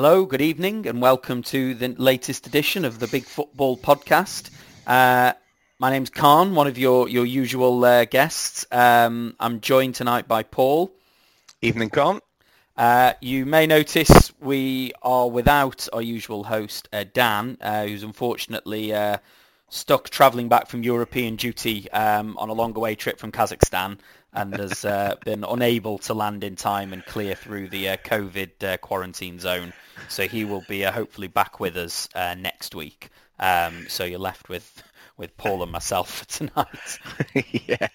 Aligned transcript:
Hello, 0.00 0.24
good 0.26 0.40
evening, 0.40 0.86
and 0.86 1.02
welcome 1.02 1.42
to 1.42 1.74
the 1.74 1.88
latest 1.88 2.46
edition 2.46 2.84
of 2.84 3.00
the 3.00 3.08
Big 3.08 3.24
Football 3.24 3.76
Podcast. 3.76 4.48
Uh, 4.86 5.32
my 5.80 5.90
name's 5.90 6.08
Kaan, 6.08 6.54
one 6.54 6.68
of 6.68 6.78
your, 6.78 7.08
your 7.08 7.26
usual 7.26 7.84
uh, 7.84 8.04
guests. 8.04 8.64
Um, 8.70 9.34
I'm 9.40 9.60
joined 9.60 9.96
tonight 9.96 10.28
by 10.28 10.44
Paul. 10.44 10.92
Evening, 11.62 11.90
Kaan. 11.90 12.20
Uh, 12.76 13.14
you 13.20 13.44
may 13.44 13.66
notice 13.66 14.30
we 14.38 14.92
are 15.02 15.28
without 15.28 15.88
our 15.92 16.00
usual 16.00 16.44
host, 16.44 16.88
uh, 16.92 17.02
Dan, 17.12 17.58
uh, 17.60 17.84
who's 17.84 18.04
unfortunately 18.04 18.94
uh, 18.94 19.16
stuck 19.68 20.10
travelling 20.10 20.48
back 20.48 20.68
from 20.68 20.84
European 20.84 21.34
duty 21.34 21.90
um, 21.90 22.38
on 22.38 22.50
a 22.50 22.52
long 22.52 22.76
away 22.76 22.94
trip 22.94 23.18
from 23.18 23.32
Kazakhstan 23.32 23.98
and 24.38 24.56
has 24.56 24.84
uh, 24.84 25.16
been 25.24 25.42
unable 25.42 25.98
to 25.98 26.14
land 26.14 26.44
in 26.44 26.54
time 26.54 26.92
and 26.92 27.04
clear 27.04 27.34
through 27.34 27.68
the 27.68 27.90
uh, 27.90 27.96
COVID 27.96 28.62
uh, 28.62 28.76
quarantine 28.76 29.40
zone. 29.40 29.72
So 30.08 30.28
he 30.28 30.44
will 30.44 30.64
be 30.68 30.84
uh, 30.84 30.92
hopefully 30.92 31.26
back 31.26 31.58
with 31.58 31.76
us 31.76 32.08
uh, 32.14 32.36
next 32.38 32.74
week. 32.74 33.10
Um, 33.40 33.86
so 33.88 34.04
you're 34.04 34.18
left 34.18 34.48
with 34.48 34.82
with 35.16 35.36
Paul 35.36 35.64
and 35.64 35.72
myself 35.72 36.18
for 36.18 36.24
tonight. 36.26 36.98
yeah. 37.66 37.88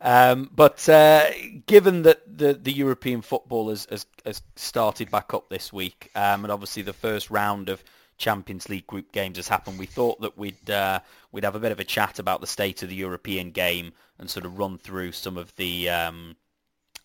Um, 0.00 0.48
but 0.54 0.88
uh, 0.88 1.30
given 1.66 2.02
that 2.02 2.20
the, 2.38 2.54
the 2.54 2.72
European 2.72 3.20
football 3.20 3.70
has, 3.70 3.88
has, 3.90 4.06
has 4.24 4.42
started 4.54 5.10
back 5.10 5.34
up 5.34 5.48
this 5.48 5.72
week, 5.72 6.10
um, 6.14 6.44
and 6.44 6.52
obviously 6.52 6.82
the 6.82 6.92
first 6.92 7.30
round 7.30 7.68
of 7.68 7.82
Champions 8.18 8.68
League 8.68 8.86
group 8.86 9.12
games 9.12 9.36
has 9.36 9.48
happened, 9.48 9.78
we 9.78 9.86
thought 9.86 10.20
that 10.20 10.36
we'd 10.36 10.70
uh, 10.70 11.00
we'd 11.32 11.44
have 11.44 11.54
a 11.54 11.60
bit 11.60 11.72
of 11.72 11.80
a 11.80 11.84
chat 11.84 12.18
about 12.18 12.40
the 12.40 12.46
state 12.46 12.82
of 12.82 12.88
the 12.88 12.94
European 12.94 13.50
game 13.52 13.92
and 14.18 14.28
sort 14.28 14.44
of 14.44 14.58
run 14.58 14.76
through 14.76 15.12
some 15.12 15.38
of 15.38 15.54
the 15.56 15.88
um, 15.88 16.36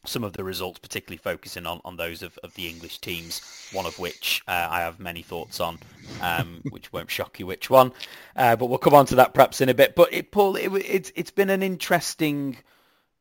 some 0.05 0.23
of 0.23 0.33
the 0.33 0.44
results, 0.44 0.80
particularly 0.80 1.17
focusing 1.17 1.66
on, 1.66 1.80
on 1.86 1.95
those 1.95 2.23
of, 2.23 2.38
of 2.44 2.53
the 2.55 2.67
English 2.67 3.00
teams, 3.00 3.42
one 3.72 3.86
of 3.86 3.97
which 4.00 4.42
uh, 4.47 4.67
I 4.70 4.81
have 4.81 5.00
many 5.00 5.22
thoughts 5.22 5.59
on, 5.59 5.80
um, 6.22 6.61
which 6.72 6.92
won't 6.92 7.09
shock 7.09 7.39
you 7.39 7.45
which 7.45 7.70
one. 7.70 7.94
Uh, 8.36 8.55
but 8.55 8.66
we'll 8.66 8.80
come 8.80 8.94
on 8.95 9.05
to 9.08 9.16
that 9.16 9.33
perhaps 9.33 9.61
in 9.61 9.70
a 9.70 9.73
bit. 9.73 9.95
But 9.95 10.14
it, 10.14 10.31
Paul, 10.31 10.55
it, 10.55 10.70
it's 10.73 11.11
it's 11.16 11.31
been 11.31 11.50
an 11.50 11.64
interesting 11.64 12.58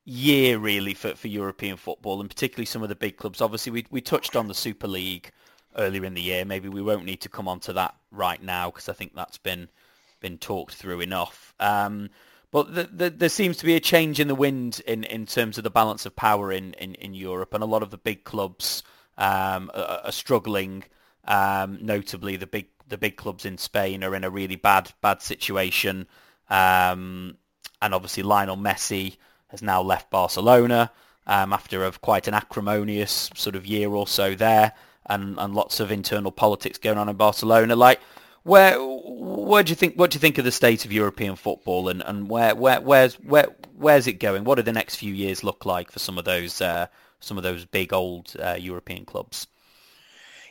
year 0.04 0.58
really 0.58 0.94
for, 0.94 1.14
for 1.14 1.28
European 1.28 1.76
football 1.76 2.20
and 2.20 2.28
particularly 2.28 2.66
some 2.66 2.82
of 2.82 2.88
the 2.88 2.96
big 2.96 3.16
clubs. 3.16 3.40
Obviously, 3.40 3.70
we 3.70 3.86
we 3.90 4.00
touched 4.00 4.34
on 4.34 4.48
the 4.48 4.54
Super 4.54 4.88
League 4.88 5.30
earlier 5.76 6.04
in 6.04 6.14
the 6.14 6.22
year. 6.22 6.44
Maybe 6.44 6.68
we 6.68 6.82
won't 6.82 7.04
need 7.04 7.20
to 7.22 7.28
come 7.28 7.48
on 7.48 7.60
to 7.60 7.72
that 7.74 7.94
right 8.10 8.42
now 8.42 8.70
because 8.70 8.88
I 8.88 8.92
think 8.92 9.14
that's 9.14 9.38
been 9.38 9.68
been 10.20 10.38
talked 10.38 10.74
through 10.74 11.00
enough. 11.00 11.54
Um, 11.60 12.10
but 12.52 12.74
the, 12.74 12.84
the, 12.84 13.10
there 13.10 13.28
seems 13.28 13.56
to 13.58 13.64
be 13.64 13.74
a 13.74 13.80
change 13.80 14.20
in 14.20 14.28
the 14.28 14.34
wind 14.34 14.82
in, 14.86 15.04
in 15.04 15.26
terms 15.26 15.58
of 15.58 15.64
the 15.64 15.70
balance 15.70 16.06
of 16.06 16.14
power 16.14 16.52
in, 16.52 16.74
in, 16.74 16.94
in 16.96 17.14
Europe, 17.14 17.54
and 17.54 17.62
a 17.62 17.66
lot 17.66 17.82
of 17.82 17.90
the 17.90 17.98
big 17.98 18.24
clubs 18.24 18.82
um, 19.18 19.70
are, 19.74 20.00
are, 20.04 20.12
struggling. 20.12 20.84
Um, 21.24 21.78
notably, 21.80 22.36
the 22.36 22.46
big 22.46 22.66
the 22.88 22.98
big 22.98 23.16
clubs 23.16 23.44
in 23.44 23.58
Spain 23.58 24.04
are 24.04 24.14
in 24.14 24.24
a 24.24 24.30
really 24.30 24.56
bad 24.56 24.92
bad 25.00 25.22
situation, 25.22 26.06
um, 26.50 27.36
and 27.80 27.94
obviously 27.94 28.22
Lionel 28.22 28.56
Messi 28.56 29.16
has 29.48 29.62
now 29.62 29.82
left 29.82 30.10
Barcelona 30.10 30.90
um, 31.26 31.52
after 31.52 31.90
quite 31.92 32.28
an 32.28 32.34
acrimonious 32.34 33.30
sort 33.34 33.56
of 33.56 33.66
year 33.66 33.90
or 33.90 34.06
so 34.06 34.34
there 34.34 34.72
and, 35.06 35.38
and 35.38 35.54
lots 35.54 35.80
of 35.80 35.90
internal 35.90 36.30
politics 36.30 36.78
going 36.78 36.98
on 36.98 37.08
in 37.08 37.16
Barcelona. 37.16 37.76
Like, 37.76 38.00
where 38.44 38.76
where 38.80 39.62
do 39.62 39.70
you 39.70 39.76
think 39.76 39.94
what 39.94 40.10
do 40.10 40.16
you 40.16 40.20
think 40.20 40.38
of 40.38 40.44
the 40.44 40.50
state 40.50 40.84
of 40.84 40.92
European 40.92 41.36
football 41.36 41.88
and, 41.88 42.02
and 42.02 42.28
where 42.28 42.54
where 42.54 42.80
where's 42.80 43.14
where 43.14 43.46
where's 43.76 44.06
it 44.06 44.14
going? 44.14 44.44
What 44.44 44.56
do 44.56 44.62
the 44.62 44.72
next 44.72 44.96
few 44.96 45.14
years 45.14 45.44
look 45.44 45.64
like 45.64 45.92
for 45.92 45.98
some 45.98 46.18
of 46.18 46.24
those 46.24 46.60
uh, 46.60 46.86
some 47.20 47.36
of 47.36 47.44
those 47.44 47.64
big 47.64 47.92
old 47.92 48.34
uh, 48.40 48.56
European 48.58 49.04
clubs? 49.04 49.46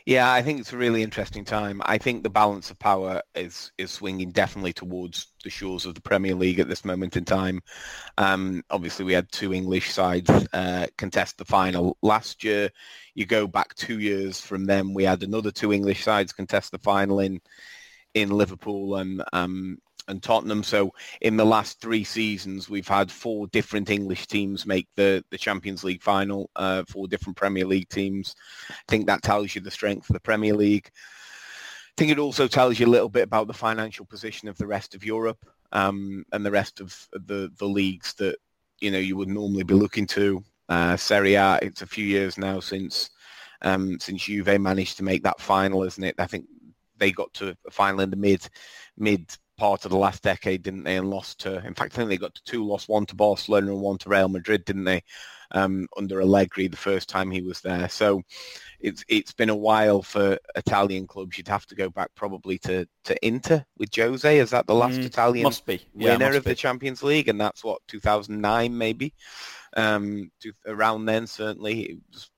Yeah, 0.06 0.32
I 0.32 0.42
think 0.42 0.58
it's 0.60 0.72
a 0.72 0.76
really 0.76 1.02
interesting 1.02 1.44
time. 1.44 1.80
I 1.84 1.96
think 1.98 2.22
the 2.22 2.30
balance 2.30 2.70
of 2.70 2.78
power 2.78 3.22
is 3.34 3.70
is 3.78 3.90
swinging 3.92 4.30
definitely 4.30 4.72
towards 4.72 5.28
the 5.44 5.50
shores 5.50 5.86
of 5.86 5.94
the 5.94 6.00
Premier 6.00 6.34
League 6.34 6.58
at 6.58 6.68
this 6.68 6.84
moment 6.84 7.16
in 7.16 7.24
time. 7.24 7.60
Um, 8.18 8.62
obviously, 8.70 9.04
we 9.04 9.12
had 9.12 9.30
two 9.30 9.52
English 9.54 9.90
sides 9.92 10.30
uh, 10.52 10.86
contest 10.98 11.38
the 11.38 11.44
final 11.44 11.96
last 12.02 12.42
year. 12.42 12.70
You 13.14 13.26
go 13.26 13.46
back 13.46 13.74
two 13.74 14.00
years 14.00 14.40
from 14.40 14.64
them, 14.64 14.94
we 14.94 15.04
had 15.04 15.22
another 15.22 15.50
two 15.52 15.72
English 15.72 16.02
sides 16.02 16.32
contest 16.32 16.72
the 16.72 16.78
final 16.78 17.20
in 17.20 17.40
in 18.14 18.30
Liverpool 18.30 18.96
and 18.96 19.22
um, 19.32 19.78
and 20.08 20.22
Tottenham. 20.22 20.62
So 20.62 20.92
in 21.20 21.36
the 21.36 21.44
last 21.44 21.80
three 21.80 22.04
seasons, 22.04 22.68
we've 22.68 22.88
had 22.88 23.10
four 23.10 23.46
different 23.48 23.90
English 23.90 24.26
teams 24.26 24.66
make 24.66 24.88
the, 24.96 25.24
the 25.30 25.38
Champions 25.38 25.84
League 25.84 26.02
final, 26.02 26.50
uh, 26.56 26.84
four 26.88 27.08
different 27.08 27.36
Premier 27.36 27.64
League 27.64 27.88
teams. 27.88 28.34
I 28.70 28.74
think 28.88 29.06
that 29.06 29.22
tells 29.22 29.54
you 29.54 29.60
the 29.60 29.70
strength 29.70 30.10
of 30.10 30.14
the 30.14 30.20
Premier 30.20 30.54
League. 30.54 30.90
I 30.92 31.94
think 31.96 32.10
it 32.10 32.18
also 32.18 32.48
tells 32.48 32.78
you 32.78 32.86
a 32.86 32.88
little 32.88 33.08
bit 33.08 33.24
about 33.24 33.46
the 33.46 33.52
financial 33.54 34.06
position 34.06 34.48
of 34.48 34.56
the 34.56 34.66
rest 34.66 34.94
of 34.94 35.04
Europe 35.04 35.44
um, 35.72 36.24
and 36.32 36.44
the 36.44 36.50
rest 36.50 36.80
of 36.80 37.08
the, 37.12 37.50
the 37.58 37.66
leagues 37.66 38.14
that, 38.14 38.36
you 38.80 38.90
know, 38.90 38.98
you 38.98 39.16
would 39.16 39.28
normally 39.28 39.64
be 39.64 39.74
looking 39.74 40.06
to. 40.06 40.42
Uh, 40.68 40.96
Serie 40.96 41.34
A, 41.34 41.58
it's 41.60 41.82
a 41.82 41.86
few 41.86 42.04
years 42.04 42.38
now 42.38 42.60
since 42.60 43.10
um, 43.60 43.98
since 44.00 44.24
Juve 44.24 44.60
managed 44.60 44.96
to 44.96 45.04
make 45.04 45.22
that 45.22 45.40
final, 45.40 45.82
isn't 45.84 46.02
it? 46.02 46.14
I 46.18 46.26
think 46.26 46.46
they 46.96 47.12
got 47.12 47.32
to 47.34 47.56
a 47.66 47.70
final 47.70 48.00
in 48.00 48.10
the 48.10 48.16
mid 48.16 48.48
mid 48.96 49.36
part 49.62 49.84
of 49.84 49.92
the 49.92 49.96
last 49.96 50.24
decade, 50.24 50.60
didn't 50.64 50.82
they? 50.82 50.96
And 50.96 51.08
lost 51.08 51.38
to, 51.42 51.64
in 51.64 51.72
fact, 51.74 51.94
I 51.94 51.98
think 51.98 52.08
they 52.08 52.16
got 52.16 52.34
to 52.34 52.42
two, 52.42 52.66
lost 52.66 52.88
one 52.88 53.06
to 53.06 53.14
Barcelona 53.14 53.70
and 53.70 53.80
one 53.80 53.96
to 53.98 54.08
Real 54.08 54.28
Madrid, 54.28 54.64
didn't 54.64 54.82
they? 54.82 55.04
Um, 55.52 55.86
under 55.96 56.20
Allegri 56.20 56.66
the 56.66 56.76
first 56.76 57.08
time 57.08 57.30
he 57.30 57.42
was 57.42 57.60
there. 57.60 57.88
So 57.88 58.22
it's 58.80 59.04
it's 59.06 59.32
been 59.32 59.50
a 59.50 59.54
while 59.54 60.02
for 60.02 60.36
Italian 60.56 61.06
clubs. 61.06 61.38
You'd 61.38 61.46
have 61.46 61.66
to 61.66 61.76
go 61.76 61.90
back 61.90 62.10
probably 62.16 62.58
to, 62.58 62.88
to 63.04 63.24
Inter 63.24 63.64
with 63.78 63.94
Jose. 63.94 64.36
Is 64.36 64.50
that 64.50 64.66
the 64.66 64.74
last 64.74 64.98
mm, 64.98 65.04
Italian 65.04 65.44
must 65.44 65.64
be. 65.64 65.86
Yeah, 65.94 66.14
winner 66.14 66.26
must 66.26 66.38
of 66.38 66.44
be. 66.44 66.50
the 66.50 66.56
Champions 66.56 67.04
League? 67.04 67.28
And 67.28 67.40
that's 67.40 67.62
what 67.62 67.82
2009 67.86 68.76
maybe. 68.76 69.14
Um, 69.76 70.32
to, 70.40 70.52
around 70.66 71.04
then 71.04 71.28
certainly 71.28 71.82
it 71.82 71.98
was 72.12 72.31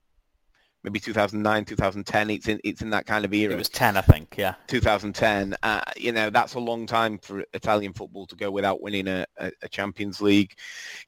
maybe 0.84 1.00
2009, 1.00 1.64
2010. 1.64 2.30
It's 2.30 2.46
in 2.46 2.60
it's 2.62 2.82
in 2.82 2.90
that 2.90 3.06
kind 3.06 3.24
of 3.24 3.32
era. 3.32 3.54
It 3.54 3.58
was 3.58 3.70
10, 3.70 3.96
I 3.96 4.02
think. 4.02 4.34
Yeah. 4.38 4.54
2010. 4.68 5.56
Uh, 5.62 5.80
you 5.96 6.12
know, 6.12 6.30
that's 6.30 6.54
a 6.54 6.60
long 6.60 6.86
time 6.86 7.18
for 7.18 7.42
Italian 7.54 7.94
football 7.94 8.26
to 8.26 8.36
go 8.36 8.50
without 8.50 8.82
winning 8.82 9.08
a, 9.08 9.26
a, 9.38 9.50
a, 9.62 9.68
Champions 9.68 10.20
League. 10.20 10.54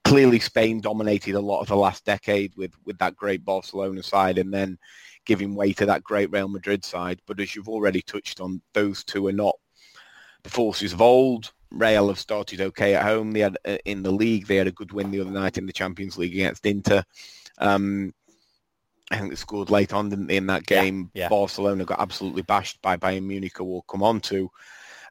Clearly, 0.03 0.39
Spain 0.39 0.81
dominated 0.81 1.35
a 1.35 1.39
lot 1.39 1.61
of 1.61 1.67
the 1.67 1.77
last 1.77 2.03
decade 2.03 2.53
with 2.57 2.73
with 2.85 2.97
that 2.97 3.15
great 3.15 3.45
Barcelona 3.45 4.03
side, 4.03 4.39
and 4.39 4.53
then 4.53 4.77
giving 5.25 5.55
way 5.55 5.73
to 5.73 5.85
that 5.85 6.03
great 6.03 6.31
Real 6.31 6.47
Madrid 6.47 6.83
side. 6.83 7.21
But 7.27 7.39
as 7.39 7.55
you've 7.55 7.69
already 7.69 8.01
touched 8.01 8.41
on, 8.41 8.61
those 8.73 9.03
two 9.03 9.27
are 9.27 9.33
not 9.33 9.55
the 10.43 10.49
forces 10.49 10.91
of 10.91 11.01
old. 11.01 11.53
Real 11.69 12.07
have 12.07 12.19
started 12.19 12.61
okay 12.61 12.95
at 12.95 13.03
home. 13.03 13.31
They 13.31 13.41
had 13.41 13.57
uh, 13.65 13.77
in 13.85 14.01
the 14.01 14.11
league. 14.11 14.47
They 14.47 14.55
had 14.55 14.67
a 14.67 14.71
good 14.71 14.93
win 14.93 15.11
the 15.11 15.19
other 15.19 15.31
night 15.31 15.57
in 15.57 15.65
the 15.65 15.73
Champions 15.73 16.17
League 16.17 16.33
against 16.33 16.65
Inter. 16.65 17.03
Um, 17.57 18.13
I 19.11 19.17
think 19.17 19.29
they 19.29 19.35
scored 19.35 19.69
late 19.69 19.93
on, 19.93 20.09
didn't 20.09 20.27
they, 20.27 20.37
in 20.37 20.47
that 20.47 20.65
game? 20.65 21.11
Yeah, 21.13 21.23
yeah. 21.23 21.29
Barcelona 21.29 21.85
got 21.85 21.99
absolutely 21.99 22.41
bashed 22.41 22.81
by 22.81 22.97
Bayern 22.97 23.25
Munich, 23.25 23.59
we'll 23.59 23.83
come 23.83 24.03
on 24.03 24.19
to. 24.21 24.49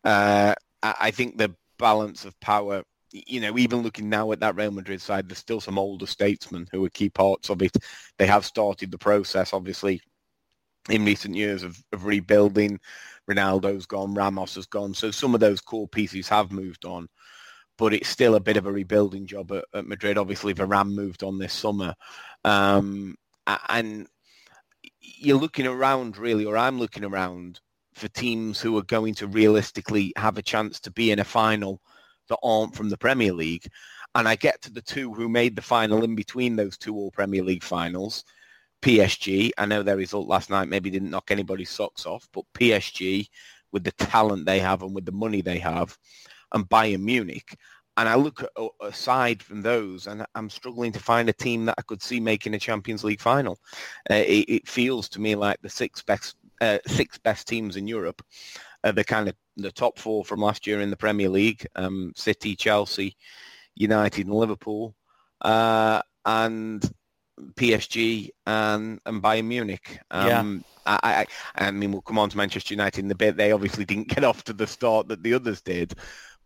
Uh, 0.04 0.54
I 0.82 1.10
think 1.10 1.38
the 1.38 1.54
balance 1.78 2.24
of 2.24 2.38
power, 2.40 2.82
you 3.10 3.40
know, 3.40 3.56
even 3.58 3.82
looking 3.82 4.08
now 4.08 4.30
at 4.32 4.40
that 4.40 4.56
Real 4.56 4.70
Madrid 4.70 5.00
side, 5.00 5.28
there's 5.28 5.38
still 5.38 5.60
some 5.60 5.78
older 5.78 6.06
statesmen 6.06 6.68
who 6.70 6.84
are 6.84 6.90
key 6.90 7.08
parts 7.08 7.48
of 7.48 7.62
it. 7.62 7.76
They 8.18 8.26
have 8.26 8.44
started 8.44 8.90
the 8.90 8.98
process, 8.98 9.52
obviously, 9.52 10.00
in 10.90 11.04
recent 11.04 11.34
years 11.34 11.62
of, 11.62 11.82
of 11.92 12.04
rebuilding. 12.04 12.78
Ronaldo's 13.28 13.86
gone, 13.86 14.14
Ramos 14.14 14.54
has 14.56 14.66
gone. 14.66 14.94
So 14.94 15.10
some 15.10 15.34
of 15.34 15.40
those 15.40 15.60
core 15.60 15.88
pieces 15.88 16.28
have 16.28 16.52
moved 16.52 16.84
on 16.84 17.08
but 17.78 17.92
it's 17.92 18.08
still 18.08 18.36
a 18.36 18.40
bit 18.40 18.56
of 18.56 18.66
a 18.66 18.72
rebuilding 18.72 19.26
job 19.26 19.52
at, 19.52 19.64
at 19.74 19.86
Madrid. 19.86 20.18
Obviously, 20.18 20.54
Varane 20.54 20.94
moved 20.94 21.22
on 21.22 21.38
this 21.38 21.52
summer. 21.52 21.94
Um, 22.44 23.16
and 23.68 24.06
you're 25.00 25.38
looking 25.38 25.66
around 25.66 26.18
really, 26.18 26.44
or 26.44 26.56
I'm 26.56 26.78
looking 26.78 27.04
around 27.04 27.60
for 27.94 28.08
teams 28.08 28.60
who 28.60 28.76
are 28.76 28.82
going 28.82 29.14
to 29.14 29.26
realistically 29.26 30.12
have 30.16 30.36
a 30.36 30.42
chance 30.42 30.80
to 30.80 30.90
be 30.90 31.10
in 31.10 31.18
a 31.18 31.24
final 31.24 31.80
that 32.28 32.38
aren't 32.42 32.74
from 32.74 32.90
the 32.90 32.98
Premier 32.98 33.32
League. 33.32 33.66
And 34.14 34.28
I 34.28 34.36
get 34.36 34.60
to 34.62 34.72
the 34.72 34.82
two 34.82 35.12
who 35.14 35.28
made 35.28 35.56
the 35.56 35.62
final 35.62 36.04
in 36.04 36.14
between 36.14 36.56
those 36.56 36.76
two 36.76 36.94
All 36.94 37.10
Premier 37.10 37.42
League 37.42 37.62
finals. 37.62 38.24
PSG, 38.82 39.50
I 39.56 39.66
know 39.66 39.82
their 39.82 39.96
result 39.96 40.28
last 40.28 40.50
night 40.50 40.68
maybe 40.68 40.90
didn't 40.90 41.10
knock 41.10 41.30
anybody's 41.30 41.70
socks 41.70 42.06
off, 42.06 42.28
but 42.32 42.44
PSG, 42.54 43.28
with 43.72 43.84
the 43.84 43.92
talent 43.92 44.46
they 44.46 44.60
have 44.60 44.82
and 44.82 44.94
with 44.94 45.06
the 45.06 45.12
money 45.12 45.40
they 45.40 45.58
have, 45.58 45.96
and 46.52 46.68
Bayern 46.68 47.02
Munich, 47.02 47.56
and 47.96 48.08
I 48.08 48.14
look 48.14 48.42
at, 48.42 48.50
aside 48.80 49.42
from 49.42 49.62
those, 49.62 50.06
and 50.06 50.24
I'm 50.34 50.50
struggling 50.50 50.92
to 50.92 51.00
find 51.00 51.28
a 51.28 51.32
team 51.32 51.64
that 51.66 51.76
I 51.78 51.82
could 51.82 52.02
see 52.02 52.20
making 52.20 52.54
a 52.54 52.58
Champions 52.58 53.04
League 53.04 53.20
final. 53.20 53.58
Uh, 54.10 54.14
it, 54.14 54.44
it, 54.48 54.68
feels 54.68 55.08
to 55.10 55.20
me 55.20 55.34
like 55.34 55.60
the 55.62 55.70
six 55.70 56.02
best 56.02 56.36
uh, 56.60 56.78
six 56.86 57.18
best 57.18 57.48
teams 57.48 57.76
in 57.76 57.86
Europe 57.86 58.22
are 58.84 58.92
the 58.92 59.04
kind 59.04 59.28
of 59.28 59.34
the 59.56 59.72
top 59.72 59.98
four 59.98 60.24
from 60.24 60.40
last 60.40 60.66
year 60.66 60.80
in 60.80 60.90
the 60.90 60.96
Premier 60.96 61.28
League: 61.28 61.66
um, 61.76 62.12
City, 62.16 62.54
Chelsea, 62.54 63.16
United, 63.74 64.26
and 64.26 64.34
Liverpool. 64.34 64.94
Uh, 65.40 66.02
and 66.24 66.90
PSG 67.54 68.30
and 68.46 69.00
and 69.06 69.22
Bayern 69.22 69.46
Munich. 69.46 69.98
Um, 70.10 70.64
yeah. 70.86 70.98
I, 71.02 71.26
I, 71.56 71.66
I 71.66 71.70
mean, 71.70 71.92
we'll 71.92 72.02
come 72.02 72.18
on 72.18 72.30
to 72.30 72.36
Manchester 72.36 72.74
United 72.74 73.04
in 73.04 73.10
a 73.10 73.14
bit. 73.14 73.36
They 73.36 73.52
obviously 73.52 73.84
didn't 73.84 74.08
get 74.14 74.24
off 74.24 74.44
to 74.44 74.52
the 74.52 74.66
start 74.66 75.08
that 75.08 75.22
the 75.22 75.34
others 75.34 75.60
did, 75.60 75.94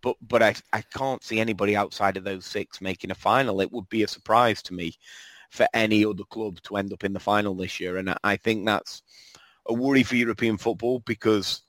but 0.02 0.17
but 0.26 0.43
I 0.43 0.55
I 0.73 0.82
can't 0.82 1.23
see 1.23 1.41
anybody 1.41 1.76
outside 1.76 2.17
of 2.17 2.25
those 2.25 2.47
six 2.47 2.81
making 2.81 3.11
a 3.11 3.14
final. 3.14 3.61
It 3.61 3.73
would 3.73 3.88
be 3.88 4.02
a 4.02 4.08
surprise 4.08 4.62
to 4.64 4.75
me 4.75 4.94
for 5.50 5.67
any 5.75 6.05
other 6.05 6.25
club 6.25 6.61
to 6.62 6.76
end 6.76 6.93
up 6.93 7.05
in 7.05 7.12
the 7.12 7.20
final 7.20 7.55
this 7.55 7.81
year, 7.81 7.97
and 7.97 8.14
I 8.23 8.37
think 8.37 8.67
that's 8.67 9.02
a 9.67 9.75
worry 9.75 10.02
for 10.02 10.17
European 10.17 10.58
football 10.58 11.00
because, 11.00 11.62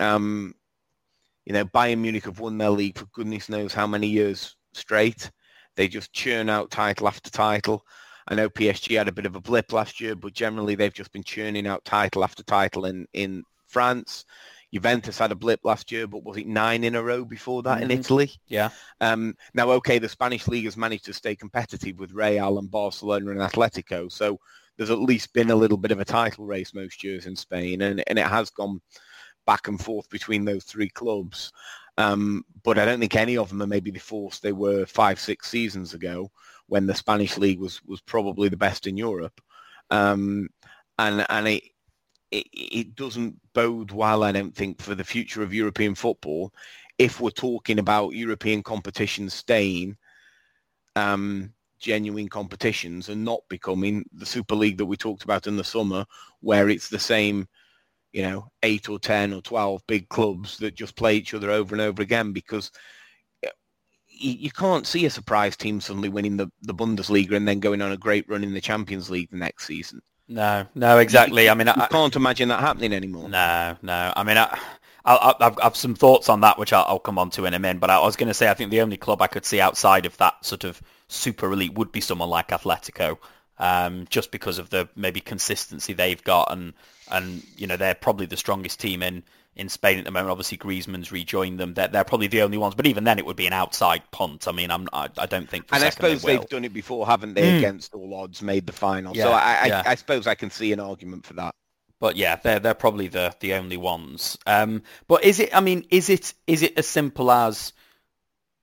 um, 0.00 0.54
you 1.44 1.52
know, 1.52 1.64
Bayern 1.64 1.98
Munich 1.98 2.24
have 2.24 2.40
won 2.40 2.58
their 2.58 2.70
league 2.70 2.98
for 2.98 3.06
goodness 3.06 3.48
knows 3.48 3.74
how 3.74 3.86
many 3.86 4.06
years 4.08 4.56
straight. 4.72 5.30
They 5.76 5.88
just 5.88 6.12
churn 6.12 6.48
out 6.48 6.70
title 6.70 7.08
after 7.08 7.30
title. 7.30 7.84
I 8.28 8.34
know 8.34 8.48
PSG 8.48 8.96
had 8.96 9.08
a 9.08 9.12
bit 9.12 9.26
of 9.26 9.36
a 9.36 9.40
blip 9.40 9.72
last 9.72 10.00
year, 10.00 10.14
but 10.14 10.32
generally 10.32 10.74
they've 10.74 10.92
just 10.92 11.12
been 11.12 11.24
churning 11.24 11.66
out 11.66 11.84
title 11.84 12.22
after 12.22 12.42
title 12.42 12.84
in, 12.84 13.06
in 13.12 13.42
France. 13.66 14.24
Juventus 14.72 15.18
had 15.18 15.32
a 15.32 15.36
blip 15.36 15.60
last 15.64 15.92
year, 15.92 16.06
but 16.06 16.24
was 16.24 16.36
it 16.38 16.46
nine 16.46 16.84
in 16.84 16.94
a 16.94 17.02
row 17.02 17.24
before 17.24 17.62
that 17.62 17.80
mm-hmm. 17.80 17.90
in 17.90 17.98
Italy? 17.98 18.32
Yeah. 18.48 18.70
Um, 19.00 19.36
now, 19.54 19.70
okay, 19.72 19.98
the 19.98 20.08
Spanish 20.08 20.48
league 20.48 20.64
has 20.64 20.76
managed 20.76 21.04
to 21.06 21.12
stay 21.12 21.36
competitive 21.36 21.98
with 21.98 22.12
Real 22.12 22.58
and 22.58 22.70
Barcelona 22.70 23.32
and 23.32 23.40
Atletico, 23.40 24.10
so 24.10 24.40
there's 24.76 24.90
at 24.90 24.98
least 24.98 25.34
been 25.34 25.50
a 25.50 25.56
little 25.56 25.76
bit 25.76 25.90
of 25.90 26.00
a 26.00 26.04
title 26.04 26.46
race 26.46 26.74
most 26.74 27.04
years 27.04 27.26
in 27.26 27.36
Spain, 27.36 27.82
and, 27.82 28.02
and 28.06 28.18
it 28.18 28.26
has 28.26 28.50
gone 28.50 28.80
back 29.46 29.68
and 29.68 29.80
forth 29.80 30.08
between 30.08 30.44
those 30.44 30.64
three 30.64 30.88
clubs. 30.88 31.52
Um, 31.98 32.44
but 32.62 32.78
I 32.78 32.86
don't 32.86 33.00
think 33.00 33.16
any 33.16 33.36
of 33.36 33.50
them 33.50 33.60
are 33.62 33.66
maybe 33.66 33.90
the 33.90 34.00
force 34.00 34.38
they 34.38 34.52
were 34.52 34.86
five, 34.86 35.20
six 35.20 35.48
seasons 35.48 35.92
ago 35.92 36.30
when 36.66 36.86
the 36.86 36.94
Spanish 36.94 37.36
league 37.36 37.60
was, 37.60 37.82
was 37.84 38.00
probably 38.00 38.48
the 38.48 38.56
best 38.56 38.86
in 38.86 38.96
Europe. 38.96 39.38
Um, 39.90 40.48
and 40.98 41.26
and 41.28 41.48
it, 41.48 41.64
it, 42.32 42.46
it 42.52 42.94
doesn't 42.96 43.38
bode 43.52 43.92
well, 43.92 44.24
I 44.24 44.32
don't 44.32 44.54
think, 44.54 44.80
for 44.80 44.94
the 44.94 45.04
future 45.04 45.42
of 45.42 45.54
European 45.54 45.94
football 45.94 46.52
if 46.98 47.20
we're 47.20 47.30
talking 47.30 47.78
about 47.78 48.10
European 48.10 48.62
competitions 48.62 49.34
staying 49.34 49.96
um, 50.96 51.52
genuine 51.80 52.28
competitions 52.28 53.08
and 53.08 53.24
not 53.24 53.40
becoming 53.48 54.04
the 54.12 54.26
Super 54.26 54.54
League 54.54 54.78
that 54.78 54.86
we 54.86 54.96
talked 54.96 55.24
about 55.24 55.46
in 55.46 55.56
the 55.56 55.64
summer, 55.64 56.04
where 56.40 56.68
it's 56.68 56.88
the 56.88 56.98
same, 56.98 57.48
you 58.12 58.22
know, 58.22 58.46
eight 58.62 58.88
or 58.88 58.98
ten 58.98 59.32
or 59.32 59.42
twelve 59.42 59.82
big 59.86 60.08
clubs 60.08 60.58
that 60.58 60.74
just 60.74 60.96
play 60.96 61.16
each 61.16 61.34
other 61.34 61.50
over 61.50 61.74
and 61.74 61.82
over 61.82 62.02
again 62.02 62.32
because 62.32 62.70
you 64.08 64.50
can't 64.50 64.86
see 64.86 65.06
a 65.06 65.10
surprise 65.10 65.56
team 65.56 65.80
suddenly 65.80 66.08
winning 66.08 66.36
the, 66.36 66.46
the 66.62 66.74
Bundesliga 66.74 67.32
and 67.32 67.48
then 67.48 67.58
going 67.58 67.82
on 67.82 67.90
a 67.90 67.96
great 67.96 68.28
run 68.28 68.44
in 68.44 68.54
the 68.54 68.60
Champions 68.60 69.10
League 69.10 69.30
the 69.30 69.36
next 69.36 69.66
season. 69.66 70.00
No, 70.28 70.66
no, 70.74 70.98
exactly. 70.98 71.48
I 71.48 71.54
mean, 71.54 71.68
I 71.68 71.86
can't 71.86 72.14
imagine 72.16 72.48
that 72.48 72.60
happening 72.60 72.92
anymore. 72.92 73.28
No, 73.28 73.76
no. 73.82 74.12
I 74.16 74.22
mean, 74.22 74.38
I, 74.38 74.58
I, 75.04 75.34
have 75.40 75.58
I've 75.62 75.76
some 75.76 75.94
thoughts 75.94 76.28
on 76.28 76.40
that, 76.40 76.58
which 76.58 76.72
I'll, 76.72 76.84
I'll 76.86 76.98
come 76.98 77.18
on 77.18 77.30
to 77.30 77.44
in 77.44 77.54
a 77.54 77.58
minute. 77.58 77.80
But 77.80 77.90
I 77.90 77.98
was 78.00 78.16
going 78.16 78.28
to 78.28 78.34
say, 78.34 78.48
I 78.48 78.54
think 78.54 78.70
the 78.70 78.80
only 78.80 78.96
club 78.96 79.20
I 79.20 79.26
could 79.26 79.44
see 79.44 79.60
outside 79.60 80.06
of 80.06 80.16
that 80.18 80.44
sort 80.44 80.64
of 80.64 80.80
super 81.08 81.52
elite 81.52 81.74
would 81.74 81.92
be 81.92 82.00
someone 82.00 82.30
like 82.30 82.48
Atletico, 82.48 83.18
um, 83.58 84.06
just 84.08 84.30
because 84.30 84.58
of 84.58 84.70
the 84.70 84.88
maybe 84.96 85.20
consistency 85.20 85.92
they've 85.92 86.22
got, 86.22 86.52
and 86.52 86.72
and 87.10 87.42
you 87.56 87.66
know 87.66 87.76
they're 87.76 87.94
probably 87.94 88.26
the 88.26 88.36
strongest 88.36 88.80
team 88.80 89.02
in 89.02 89.22
in 89.54 89.68
Spain 89.68 89.98
at 89.98 90.04
the 90.04 90.10
moment. 90.10 90.30
Obviously, 90.30 90.58
Griezmann's 90.58 91.12
rejoined 91.12 91.60
them. 91.60 91.74
They're, 91.74 91.88
they're 91.88 92.04
probably 92.04 92.26
the 92.26 92.42
only 92.42 92.58
ones. 92.58 92.74
But 92.74 92.86
even 92.86 93.04
then, 93.04 93.18
it 93.18 93.26
would 93.26 93.36
be 93.36 93.46
an 93.46 93.52
outside 93.52 94.02
punt. 94.10 94.48
I 94.48 94.52
mean, 94.52 94.70
I'm, 94.70 94.88
I, 94.92 95.08
I 95.18 95.26
don't 95.26 95.48
think. 95.48 95.66
and 95.72 95.84
I 95.84 95.90
suppose 95.90 96.22
they 96.22 96.34
have 96.34 96.48
done 96.48 96.64
it 96.64 96.72
before, 96.72 97.06
haven't 97.06 97.34
they? 97.34 97.42
Mm. 97.42 97.58
Against 97.58 97.94
all 97.94 98.14
odds, 98.14 98.42
made 98.42 98.66
the 98.66 98.72
final. 98.72 99.16
Yeah, 99.16 99.24
so 99.24 99.32
I, 99.32 99.66
yeah. 99.66 99.82
I, 99.84 99.90
I, 99.90 99.94
suppose 99.94 100.26
I 100.26 100.34
can 100.34 100.50
see 100.50 100.72
an 100.72 100.80
argument 100.80 101.26
for 101.26 101.34
that. 101.34 101.54
But 102.00 102.16
yeah, 102.16 102.36
they're 102.36 102.58
they're 102.58 102.74
probably 102.74 103.08
the 103.08 103.34
the 103.40 103.54
only 103.54 103.76
ones. 103.76 104.36
Um, 104.46 104.82
but 105.06 105.22
is 105.24 105.38
it? 105.38 105.54
I 105.54 105.60
mean, 105.60 105.86
is 105.90 106.08
it 106.08 106.34
is 106.46 106.62
it 106.62 106.76
as 106.76 106.88
simple 106.88 107.30
as 107.30 107.72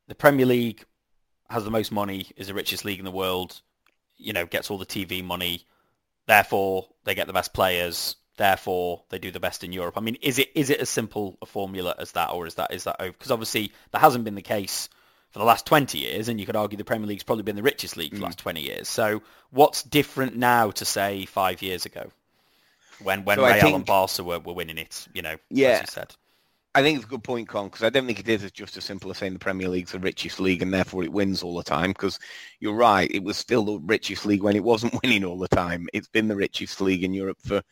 the 0.07 0.15
Premier 0.15 0.45
League 0.45 0.83
has 1.49 1.63
the 1.63 1.71
most 1.71 1.91
money, 1.91 2.27
is 2.35 2.47
the 2.47 2.53
richest 2.53 2.83
league 2.83 2.99
in 2.99 3.05
the 3.05 3.11
world, 3.11 3.61
you 4.17 4.33
know, 4.33 4.45
gets 4.45 4.69
all 4.69 4.77
the 4.77 4.85
TV 4.85 5.23
money, 5.23 5.65
therefore 6.27 6.87
they 7.05 7.15
get 7.15 7.27
the 7.27 7.33
best 7.33 7.53
players 7.53 8.15
therefore 8.39 9.03
they 9.09 9.19
do 9.19 9.29
the 9.29 9.39
best 9.39 9.63
in 9.63 9.71
Europe. 9.71 9.97
I 9.97 10.01
mean, 10.01 10.17
is 10.21 10.39
it 10.39 10.49
is 10.55 10.71
it 10.71 10.79
as 10.79 10.89
simple 10.89 11.37
a 11.43 11.45
formula 11.45 11.93
as 11.99 12.13
that, 12.13 12.31
or 12.31 12.47
is 12.47 12.55
that 12.55 12.73
is 12.73 12.85
that 12.85 12.95
over? 12.99 13.11
Because 13.11 13.31
obviously 13.31 13.71
that 13.91 13.99
hasn't 13.99 14.23
been 14.23 14.33
the 14.33 14.41
case 14.41 14.89
for 15.29 15.37
the 15.37 15.45
last 15.45 15.67
20 15.67 15.99
years, 15.99 16.27
and 16.27 16.39
you 16.39 16.45
could 16.47 16.55
argue 16.55 16.77
the 16.77 16.83
Premier 16.83 17.07
League's 17.07 17.21
probably 17.21 17.43
been 17.43 17.57
the 17.57 17.61
richest 17.61 17.97
league 17.97 18.11
for 18.11 18.15
mm. 18.15 18.19
the 18.21 18.25
last 18.25 18.39
20 18.39 18.61
years. 18.61 18.87
So 18.87 19.21
what's 19.51 19.83
different 19.83 20.35
now 20.37 20.71
to 20.71 20.85
say 20.85 21.25
five 21.25 21.61
years 21.61 21.85
ago, 21.85 22.09
when 23.03 23.25
when 23.25 23.37
so 23.37 23.45
Real 23.45 23.61
think, 23.61 23.75
and 23.75 23.85
Barca 23.85 24.23
were, 24.23 24.39
were 24.39 24.53
winning 24.53 24.79
it? 24.79 25.07
You 25.13 25.21
know, 25.21 25.35
yeah. 25.51 25.67
as 25.67 25.81
you 25.81 25.87
said. 25.89 26.15
I 26.75 26.83
think 26.83 26.97
it's 26.97 27.05
a 27.05 27.09
good 27.09 27.23
point, 27.23 27.49
Kaan, 27.49 27.65
because 27.65 27.83
I 27.83 27.89
don't 27.89 28.05
think 28.05 28.19
it 28.19 28.29
is 28.29 28.43
as 28.43 28.51
just 28.51 28.77
as 28.77 28.85
simple 28.85 29.09
as 29.09 29.17
saying 29.17 29.33
the 29.33 29.39
Premier 29.39 29.67
League's 29.67 29.91
the 29.91 29.99
richest 29.99 30.39
league 30.39 30.61
and 30.61 30.71
therefore 30.71 31.03
it 31.03 31.11
wins 31.11 31.41
all 31.41 31.57
the 31.57 31.63
time. 31.63 31.89
Because 31.89 32.19
you're 32.59 32.75
right, 32.75 33.09
it 33.11 33.23
was 33.23 33.37
still 33.37 33.65
the 33.65 33.79
richest 33.79 34.25
league 34.25 34.43
when 34.43 34.55
it 34.55 34.63
wasn't 34.63 34.93
winning 35.03 35.25
all 35.25 35.39
the 35.39 35.47
time. 35.47 35.87
It's 35.93 36.07
been 36.07 36.27
the 36.27 36.35
richest 36.35 36.79
league 36.79 37.03
in 37.03 37.13
Europe 37.13 37.39
for 37.43 37.63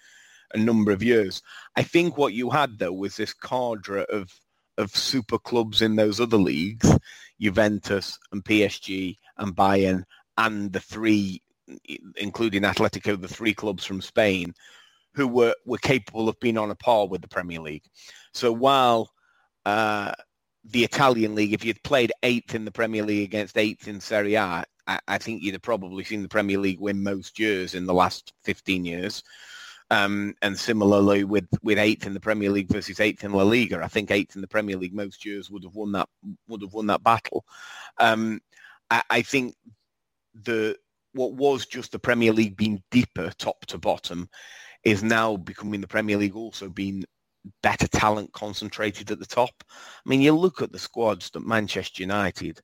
a 0.53 0.57
number 0.57 0.91
of 0.91 1.03
years. 1.03 1.41
I 1.75 1.83
think 1.83 2.17
what 2.17 2.33
you 2.33 2.49
had 2.49 2.79
though 2.79 2.93
was 2.93 3.15
this 3.15 3.33
cadre 3.33 4.05
of 4.05 4.31
of 4.77 4.95
super 4.95 5.39
clubs 5.39 5.81
in 5.81 5.95
those 5.95 6.19
other 6.19 6.37
leagues, 6.37 6.91
Juventus 7.41 8.19
and 8.31 8.45
PSG 8.45 9.17
and 9.37 9.55
Bayern 9.55 10.03
and 10.37 10.71
the 10.71 10.79
three, 10.79 11.41
including 12.15 12.61
Atletico, 12.61 13.19
the 13.19 13.27
three 13.27 13.53
clubs 13.53 13.83
from 13.83 14.01
Spain, 14.01 14.53
who 15.13 15.27
were, 15.27 15.55
were 15.65 15.79
capable 15.79 16.29
of 16.29 16.39
being 16.39 16.57
on 16.57 16.69
a 16.69 16.75
par 16.75 17.07
with 17.07 17.21
the 17.21 17.27
Premier 17.27 17.59
League. 17.59 17.85
So 18.33 18.51
while 18.51 19.11
uh, 19.65 20.13
the 20.63 20.83
Italian 20.83 21.33
league, 21.33 21.53
if 21.53 21.65
you'd 21.65 21.81
played 21.83 22.11
eighth 22.23 22.53
in 22.53 22.65
the 22.65 22.71
Premier 22.71 23.03
League 23.03 23.23
against 23.23 23.57
eighth 23.57 23.87
in 23.87 23.99
Serie 23.99 24.35
A, 24.35 24.63
I, 24.85 24.99
I 25.07 25.17
think 25.17 25.41
you'd 25.41 25.55
have 25.55 25.61
probably 25.61 26.03
seen 26.03 26.21
the 26.21 26.29
Premier 26.29 26.59
League 26.59 26.79
win 26.79 27.01
most 27.01 27.39
years 27.39 27.73
in 27.73 27.87
the 27.87 27.93
last 27.93 28.33
15 28.43 28.85
years. 28.85 29.23
Um, 29.89 30.33
and 30.41 30.57
similarly 30.57 31.23
with, 31.23 31.47
with 31.63 31.77
eighth 31.77 32.05
in 32.05 32.13
the 32.13 32.19
Premier 32.19 32.49
League 32.49 32.67
versus 32.69 32.99
eighth 32.99 33.23
in 33.23 33.31
La 33.31 33.43
Liga, 33.43 33.81
I 33.81 33.87
think 33.87 34.11
eighth 34.11 34.35
in 34.35 34.41
the 34.41 34.47
Premier 34.47 34.75
League 34.75 34.93
most 34.93 35.25
years 35.25 35.49
would 35.49 35.63
have 35.63 35.75
won 35.75 35.93
that 35.93 36.09
would 36.49 36.61
have 36.61 36.73
won 36.73 36.87
that 36.87 37.03
battle. 37.03 37.45
Um, 37.97 38.41
I, 38.89 39.01
I 39.09 39.21
think 39.21 39.55
the 40.43 40.75
what 41.13 41.33
was 41.33 41.65
just 41.65 41.93
the 41.93 41.99
Premier 41.99 42.33
League 42.33 42.57
being 42.57 42.83
deeper 42.91 43.31
top 43.37 43.65
to 43.67 43.77
bottom 43.77 44.29
is 44.83 45.03
now 45.03 45.37
becoming 45.37 45.81
the 45.81 45.87
Premier 45.87 46.17
League 46.17 46.35
also 46.35 46.69
being 46.69 47.03
better 47.63 47.87
talent 47.87 48.31
concentrated 48.33 49.09
at 49.11 49.19
the 49.19 49.25
top. 49.25 49.51
I 49.69 50.09
mean, 50.09 50.21
you 50.21 50.33
look 50.33 50.61
at 50.61 50.71
the 50.71 50.79
squads 50.79 51.29
that 51.31 51.45
Manchester 51.45 52.03
United 52.03 52.59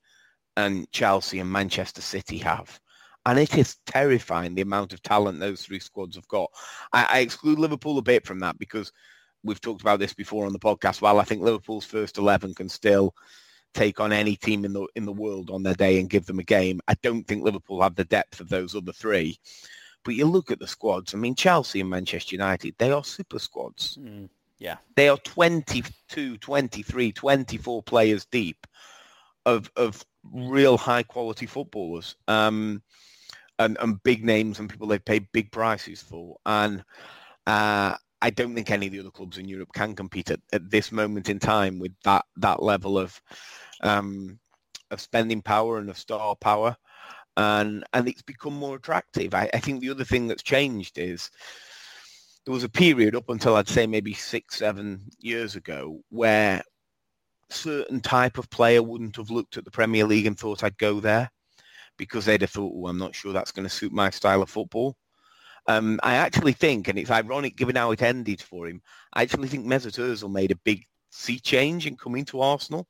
and 0.56 0.90
Chelsea 0.92 1.40
and 1.40 1.52
Manchester 1.52 2.02
City 2.02 2.38
have 2.40 2.80
and 3.26 3.40
it 3.40 3.58
is 3.58 3.78
terrifying 3.86 4.56
the 4.56 4.62
amount 4.62 4.94
of 4.94 5.02
talent 5.02 5.40
those 5.40 5.64
three 5.64 5.80
squads 5.80 6.16
have 6.16 6.28
got. 6.28 6.52
I, 6.92 7.08
I, 7.10 7.20
exclude 7.20 7.60
Liverpool 7.60 7.98
a 7.98 8.02
bit 8.02 8.26
from 8.26 8.40
that 8.40 8.60
because 8.60 8.92
we've 9.44 9.62
talked 9.62 9.82
about 9.82 10.00
this 10.00 10.14
before 10.14 10.46
on 10.46 10.54
the 10.54 10.60
podcast. 10.60 11.02
While 11.02 11.20
I 11.20 11.24
think 11.24 11.42
Liverpool's 11.42 11.86
first 11.86 12.18
eleven 12.18 12.54
can 12.54 12.70
still 12.70 13.16
take 13.74 14.00
on 14.00 14.12
any 14.12 14.36
team 14.36 14.66
in 14.66 14.74
the 14.74 14.88
in 14.96 15.06
the 15.06 15.12
world 15.12 15.50
on 15.50 15.64
their 15.64 15.74
day 15.74 16.00
and 16.00 16.10
give 16.10 16.26
them 16.26 16.40
a 16.40 16.44
game, 16.44 16.82
I 16.88 16.96
don't 17.02 17.26
think 17.28 17.44
Liverpool 17.44 17.82
have 17.82 17.96
the 17.96 18.06
depth 18.06 18.40
of 18.40 18.50
those 18.50 18.76
other 18.76 18.94
three. 18.94 19.40
But 20.04 20.16
you 20.16 20.26
look 20.26 20.52
at 20.52 20.60
the 20.60 20.68
squads. 20.68 21.14
I 21.14 21.18
mean, 21.18 21.34
Chelsea 21.34 21.80
and 21.80 21.90
Manchester 21.90 22.36
United, 22.36 22.76
they 22.78 22.92
are 22.92 23.06
super 23.06 23.40
squads. 23.40 23.98
Mm, 24.02 24.28
yeah. 24.60 24.78
They 24.96 25.08
are 25.08 25.18
22, 25.18 26.38
23, 26.38 27.12
24 27.14 27.84
players 27.84 28.26
deep 28.26 28.68
of 29.46 29.72
of 29.76 30.06
real 30.32 30.78
high 30.78 31.04
quality 31.04 31.46
footballers. 31.46 32.16
Um, 32.28 32.82
and, 33.60 33.78
and 33.80 34.02
big 34.04 34.24
names 34.24 34.60
and 34.60 34.70
people 34.70 34.88
they've 34.88 35.04
paid 35.04 35.28
big 35.32 35.52
prices 35.52 36.02
for. 36.02 36.38
And 36.46 36.84
uh, 37.48 37.96
I 38.22 38.30
don't 38.30 38.56
think 38.56 38.72
any 38.72 38.88
of 38.88 38.94
the 38.94 39.00
other 39.00 39.12
clubs 39.12 39.38
in 39.38 39.48
Europe 39.48 39.70
can 39.74 39.96
compete 39.96 40.32
at, 40.32 40.40
at 40.52 40.70
this 40.70 40.92
moment 40.92 41.30
in 41.30 41.40
time 41.40 41.80
with 41.80 41.94
that 42.04 42.26
that 42.38 42.64
level 42.64 42.98
of 42.98 43.22
um, 43.82 44.40
of 44.92 45.02
spending 45.02 45.42
power 45.42 45.78
and 45.78 45.90
of 45.90 45.98
star 45.98 46.36
power. 46.36 46.76
And 47.36 47.84
and 47.94 48.08
it's 48.08 48.22
become 48.22 48.54
more 48.54 48.76
attractive. 48.76 49.34
I, 49.34 49.50
I 49.54 49.60
think 49.60 49.82
the 49.82 49.90
other 49.90 50.06
thing 50.06 50.28
that's 50.28 50.44
changed 50.44 51.00
is 51.00 51.32
there 52.46 52.54
was 52.54 52.64
a 52.64 52.70
period 52.70 53.16
up 53.16 53.30
until 53.30 53.56
I'd 53.56 53.70
say 53.70 53.88
maybe 53.88 54.14
six, 54.14 54.58
seven 54.58 55.02
years 55.20 55.56
ago 55.56 56.02
where 56.10 56.62
certain 57.50 58.02
type 58.02 58.38
of 58.38 58.50
player 58.50 58.84
wouldn't 58.84 59.16
have 59.16 59.30
looked 59.30 59.58
at 59.58 59.66
the 59.66 59.72
Premier 59.72 60.06
League 60.06 60.26
and 60.26 60.38
thought 60.38 60.64
I'd 60.64 60.78
go 60.78 61.00
there 61.00 61.32
because 61.98 62.26
they'd 62.26 62.42
have 62.42 62.50
thought, 62.50 62.74
oh, 62.76 62.88
I'm 62.88 62.98
not 62.98 63.16
sure 63.16 63.34
that's 63.34 63.52
going 63.52 63.68
to 63.68 63.74
suit 63.74 63.92
my 63.92 64.10
style 64.10 64.42
of 64.42 64.50
football. 64.50 64.96
Um, 65.68 66.00
I 66.04 66.16
actually 66.16 66.54
think, 66.54 66.88
and 66.88 67.00
it's 67.00 67.12
ironic 67.12 67.56
given 67.56 67.76
how 67.76 67.92
it 67.92 68.02
ended 68.02 68.42
for 68.42 68.68
him, 68.68 68.82
I 69.14 69.22
actually 69.22 69.48
think 69.48 69.66
Mesut 69.66 69.98
Ozil 69.98 70.32
made 70.32 70.52
a 70.52 70.58
big 70.58 70.86
sea 71.12 71.40
change 71.40 71.88
in 71.88 71.96
coming 71.96 72.26
to 72.26 72.42
Arsenal 72.42 72.88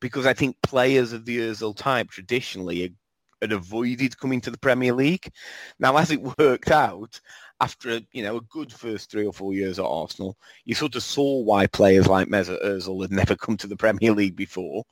because 0.00 0.26
I 0.26 0.34
think 0.34 0.56
players 0.62 1.12
of 1.12 1.24
the 1.24 1.38
Ozil 1.38 1.76
type 1.76 2.10
traditionally 2.10 2.94
had 3.40 3.52
avoided 3.52 4.18
coming 4.18 4.40
to 4.42 4.50
the 4.50 4.58
Premier 4.58 4.92
League. 4.92 5.30
Now, 5.78 5.96
as 5.96 6.10
it 6.10 6.22
worked 6.38 6.70
out, 6.70 7.20
after 7.60 7.90
a, 7.96 8.06
you 8.12 8.24
know 8.24 8.38
a 8.38 8.42
good 8.42 8.72
first 8.72 9.10
three 9.10 9.24
or 9.24 9.32
four 9.32 9.54
years 9.54 9.78
at 9.78 9.84
Arsenal, 9.84 10.36
you 10.64 10.74
sort 10.74 10.96
of 10.96 11.02
saw 11.02 11.40
why 11.42 11.66
players 11.68 12.08
like 12.08 12.28
Mesut 12.28 12.62
Ozil 12.64 13.02
had 13.02 13.12
never 13.12 13.36
come 13.36 13.56
to 13.56 13.68
the 13.68 13.76
Premier 13.76 14.12
League 14.12 14.36
before, 14.36 14.84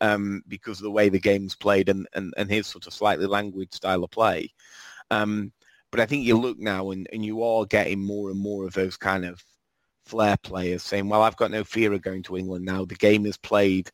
um, 0.00 0.42
because 0.48 0.78
of 0.78 0.84
the 0.84 0.90
way 0.90 1.08
the 1.08 1.18
game's 1.18 1.54
played 1.54 1.88
and, 1.88 2.06
and, 2.14 2.32
and 2.36 2.50
his 2.50 2.66
sort 2.66 2.86
of 2.86 2.92
slightly 2.92 3.26
languid 3.26 3.72
style 3.72 4.04
of 4.04 4.10
play. 4.10 4.52
Um, 5.10 5.52
but 5.90 6.00
I 6.00 6.06
think 6.06 6.24
you 6.24 6.36
look 6.36 6.58
now 6.58 6.90
and, 6.90 7.08
and 7.12 7.24
you 7.24 7.42
are 7.42 7.64
getting 7.64 8.04
more 8.04 8.30
and 8.30 8.38
more 8.38 8.66
of 8.66 8.74
those 8.74 8.96
kind 8.96 9.24
of 9.24 9.42
flair 10.04 10.36
players 10.42 10.82
saying, 10.82 11.08
well, 11.08 11.22
I've 11.22 11.36
got 11.36 11.50
no 11.50 11.64
fear 11.64 11.92
of 11.92 12.02
going 12.02 12.22
to 12.24 12.36
England 12.36 12.64
now. 12.64 12.84
The 12.84 12.94
game 12.96 13.26
is 13.26 13.36
played 13.36 13.90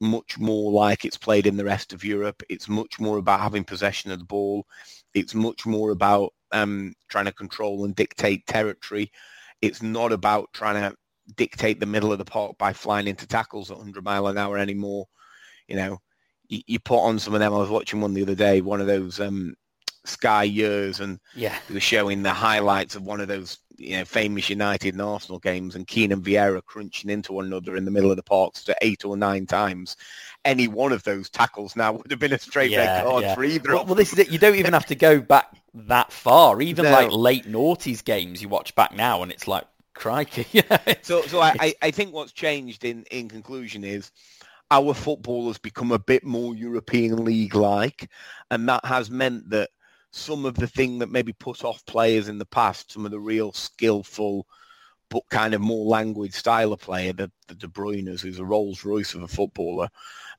much 0.00 0.38
more 0.38 0.70
like 0.72 1.04
it's 1.04 1.16
played 1.16 1.46
in 1.46 1.56
the 1.56 1.64
rest 1.64 1.92
of 1.92 2.04
Europe. 2.04 2.42
It's 2.48 2.68
much 2.68 3.00
more 3.00 3.18
about 3.18 3.40
having 3.40 3.64
possession 3.64 4.10
of 4.10 4.18
the 4.18 4.24
ball. 4.24 4.66
It's 5.14 5.34
much 5.34 5.64
more 5.64 5.90
about 5.90 6.32
um, 6.52 6.94
trying 7.08 7.24
to 7.24 7.32
control 7.32 7.84
and 7.84 7.94
dictate 7.94 8.46
territory. 8.46 9.10
It's 9.62 9.82
not 9.82 10.12
about 10.12 10.50
trying 10.52 10.74
to 10.74 10.96
dictate 11.34 11.80
the 11.80 11.86
middle 11.86 12.12
of 12.12 12.18
the 12.18 12.24
park 12.24 12.56
by 12.58 12.72
flying 12.72 13.08
into 13.08 13.26
tackles 13.26 13.70
at 13.70 13.76
100 13.76 14.04
mile 14.04 14.26
an 14.28 14.38
hour 14.38 14.58
anymore. 14.58 15.08
You 15.66 15.76
know, 15.76 16.00
you, 16.48 16.62
you 16.66 16.78
put 16.78 17.00
on 17.00 17.18
some 17.18 17.34
of 17.34 17.40
them. 17.40 17.52
I 17.52 17.58
was 17.58 17.70
watching 17.70 18.00
one 18.00 18.14
the 18.14 18.22
other 18.22 18.34
day, 18.34 18.60
one 18.60 18.80
of 18.80 18.86
those 18.86 19.20
um, 19.20 19.56
Sky 20.04 20.44
years, 20.44 21.00
and 21.00 21.18
yeah, 21.34 21.56
they 21.66 21.74
were 21.74 21.80
showing 21.80 22.22
the 22.22 22.32
highlights 22.32 22.94
of 22.94 23.02
one 23.02 23.20
of 23.20 23.28
those 23.28 23.58
you 23.76 23.96
know 23.96 24.04
famous 24.04 24.48
United 24.48 24.94
and 24.94 25.02
Arsenal 25.02 25.38
games, 25.38 25.74
and 25.74 25.86
Keane 25.86 26.12
and 26.12 26.24
Vieira 26.24 26.64
crunching 26.64 27.10
into 27.10 27.32
one 27.32 27.46
another 27.46 27.76
in 27.76 27.84
the 27.84 27.90
middle 27.90 28.10
of 28.10 28.16
the 28.16 28.22
park 28.22 28.54
to 28.54 28.76
eight 28.82 29.04
or 29.04 29.16
nine 29.16 29.46
times. 29.46 29.96
Any 30.44 30.68
one 30.68 30.92
of 30.92 31.02
those 31.02 31.28
tackles 31.28 31.74
now 31.74 31.92
would 31.92 32.10
have 32.10 32.20
been 32.20 32.32
a 32.32 32.38
straight 32.38 32.70
yeah, 32.70 32.98
red 32.98 33.04
card 33.04 33.22
yeah. 33.24 33.34
for 33.34 33.44
either. 33.44 33.74
Well, 33.74 33.84
well, 33.84 33.94
this 33.96 34.12
is 34.12 34.18
it. 34.20 34.30
You 34.30 34.38
don't 34.38 34.54
even 34.54 34.72
have 34.72 34.86
to 34.86 34.94
go 34.94 35.20
back 35.20 35.48
that 35.74 36.12
far. 36.12 36.62
Even 36.62 36.84
No. 36.86 36.92
like 36.92 37.10
late 37.10 37.46
noughties 37.46 38.04
games, 38.04 38.40
you 38.40 38.48
watch 38.48 38.74
back 38.76 38.94
now, 38.94 39.22
and 39.22 39.32
it's 39.32 39.48
like 39.48 39.64
crikey. 39.96 40.46
Yeah, 40.52 40.94
So, 41.02 41.22
so 41.22 41.40
I, 41.40 41.74
I, 41.82 41.90
think 41.90 42.12
what's 42.14 42.32
changed 42.32 42.84
in, 42.84 43.04
in 43.10 43.28
conclusion 43.28 43.84
is 43.84 44.12
our 44.70 44.94
football 44.94 45.48
has 45.48 45.58
become 45.58 45.92
a 45.92 45.98
bit 45.98 46.24
more 46.24 46.54
European 46.54 47.24
League-like, 47.24 48.10
and 48.50 48.68
that 48.68 48.84
has 48.84 49.10
meant 49.10 49.50
that 49.50 49.70
some 50.12 50.44
of 50.44 50.54
the 50.54 50.66
thing 50.66 50.98
that 50.98 51.10
maybe 51.10 51.32
put 51.32 51.64
off 51.64 51.84
players 51.86 52.28
in 52.28 52.38
the 52.38 52.46
past, 52.46 52.92
some 52.92 53.04
of 53.04 53.10
the 53.10 53.20
real 53.20 53.52
skillful 53.52 54.46
but 55.08 55.22
kind 55.30 55.54
of 55.54 55.60
more 55.60 55.86
languid 55.86 56.34
style 56.34 56.72
of 56.72 56.80
player, 56.80 57.12
the, 57.12 57.30
the 57.46 57.54
De 57.54 57.68
Bruyne's, 57.68 58.22
who's 58.22 58.40
a 58.40 58.44
Rolls 58.44 58.84
Royce 58.84 59.14
of 59.14 59.22
a 59.22 59.28
footballer, 59.28 59.88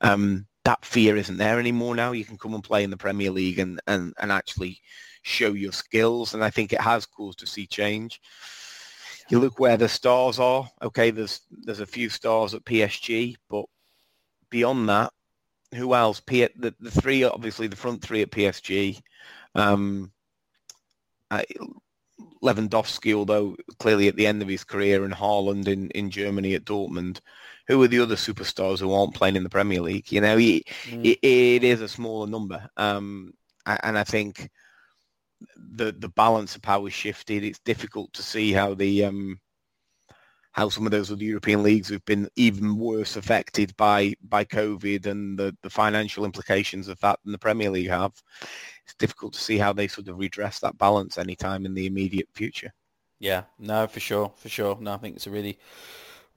um, 0.01 0.45
that 0.65 0.83
fear 0.83 1.15
isn't 1.15 1.37
there 1.37 1.59
anymore 1.59 1.95
now. 1.95 2.11
You 2.11 2.25
can 2.25 2.37
come 2.37 2.53
and 2.53 2.63
play 2.63 2.83
in 2.83 2.89
the 2.89 2.97
Premier 2.97 3.31
League 3.31 3.59
and, 3.59 3.79
and, 3.87 4.13
and 4.19 4.29
actually 4.29 4.81
show 5.21 5.53
your 5.53 5.71
skills, 5.71 6.33
and 6.33 6.43
I 6.43 6.49
think 6.49 6.73
it 6.73 6.81
has 6.81 7.05
caused 7.05 7.39
to 7.39 7.47
sea 7.47 7.67
change 7.67 8.19
you 9.29 9.39
look 9.39 9.59
where 9.59 9.77
the 9.77 9.89
stars 9.89 10.39
are. 10.39 10.69
Okay, 10.81 11.11
there's 11.11 11.41
there's 11.51 11.79
a 11.79 11.85
few 11.85 12.09
stars 12.09 12.53
at 12.53 12.65
PSG, 12.65 13.35
but 13.49 13.65
beyond 14.49 14.89
that, 14.89 15.11
who 15.75 15.93
else? 15.93 16.19
P- 16.19 16.47
the 16.57 16.73
the 16.79 16.91
three, 16.91 17.23
obviously 17.23 17.67
the 17.67 17.75
front 17.75 18.01
three 18.01 18.21
at 18.21 18.31
PSG. 18.31 19.01
Um, 19.55 20.11
uh, 21.31 21.41
Lewandowski, 22.43 23.13
although 23.13 23.55
clearly 23.79 24.07
at 24.07 24.15
the 24.15 24.27
end 24.27 24.41
of 24.41 24.47
his 24.47 24.63
career, 24.63 25.03
and 25.03 25.13
Haaland 25.13 25.67
in, 25.67 25.89
in 25.91 26.09
Germany 26.09 26.53
at 26.55 26.65
Dortmund. 26.65 27.19
Who 27.67 27.83
are 27.83 27.87
the 27.87 27.99
other 27.99 28.15
superstars 28.15 28.79
who 28.79 28.93
aren't 28.93 29.13
playing 29.13 29.35
in 29.35 29.43
the 29.43 29.49
Premier 29.49 29.81
League? 29.81 30.11
You 30.11 30.21
know, 30.21 30.37
it, 30.37 30.63
Mm. 30.89 31.05
it, 31.05 31.19
it 31.21 31.63
is 31.63 31.81
a 31.81 31.87
smaller 31.87 32.27
number, 32.27 32.67
um, 32.77 33.33
and 33.65 33.97
I 33.97 34.03
think 34.03 34.49
the 35.55 35.91
the 35.91 36.09
balance 36.09 36.55
of 36.55 36.61
power 36.61 36.89
shifted. 36.89 37.43
It's 37.43 37.59
difficult 37.59 38.13
to 38.13 38.23
see 38.23 38.51
how 38.51 38.73
the 38.73 39.05
um, 39.05 39.39
how 40.51 40.69
some 40.69 40.87
of 40.87 40.91
those 40.91 41.11
other 41.11 41.23
European 41.23 41.61
leagues 41.61 41.89
have 41.89 42.03
been 42.05 42.27
even 42.35 42.77
worse 42.77 43.15
affected 43.15 43.75
by 43.77 44.15
by 44.27 44.43
COVID 44.43 45.05
and 45.05 45.37
the, 45.37 45.55
the 45.61 45.69
financial 45.69 46.25
implications 46.25 46.87
of 46.87 46.99
that 47.01 47.19
than 47.23 47.31
the 47.31 47.37
Premier 47.37 47.69
League 47.69 47.89
have. 47.89 48.13
It's 48.83 48.95
difficult 48.95 49.33
to 49.33 49.39
see 49.39 49.57
how 49.57 49.73
they 49.73 49.87
sort 49.87 50.07
of 50.07 50.17
redress 50.17 50.59
that 50.59 50.77
balance 50.77 51.17
anytime 51.17 51.65
in 51.65 51.73
the 51.75 51.85
immediate 51.85 52.29
future. 52.33 52.73
Yeah, 53.19 53.43
no, 53.59 53.87
for 53.87 53.99
sure, 53.99 54.31
for 54.35 54.49
sure. 54.49 54.77
No, 54.79 54.93
I 54.93 54.97
think 54.97 55.15
it's 55.15 55.27
a 55.27 55.31
really, 55.31 55.59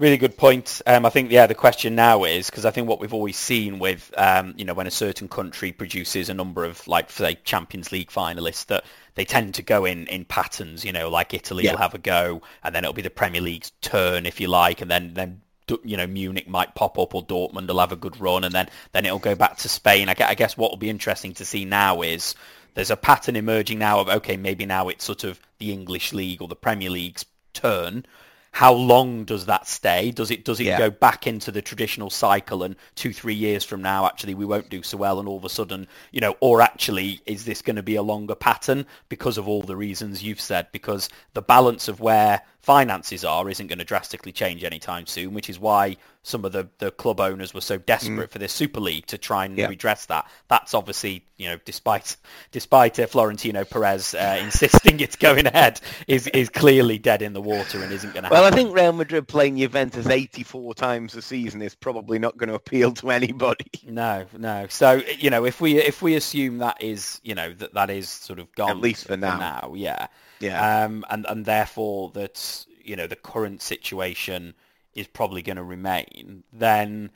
really 0.00 0.16
good 0.16 0.36
point. 0.36 0.82
Um, 0.86 1.06
I 1.06 1.10
think, 1.10 1.30
yeah, 1.30 1.46
the 1.46 1.54
question 1.54 1.94
now 1.94 2.24
is 2.24 2.50
because 2.50 2.64
I 2.64 2.70
think 2.72 2.88
what 2.88 3.00
we've 3.00 3.14
always 3.14 3.36
seen 3.36 3.78
with, 3.78 4.12
um, 4.16 4.54
you 4.56 4.64
know, 4.64 4.74
when 4.74 4.86
a 4.88 4.90
certain 4.90 5.28
country 5.28 5.70
produces 5.70 6.28
a 6.28 6.34
number 6.34 6.64
of, 6.64 6.88
like, 6.88 7.10
say, 7.10 7.38
Champions 7.44 7.92
League 7.92 8.10
finalists, 8.10 8.66
that 8.66 8.84
they 9.14 9.24
tend 9.26 9.54
to 9.56 9.62
go 9.62 9.84
in 9.84 10.06
in 10.08 10.24
patterns. 10.24 10.84
You 10.84 10.92
know, 10.92 11.10
like 11.10 11.34
Italy 11.34 11.64
Yeah. 11.64 11.72
will 11.72 11.78
have 11.78 11.94
a 11.94 11.98
go, 11.98 12.42
and 12.64 12.74
then 12.74 12.82
it'll 12.82 12.94
be 12.94 13.02
the 13.02 13.10
Premier 13.10 13.42
League's 13.42 13.70
turn, 13.82 14.26
if 14.26 14.40
you 14.40 14.48
like, 14.48 14.80
and 14.80 14.90
then 14.90 15.14
then. 15.14 15.42
You 15.84 15.96
know, 15.96 16.06
Munich 16.08 16.48
might 16.48 16.74
pop 16.74 16.98
up, 16.98 17.14
or 17.14 17.24
Dortmund 17.24 17.68
will 17.68 17.78
have 17.78 17.92
a 17.92 17.96
good 17.96 18.20
run, 18.20 18.42
and 18.42 18.52
then 18.52 18.68
then 18.90 19.06
it'll 19.06 19.20
go 19.20 19.36
back 19.36 19.56
to 19.58 19.68
Spain. 19.68 20.08
I 20.08 20.14
gue- 20.14 20.26
I 20.26 20.34
guess 20.34 20.56
what 20.56 20.72
will 20.72 20.78
be 20.78 20.90
interesting 20.90 21.32
to 21.34 21.44
see 21.44 21.64
now 21.64 22.02
is 22.02 22.34
there's 22.74 22.90
a 22.90 22.96
pattern 22.96 23.36
emerging 23.36 23.78
now 23.78 24.00
of 24.00 24.08
okay, 24.08 24.36
maybe 24.36 24.66
now 24.66 24.88
it's 24.88 25.04
sort 25.04 25.22
of 25.22 25.38
the 25.58 25.70
English 25.72 26.12
league 26.12 26.42
or 26.42 26.48
the 26.48 26.56
Premier 26.56 26.90
League's 26.90 27.24
turn. 27.52 28.04
How 28.52 28.72
long 28.72 29.24
does 29.24 29.46
that 29.46 29.66
stay? 29.68 30.10
Does 30.10 30.30
it 30.30 30.44
does 30.44 30.60
it 30.60 30.64
Yeah. 30.64 30.78
go 30.78 30.90
back 30.90 31.26
into 31.26 31.52
the 31.52 31.62
traditional 31.62 32.10
cycle 32.10 32.62
and 32.62 32.76
two 32.94 33.12
three 33.12 33.34
years 33.34 33.64
from 33.64 33.80
now 33.80 34.06
actually 34.06 34.34
we 34.34 34.44
won't 34.44 34.68
do 34.68 34.82
so 34.82 34.98
well 34.98 35.18
and 35.20 35.28
all 35.28 35.36
of 35.38 35.44
a 35.44 35.48
sudden 35.48 35.86
you 36.10 36.20
know 36.20 36.36
or 36.40 36.60
actually 36.60 37.20
is 37.26 37.44
this 37.44 37.62
going 37.62 37.76
to 37.76 37.82
be 37.82 37.94
a 37.94 38.02
longer 38.02 38.34
pattern 38.34 38.84
because 39.08 39.38
of 39.38 39.48
all 39.48 39.62
the 39.62 39.76
reasons 39.76 40.22
you've 40.22 40.40
said 40.40 40.66
because 40.72 41.08
the 41.34 41.42
balance 41.42 41.86
of 41.88 42.00
where 42.00 42.42
finances 42.60 43.24
are 43.24 43.48
isn't 43.48 43.68
going 43.68 43.78
to 43.78 43.84
drastically 43.84 44.32
change 44.32 44.62
anytime 44.64 45.06
soon 45.06 45.32
which 45.32 45.48
is 45.48 45.58
why 45.58 45.96
some 46.22 46.44
of 46.44 46.52
the, 46.52 46.68
the 46.78 46.90
club 46.90 47.18
owners 47.18 47.54
were 47.54 47.62
so 47.62 47.78
desperate 47.78 48.30
for 48.30 48.38
this 48.38 48.52
Super 48.52 48.78
League 48.80 49.06
to 49.06 49.16
try 49.16 49.46
and 49.46 49.56
Yeah. 49.56 49.68
redress 49.68 50.04
that. 50.06 50.30
That's 50.48 50.74
obviously, 50.74 51.24
you 51.38 51.48
know, 51.48 51.58
despite 51.64 52.18
despite 52.52 52.98
uh, 53.00 53.06
Florentino 53.06 53.64
Perez 53.64 54.14
uh, 54.14 54.38
insisting 54.42 55.00
it's 55.00 55.16
going 55.16 55.46
ahead, 55.46 55.80
is 56.06 56.26
is 56.28 56.50
clearly 56.50 56.98
dead 56.98 57.22
in 57.22 57.32
the 57.32 57.40
water 57.40 57.82
and 57.82 57.90
isn't 57.90 58.12
going 58.12 58.24
to 58.24 58.28
Well, 58.30 58.44
I 58.44 58.50
think 58.50 58.74
Real 58.74 58.92
Madrid 58.92 59.26
playing 59.28 59.56
Juventus 59.56 60.06
84 60.06 60.74
times 60.74 61.14
a 61.14 61.22
season 61.22 61.62
is 61.62 61.74
probably 61.74 62.18
not 62.18 62.36
going 62.36 62.50
to 62.50 62.54
appeal 62.54 62.92
to 62.94 63.10
anybody. 63.10 63.64
No, 63.86 64.26
no. 64.36 64.66
So 64.68 65.00
you 65.18 65.30
know, 65.30 65.46
if 65.46 65.60
we 65.62 65.78
if 65.78 66.02
we 66.02 66.14
assume 66.16 66.58
that 66.58 66.82
is 66.82 67.18
you 67.24 67.34
know 67.34 67.54
that 67.54 67.72
that 67.72 67.88
is 67.88 68.10
sort 68.10 68.38
of 68.38 68.52
gone 68.54 68.70
At 68.70 68.76
least 68.76 69.06
for 69.06 69.16
now. 69.16 69.72
yeah, 69.74 70.08
Yeah. 70.40 70.66
um, 70.84 71.04
and 71.10 71.26
and 71.28 71.44
therefore 71.44 72.10
that 72.12 72.66
you 72.82 72.96
know 72.96 73.06
the 73.06 73.16
current 73.16 73.62
situation 73.62 74.54
is 74.94 75.06
probably 75.06 75.42
going 75.42 75.56
to 75.56 75.62
remain, 75.64 76.44
then 76.52 77.10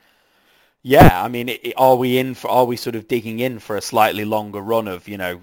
yeah, 0.83 1.23
I 1.25 1.29
mean, 1.29 1.49
it, 1.49 1.61
it- 1.67 1.75
are 1.77 1.97
we 1.97 2.19
in 2.19 2.35
for 2.35 2.49
are 2.51 2.65
we 2.65 2.77
sort 2.77 2.97
of 2.97 3.09
digging 3.09 3.41
in 3.41 3.59
for 3.59 3.77
a 3.77 3.81
slightly 3.83 4.25
longer 4.25 4.61
run 4.61 4.89
of 4.89 5.09
you 5.09 5.17
know 5.17 5.41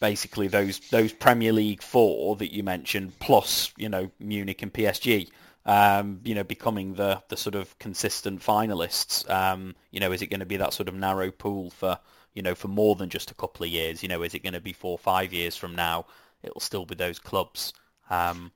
basically 0.00 0.48
those 0.48 0.80
those 0.90 1.12
Premier 1.12 1.52
League 1.52 1.82
four 1.82 2.36
that 2.36 2.52
you 2.54 2.62
mentioned 2.62 3.18
plus 3.18 3.72
you 3.76 3.88
know 3.88 4.10
Munich 4.20 4.62
and 4.62 4.72
PSG. 4.72 5.28
Um, 5.64 6.20
you 6.22 6.36
know, 6.36 6.44
becoming 6.44 6.94
the, 6.94 7.20
the 7.28 7.36
sort 7.36 7.56
of 7.56 7.76
consistent 7.80 8.40
finalists. 8.40 9.28
Um, 9.28 9.74
you 9.90 9.98
know, 9.98 10.12
is 10.12 10.22
it 10.22 10.28
going 10.28 10.38
to 10.38 10.46
be 10.46 10.58
that 10.58 10.72
sort 10.72 10.88
of 10.88 10.94
narrow 10.94 11.32
pool 11.32 11.70
for 11.70 11.98
you 12.34 12.42
know 12.42 12.54
for 12.54 12.68
more 12.68 12.94
than 12.94 13.08
just 13.10 13.32
a 13.32 13.34
couple 13.34 13.64
of 13.66 13.70
years? 13.72 14.00
You 14.02 14.08
know, 14.08 14.22
is 14.22 14.34
it 14.34 14.44
going 14.44 14.52
to 14.52 14.60
be 14.60 14.72
four 14.72 14.92
or 14.92 14.98
five 14.98 15.32
years 15.32 15.56
from 15.56 15.74
now? 15.74 16.06
It'll 16.42 16.60
still 16.60 16.86
be 16.86 16.94
those 16.94 17.18
clubs. 17.18 17.72
Um, 18.10 18.52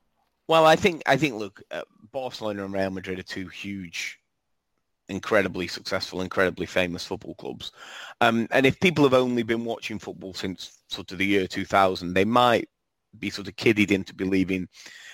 Well, 0.47 0.65
I 0.65 0.75
think 0.75 1.03
I 1.07 1.17
think 1.17 1.35
look, 1.35 1.61
uh, 1.71 1.83
Barcelona 2.11 2.65
and 2.65 2.73
Real 2.73 2.91
Madrid 2.91 3.19
are 3.19 3.23
two 3.23 3.47
huge, 3.47 4.19
incredibly 5.09 5.67
successful, 5.67 6.21
incredibly 6.21 6.65
famous 6.65 7.05
football 7.05 7.35
clubs. 7.35 7.71
Um, 8.21 8.47
and 8.51 8.65
if 8.65 8.79
people 8.79 9.03
have 9.05 9.13
only 9.13 9.43
been 9.43 9.65
watching 9.65 9.99
football 9.99 10.33
since 10.33 10.79
sort 10.89 11.11
of 11.11 11.17
the 11.19 11.25
year 11.25 11.47
2000, 11.47 12.13
they 12.13 12.25
might 12.25 12.69
be 13.19 13.29
sort 13.29 13.47
of 13.47 13.55
kidded 13.57 13.91
into 13.91 14.13
believing 14.15 14.67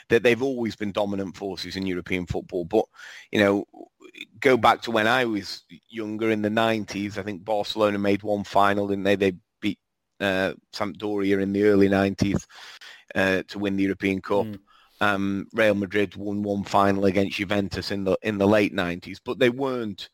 that 0.10 0.24
they've 0.24 0.44
always 0.44 0.76
been 0.76 0.92
dominant 0.92 1.36
forces 1.38 1.76
in 1.76 1.88
European 1.88 2.26
football. 2.28 2.66
But 2.66 2.86
you 3.32 3.40
know, 3.40 3.66
go 4.40 4.58
back 4.58 4.82
to 4.84 4.92
when 4.92 5.08
I 5.08 5.26
was 5.26 5.64
younger 5.90 6.32
in 6.32 6.42
the 6.42 6.50
90s. 6.50 7.18
I 7.18 7.24
think 7.24 7.44
Barcelona 7.46 8.00
made 8.00 8.24
one 8.24 8.44
final, 8.44 8.92
and 8.92 9.06
they 9.06 9.16
they 9.16 9.34
uh, 10.20 10.54
Sampdoria 10.74 11.42
in 11.42 11.54
the 11.54 11.64
early 11.64 11.90
90s 11.90 12.46
uh, 13.16 13.44
to 13.48 13.60
win 13.60 13.76
the 13.76 13.84
European 13.84 14.22
Cup. 14.22 14.46
Mm. 14.46 14.60
Um, 15.00 15.48
Real 15.54 15.76
Madrid 15.76 16.16
won 16.16 16.42
one 16.42 16.64
final 16.64 17.06
against 17.06 17.38
Juventus 17.38 17.92
in 17.92 18.04
the 18.04 18.18
in 18.24 18.38
the 18.40 18.48
late 18.48 18.74
90s, 18.74 19.20
but 19.24 19.38
they 19.38 19.50
weren't 19.50 20.10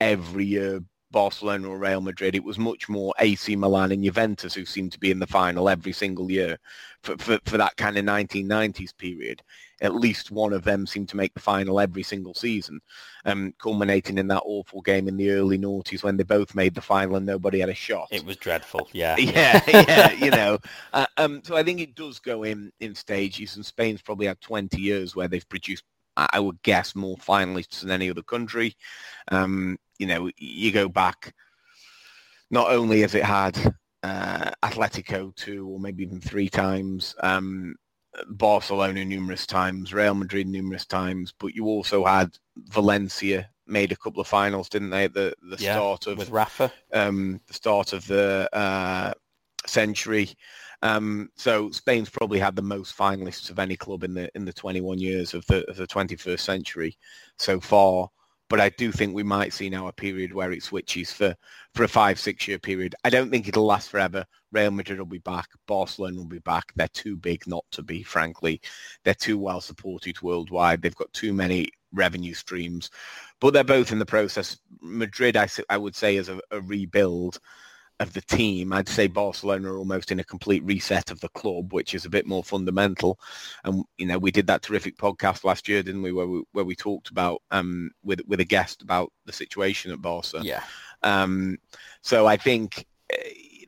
every 0.00 0.46
year 0.46 0.80
Barcelona 1.12 1.68
or 1.68 1.78
Real 1.78 2.00
Madrid. 2.00 2.34
It 2.34 2.42
was 2.42 2.58
much 2.58 2.88
more 2.88 3.14
AC 3.18 3.54
Milan 3.54 3.92
and 3.92 4.02
Juventus 4.02 4.54
who 4.54 4.64
seemed 4.64 4.92
to 4.92 4.98
be 4.98 5.10
in 5.10 5.18
the 5.18 5.26
final 5.26 5.68
every 5.68 5.92
single 5.92 6.30
year 6.30 6.58
for, 7.02 7.16
for, 7.18 7.38
for 7.44 7.56
that 7.58 7.76
kind 7.76 7.96
of 7.96 8.04
1990s 8.04 8.96
period. 8.96 9.42
At 9.80 9.94
least 9.94 10.30
one 10.30 10.52
of 10.52 10.62
them 10.62 10.86
seemed 10.86 11.08
to 11.10 11.16
make 11.16 11.34
the 11.34 11.40
final 11.40 11.80
every 11.80 12.04
single 12.04 12.34
season, 12.34 12.80
um, 13.24 13.52
culminating 13.60 14.16
in 14.18 14.28
that 14.28 14.42
awful 14.44 14.80
game 14.80 15.08
in 15.08 15.16
the 15.16 15.30
early 15.30 15.58
noughties 15.58 16.04
when 16.04 16.16
they 16.16 16.22
both 16.22 16.54
made 16.54 16.74
the 16.74 16.80
final 16.80 17.16
and 17.16 17.26
nobody 17.26 17.60
had 17.60 17.68
a 17.68 17.74
shot. 17.74 18.08
It 18.10 18.24
was 18.24 18.36
dreadful, 18.36 18.88
yeah. 18.92 19.16
yeah, 19.18 19.60
yeah, 19.68 20.12
you 20.12 20.30
know. 20.30 20.58
Uh, 20.92 21.06
um, 21.16 21.42
so 21.44 21.56
I 21.56 21.64
think 21.64 21.80
it 21.80 21.96
does 21.96 22.20
go 22.20 22.44
in, 22.44 22.72
in 22.78 22.94
stages, 22.94 23.56
and 23.56 23.66
Spain's 23.66 24.02
probably 24.02 24.26
had 24.26 24.40
20 24.40 24.80
years 24.80 25.16
where 25.16 25.28
they've 25.28 25.48
produced 25.48 25.84
I 26.16 26.40
would 26.40 26.62
guess 26.62 26.94
more 26.94 27.16
finalists 27.16 27.80
than 27.80 27.90
any 27.90 28.10
other 28.10 28.22
country. 28.22 28.76
Um, 29.28 29.78
you 29.98 30.06
know, 30.06 30.30
you 30.36 30.72
go 30.72 30.88
back, 30.88 31.34
not 32.50 32.70
only 32.70 33.00
has 33.00 33.14
it 33.14 33.24
had 33.24 33.56
uh, 34.02 34.50
Atletico 34.62 35.34
two 35.34 35.66
or 35.68 35.80
maybe 35.80 36.02
even 36.02 36.20
three 36.20 36.48
times, 36.48 37.14
um, 37.20 37.76
Barcelona 38.28 39.04
numerous 39.04 39.46
times, 39.46 39.94
Real 39.94 40.14
Madrid 40.14 40.46
numerous 40.46 40.86
times, 40.86 41.32
but 41.38 41.54
you 41.54 41.66
also 41.66 42.04
had 42.04 42.36
Valencia 42.56 43.48
made 43.66 43.92
a 43.92 43.96
couple 43.96 44.20
of 44.20 44.26
finals, 44.26 44.68
didn't 44.68 44.90
they? 44.90 45.04
At 45.04 45.14
the 45.14 45.34
the 45.42 45.56
yeah, 45.58 45.74
start 45.74 46.06
of 46.06 46.18
with 46.18 46.30
Rafa, 46.30 46.72
um, 46.92 47.40
the 47.46 47.54
start 47.54 47.92
of 47.92 48.06
the 48.06 48.48
uh, 48.52 49.12
century. 49.66 50.30
Um, 50.82 51.30
so 51.36 51.70
Spain's 51.70 52.10
probably 52.10 52.40
had 52.40 52.56
the 52.56 52.62
most 52.62 52.96
finalists 52.96 53.50
of 53.50 53.58
any 53.58 53.76
club 53.76 54.02
in 54.02 54.14
the 54.14 54.28
in 54.34 54.44
the 54.44 54.52
21 54.52 54.98
years 54.98 55.32
of 55.32 55.46
the 55.46 55.68
of 55.70 55.76
the 55.76 55.86
21st 55.86 56.40
century 56.40 56.98
so 57.38 57.60
far. 57.60 58.08
But 58.52 58.60
I 58.60 58.68
do 58.68 58.92
think 58.92 59.14
we 59.14 59.22
might 59.22 59.54
see 59.54 59.70
now 59.70 59.86
a 59.86 59.92
period 59.94 60.34
where 60.34 60.52
it 60.52 60.62
switches 60.62 61.10
for, 61.10 61.34
for 61.74 61.84
a 61.84 61.88
five, 61.88 62.20
six 62.20 62.46
year 62.46 62.58
period. 62.58 62.94
I 63.02 63.08
don't 63.08 63.30
think 63.30 63.48
it'll 63.48 63.64
last 63.64 63.88
forever. 63.88 64.26
Real 64.50 64.70
Madrid 64.70 64.98
will 64.98 65.06
be 65.06 65.18
back. 65.20 65.48
Barcelona 65.66 66.18
will 66.18 66.26
be 66.26 66.38
back. 66.40 66.70
They're 66.76 66.88
too 66.88 67.16
big 67.16 67.46
not 67.46 67.64
to 67.70 67.82
be, 67.82 68.02
frankly. 68.02 68.60
They're 69.04 69.14
too 69.14 69.38
well 69.38 69.62
supported 69.62 70.20
worldwide. 70.20 70.82
They've 70.82 70.94
got 70.94 71.10
too 71.14 71.32
many 71.32 71.70
revenue 71.92 72.34
streams. 72.34 72.90
But 73.40 73.54
they're 73.54 73.64
both 73.64 73.90
in 73.90 73.98
the 73.98 74.04
process. 74.04 74.58
Madrid, 74.82 75.34
I, 75.34 75.48
I 75.70 75.78
would 75.78 75.96
say, 75.96 76.16
is 76.16 76.28
a, 76.28 76.38
a 76.50 76.60
rebuild 76.60 77.40
of 78.00 78.12
the 78.12 78.20
team. 78.22 78.72
I'd 78.72 78.88
say 78.88 79.06
Barcelona 79.06 79.72
are 79.72 79.78
almost 79.78 80.10
in 80.10 80.20
a 80.20 80.24
complete 80.24 80.64
reset 80.64 81.10
of 81.10 81.20
the 81.20 81.28
club, 81.30 81.72
which 81.72 81.94
is 81.94 82.04
a 82.04 82.10
bit 82.10 82.26
more 82.26 82.44
fundamental. 82.44 83.18
And 83.64 83.84
you 83.98 84.06
know, 84.06 84.18
we 84.18 84.30
did 84.30 84.46
that 84.48 84.62
terrific 84.62 84.96
podcast 84.96 85.44
last 85.44 85.68
year, 85.68 85.82
didn't 85.82 86.02
we, 86.02 86.12
where 86.12 86.26
we 86.26 86.42
where 86.52 86.64
we 86.64 86.74
talked 86.74 87.10
about 87.10 87.42
um, 87.50 87.90
with 88.02 88.20
with 88.26 88.40
a 88.40 88.44
guest 88.44 88.82
about 88.82 89.12
the 89.26 89.32
situation 89.32 89.92
at 89.92 90.02
Barca. 90.02 90.40
Yeah. 90.42 90.62
Um, 91.02 91.58
so 92.00 92.26
I 92.26 92.36
think 92.36 92.86
eh, 93.10 93.16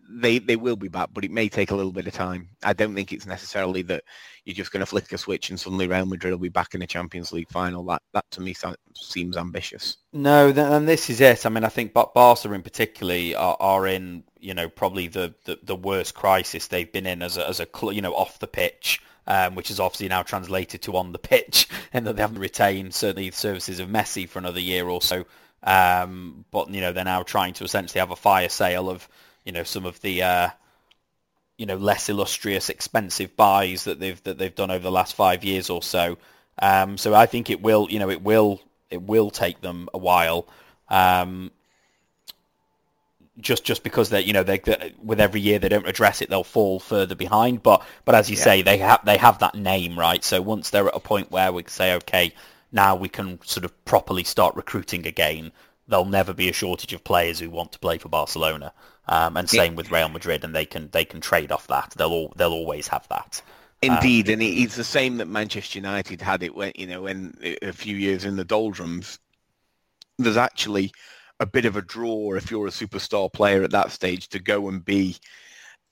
they 0.08 0.38
they 0.38 0.56
will 0.56 0.76
be 0.76 0.88
back, 0.88 1.10
but 1.12 1.24
it 1.24 1.30
may 1.30 1.48
take 1.48 1.70
a 1.70 1.76
little 1.76 1.92
bit 1.92 2.06
of 2.06 2.12
time. 2.12 2.48
I 2.62 2.72
don't 2.72 2.94
think 2.94 3.12
it's 3.12 3.26
necessarily 3.26 3.82
that 3.82 4.04
you're 4.44 4.54
just 4.54 4.72
going 4.72 4.80
to 4.80 4.86
flick 4.86 5.10
a 5.12 5.18
switch 5.18 5.50
and 5.50 5.58
suddenly 5.58 5.86
Real 5.86 6.06
Madrid 6.06 6.32
will 6.32 6.38
be 6.38 6.48
back 6.48 6.74
in 6.74 6.82
a 6.82 6.86
Champions 6.86 7.32
League 7.32 7.50
final. 7.50 7.84
That 7.84 8.02
that 8.12 8.30
to 8.32 8.40
me 8.40 8.54
seems 8.94 9.36
ambitious. 9.36 9.96
No, 10.12 10.48
and 10.48 10.88
this 10.88 11.10
is 11.10 11.20
it. 11.20 11.46
I 11.46 11.48
mean, 11.48 11.64
I 11.64 11.68
think 11.68 11.92
Barca 11.92 12.52
in 12.52 12.62
particular 12.62 13.36
are, 13.36 13.56
are 13.58 13.86
in 13.86 14.24
you 14.38 14.54
know 14.54 14.68
probably 14.68 15.08
the, 15.08 15.34
the, 15.44 15.58
the 15.62 15.76
worst 15.76 16.14
crisis 16.14 16.66
they've 16.66 16.90
been 16.90 17.06
in 17.06 17.22
as 17.22 17.36
a, 17.36 17.48
as 17.48 17.60
a 17.60 17.66
you 17.92 18.02
know 18.02 18.14
off 18.14 18.38
the 18.38 18.48
pitch. 18.48 19.00
Um, 19.26 19.54
which 19.54 19.70
is 19.70 19.80
obviously 19.80 20.08
now 20.08 20.22
translated 20.22 20.82
to 20.82 20.98
on 20.98 21.12
the 21.12 21.18
pitch, 21.18 21.66
and 21.94 22.06
that 22.06 22.16
they 22.16 22.20
haven't 22.20 22.40
retained 22.40 22.94
certainly 22.94 23.30
the 23.30 23.34
services 23.34 23.80
of 23.80 23.88
Messi 23.88 24.28
for 24.28 24.38
another 24.38 24.60
year 24.60 24.86
or 24.86 25.00
so. 25.00 25.24
Um, 25.62 26.44
but 26.50 26.68
you 26.68 26.82
know 26.82 26.92
they're 26.92 27.06
now 27.06 27.22
trying 27.22 27.54
to 27.54 27.64
essentially 27.64 28.00
have 28.00 28.10
a 28.10 28.16
fire 28.16 28.50
sale 28.50 28.90
of 28.90 29.08
you 29.44 29.52
know 29.52 29.62
some 29.62 29.86
of 29.86 30.00
the 30.00 30.22
uh, 30.22 30.48
you 31.56 31.66
know 31.66 31.76
less 31.76 32.08
illustrious, 32.08 32.68
expensive 32.68 33.36
buys 33.36 33.84
that 33.84 34.00
they've 34.00 34.22
that 34.24 34.38
they've 34.38 34.54
done 34.54 34.70
over 34.70 34.82
the 34.82 34.92
last 34.92 35.14
five 35.14 35.44
years 35.44 35.70
or 35.70 35.82
so. 35.82 36.18
Um, 36.60 36.98
so 36.98 37.14
I 37.14 37.26
think 37.26 37.50
it 37.50 37.62
will 37.62 37.86
you 37.90 37.98
know 37.98 38.10
it 38.10 38.22
will 38.22 38.60
it 38.90 39.02
will 39.02 39.30
take 39.30 39.60
them 39.60 39.88
a 39.94 39.98
while. 39.98 40.46
Um, 40.88 41.50
just 43.40 43.64
just 43.64 43.82
because 43.82 44.10
they 44.10 44.20
you 44.22 44.32
know 44.32 44.42
they 44.42 44.60
with 45.02 45.20
every 45.20 45.40
year 45.40 45.58
they 45.58 45.68
don't 45.68 45.88
address 45.88 46.22
it 46.22 46.30
they'll 46.30 46.44
fall 46.44 46.78
further 46.78 47.16
behind 47.16 47.62
but 47.64 47.84
but 48.04 48.14
as 48.14 48.30
you 48.30 48.36
yeah. 48.36 48.44
say 48.44 48.62
they 48.62 48.78
have 48.78 49.04
they 49.04 49.16
have 49.16 49.40
that 49.40 49.56
name 49.56 49.98
right 49.98 50.22
so 50.22 50.40
once 50.40 50.70
they're 50.70 50.86
at 50.86 50.94
a 50.94 51.00
point 51.00 51.32
where 51.32 51.52
we 51.52 51.64
say 51.66 51.94
okay 51.94 52.32
now 52.70 52.94
we 52.94 53.08
can 53.08 53.40
sort 53.42 53.64
of 53.64 53.84
properly 53.84 54.22
start 54.22 54.54
recruiting 54.54 55.04
again 55.04 55.50
there'll 55.88 56.04
never 56.04 56.32
be 56.32 56.48
a 56.48 56.52
shortage 56.52 56.92
of 56.92 57.02
players 57.02 57.40
who 57.40 57.50
want 57.50 57.72
to 57.72 57.78
play 57.80 57.98
for 57.98 58.08
Barcelona 58.08 58.72
um, 59.06 59.36
and 59.36 59.48
same 59.48 59.72
yeah. 59.72 59.76
with 59.76 59.90
Real 59.90 60.08
Madrid, 60.08 60.44
and 60.44 60.54
they 60.54 60.66
can 60.66 60.88
they 60.92 61.04
can 61.04 61.20
trade 61.20 61.52
off 61.52 61.66
that. 61.68 61.94
They'll 61.96 62.08
all, 62.08 62.32
they'll 62.36 62.52
always 62.52 62.88
have 62.88 63.06
that. 63.08 63.42
Indeed, 63.82 64.28
um, 64.28 64.34
and 64.34 64.42
it's 64.42 64.76
the 64.76 64.84
same 64.84 65.18
that 65.18 65.28
Manchester 65.28 65.78
United 65.78 66.22
had 66.22 66.42
it 66.42 66.54
when 66.54 66.72
you 66.74 66.86
know 66.86 67.02
when 67.02 67.34
a 67.62 67.72
few 67.72 67.96
years 67.96 68.24
in 68.24 68.36
the 68.36 68.44
doldrums. 68.44 69.18
There's 70.18 70.36
actually 70.36 70.92
a 71.40 71.46
bit 71.46 71.64
of 71.64 71.76
a 71.76 71.82
draw 71.82 72.34
if 72.34 72.50
you're 72.50 72.68
a 72.68 72.70
superstar 72.70 73.32
player 73.32 73.62
at 73.64 73.72
that 73.72 73.90
stage 73.90 74.28
to 74.28 74.38
go 74.38 74.68
and 74.68 74.84
be 74.84 75.16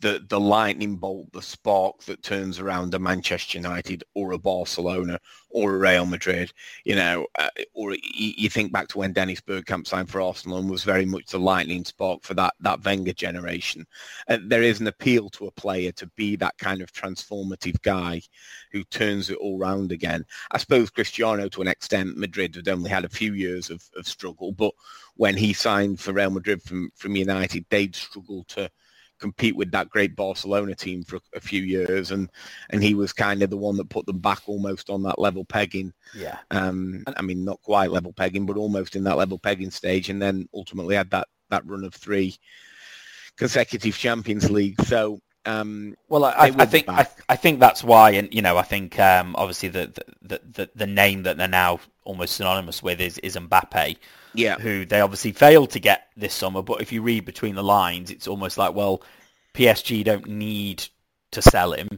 the 0.03 0.23
the 0.29 0.39
lightning 0.39 0.97
bolt, 0.97 1.33
the 1.33 1.41
spark 1.41 2.03
that 2.03 2.23
turns 2.23 2.59
around 2.59 2.93
a 2.93 2.99
Manchester 2.99 3.57
United 3.57 4.05
or 4.15 4.33
a 4.33 4.39
Barcelona 4.39 5.19
or 5.49 5.75
a 5.75 5.79
Real 5.79 6.07
Madrid, 6.07 6.53
you 6.85 6.97
know, 6.97 7.27
uh, 7.39 7.49
or 7.73 7.97
you, 8.03 8.51
think 8.51 8.73
back 8.73 8.89
to 8.89 8.99
when 8.99 9.13
Dennis 9.13 9.41
Bergkamp 9.41 9.87
signed 9.87 10.11
for 10.11 10.21
Arsenal 10.21 10.59
and 10.59 10.69
was 10.69 10.83
very 10.83 11.05
much 11.05 11.27
the 11.27 11.39
lightning 11.39 11.85
spark 11.85 12.23
for 12.23 12.35
that 12.35 12.55
that 12.61 12.85
Wenger 12.85 13.13
generation. 13.13 13.87
Uh, 14.29 14.39
there 14.45 14.63
is 14.63 14.81
an 14.81 14.89
appeal 14.89 15.31
to 15.31 15.47
a 15.47 15.53
player 15.53 15.93
to 15.93 16.07
be 16.17 16.37
that 16.37 16.59
kind 16.59 16.83
of 16.83 16.93
transformative 16.93 17.81
guy 17.83 18.21
who 18.73 18.83
turns 18.85 19.31
it 19.31 19.39
all 19.39 19.57
round 19.57 19.93
again. 19.93 20.25
I 20.51 20.59
suppose 20.59 20.91
Cristiano, 20.91 21.49
to 21.49 21.63
an 21.63 21.69
extent, 21.69 22.17
Madrid 22.17 22.57
had 22.57 22.69
only 22.69 22.91
had 22.91 23.05
a 23.05 23.09
few 23.09 23.35
years 23.35 23.71
of, 23.71 23.89
of 23.97 24.09
struggle, 24.09 24.51
but 24.53 24.73
when 25.15 25.37
he 25.37 25.53
signed 25.53 26.01
for 26.01 26.13
Real 26.13 26.31
Madrid 26.31 26.61
from 26.61 26.91
from 26.97 27.15
United, 27.15 27.65
they'd 27.71 27.95
struggled 27.95 28.49
to 28.49 28.69
compete 29.23 29.57
with 29.57 29.71
that 29.71 29.89
great 29.89 30.17
Barcelona 30.17 30.75
team 30.75 31.05
for 31.05 31.21
a 31.35 31.41
few 31.41 31.63
years, 31.63 32.11
and 32.11 32.29
and 32.71 32.83
he 32.83 32.95
was 32.95 33.13
kind 33.13 33.43
of 33.43 33.49
the 33.49 33.57
one 33.57 33.77
that 33.77 33.89
put 33.89 34.05
them 34.05 34.19
back 34.19 34.41
almost 34.47 34.91
on 34.91 35.03
that 35.05 35.19
level 35.19 35.45
pegging. 35.45 35.93
Yeah. 36.15 36.39
Um, 36.51 37.05
I 37.07 37.23
mean, 37.23 37.45
not 37.45 37.63
quite 37.63 37.93
level 37.93 38.13
pegging, 38.13 38.45
but 38.45 38.57
almost 38.57 38.97
in 38.97 39.05
that 39.05 39.17
level 39.17 39.39
pegging 39.39 39.71
stage, 39.71 40.11
and 40.11 40.21
then 40.21 40.49
ultimately 40.53 40.97
had 40.97 41.11
that 41.11 41.29
that 41.51 41.65
run 41.65 41.85
of 41.85 41.95
three 41.95 42.37
consecutive 43.37 43.97
Champions 43.97 44.51
League. 44.51 44.81
So. 44.83 45.21
Um, 45.45 45.97
well, 46.09 46.25
I, 46.25 46.53
I 46.57 46.67
think 46.67 46.89
I, 46.89 47.05
I, 47.29 47.35
think 47.35 47.59
that's 47.59 47.83
why, 47.83 48.13
and 48.13 48.33
you 48.33 48.43
know, 48.43 48.57
I 48.57 48.63
think 48.63 48.97
um, 49.01 49.35
obviously 49.37 49.71
the, 49.71 49.93
the 50.23 50.41
the 50.53 50.71
the 50.73 50.87
name 50.87 51.25
that 51.25 51.37
they're 51.37 51.49
now 51.49 51.81
almost 52.05 52.37
synonymous 52.37 52.81
with 52.81 53.01
is 53.01 53.19
is 53.19 53.35
Mbappe 53.35 53.97
yeah. 54.35 54.59
who 54.59 54.85
they 54.85 55.01
obviously 55.01 55.33
failed 55.33 55.71
to 55.71 55.81
get 55.81 56.09
this 56.17 56.35
summer. 56.35 56.63
But 56.63 56.81
if 56.81 56.93
you 56.93 57.03
read 57.03 57.25
between 57.25 57.55
the 57.55 57.65
lines, 57.65 58.11
it's 58.11 58.29
almost 58.29 58.59
like, 58.59 58.75
well, 58.75 59.03
PSG 59.55 60.05
don't 60.05 60.29
need 60.29 60.87
to 61.33 61.43
sell 61.43 61.73
him. 61.73 61.89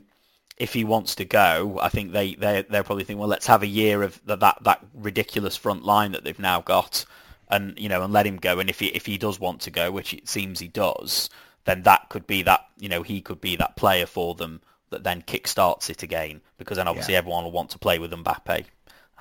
If 0.56 0.72
he 0.72 0.84
wants 0.84 1.16
to 1.16 1.24
go, 1.24 1.78
I 1.82 1.88
think 1.88 2.12
they 2.12 2.34
they 2.34 2.64
they're 2.68 2.84
probably 2.84 3.04
thinking, 3.04 3.18
well, 3.18 3.28
let's 3.28 3.46
have 3.48 3.62
a 3.62 3.68
year 3.68 4.02
of 4.02 4.20
the, 4.24 4.36
that 4.36 4.58
that 4.62 4.84
ridiculous 4.94 5.56
front 5.56 5.84
line 5.84 6.12
that 6.12 6.22
they've 6.22 6.38
now 6.38 6.60
got, 6.60 7.04
and 7.48 7.76
you 7.76 7.88
know, 7.88 8.02
and 8.02 8.12
let 8.12 8.26
him 8.26 8.36
go. 8.36 8.60
And 8.60 8.70
if 8.70 8.78
he 8.78 8.86
if 8.86 9.04
he 9.04 9.18
does 9.18 9.40
want 9.40 9.62
to 9.62 9.70
go, 9.70 9.90
which 9.90 10.14
it 10.14 10.28
seems 10.28 10.60
he 10.60 10.68
does, 10.68 11.28
then 11.64 11.82
that 11.82 12.08
could 12.08 12.26
be 12.28 12.42
that 12.44 12.66
you 12.78 12.88
know 12.88 13.02
he 13.02 13.20
could 13.20 13.40
be 13.40 13.56
that 13.56 13.74
player 13.74 14.06
for 14.06 14.36
them 14.36 14.60
that 14.90 15.02
then 15.02 15.22
kickstarts 15.22 15.90
it 15.90 16.04
again. 16.04 16.40
Because 16.56 16.76
then 16.76 16.88
obviously 16.88 17.12
yeah. 17.12 17.18
everyone 17.18 17.44
will 17.44 17.52
want 17.52 17.70
to 17.70 17.78
play 17.78 17.98
with 17.98 18.12
Mbappe. 18.12 18.64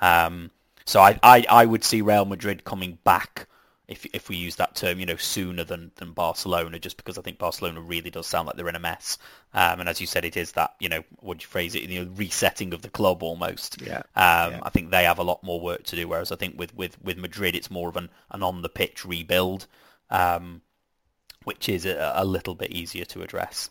Um, 0.00 0.50
so 0.84 1.00
I, 1.00 1.18
I, 1.22 1.44
I 1.48 1.64
would 1.64 1.84
see 1.84 2.02
Real 2.02 2.24
Madrid 2.24 2.64
coming 2.64 2.98
back 3.04 3.48
if 3.86 4.06
if 4.14 4.28
we 4.28 4.36
use 4.36 4.56
that 4.56 4.74
term, 4.74 4.98
you 4.98 5.06
know, 5.06 5.16
sooner 5.16 5.62
than, 5.62 5.90
than 5.96 6.12
Barcelona, 6.12 6.78
just 6.78 6.96
because 6.96 7.18
I 7.18 7.22
think 7.22 7.38
Barcelona 7.38 7.80
really 7.80 8.10
does 8.10 8.26
sound 8.26 8.46
like 8.46 8.56
they're 8.56 8.68
in 8.68 8.76
a 8.76 8.80
mess. 8.80 9.18
Um, 9.52 9.80
and 9.80 9.88
as 9.88 10.00
you 10.00 10.06
said, 10.06 10.24
it 10.24 10.36
is 10.36 10.52
that, 10.52 10.74
you 10.80 10.88
know, 10.88 11.04
would 11.20 11.42
you 11.42 11.48
phrase 11.48 11.74
it, 11.74 11.82
you 11.82 12.04
know, 12.04 12.10
resetting 12.16 12.72
of 12.72 12.80
the 12.80 12.88
club 12.88 13.22
almost. 13.22 13.80
Yeah. 13.82 13.98
Um, 14.16 14.52
yeah. 14.52 14.60
I 14.62 14.70
think 14.70 14.90
they 14.90 15.04
have 15.04 15.18
a 15.18 15.22
lot 15.22 15.44
more 15.44 15.60
work 15.60 15.84
to 15.84 15.96
do, 15.96 16.08
whereas 16.08 16.32
I 16.32 16.36
think 16.36 16.58
with, 16.58 16.74
with, 16.74 17.00
with 17.02 17.18
Madrid, 17.18 17.54
it's 17.54 17.70
more 17.70 17.90
of 17.90 17.96
an, 17.96 18.08
an 18.30 18.42
on-the-pitch 18.42 19.04
rebuild, 19.04 19.66
um, 20.10 20.62
which 21.44 21.68
is 21.68 21.84
a, 21.84 22.14
a, 22.16 22.24
little 22.24 22.54
bit 22.54 22.70
easier 22.70 23.04
to 23.06 23.22
address. 23.22 23.68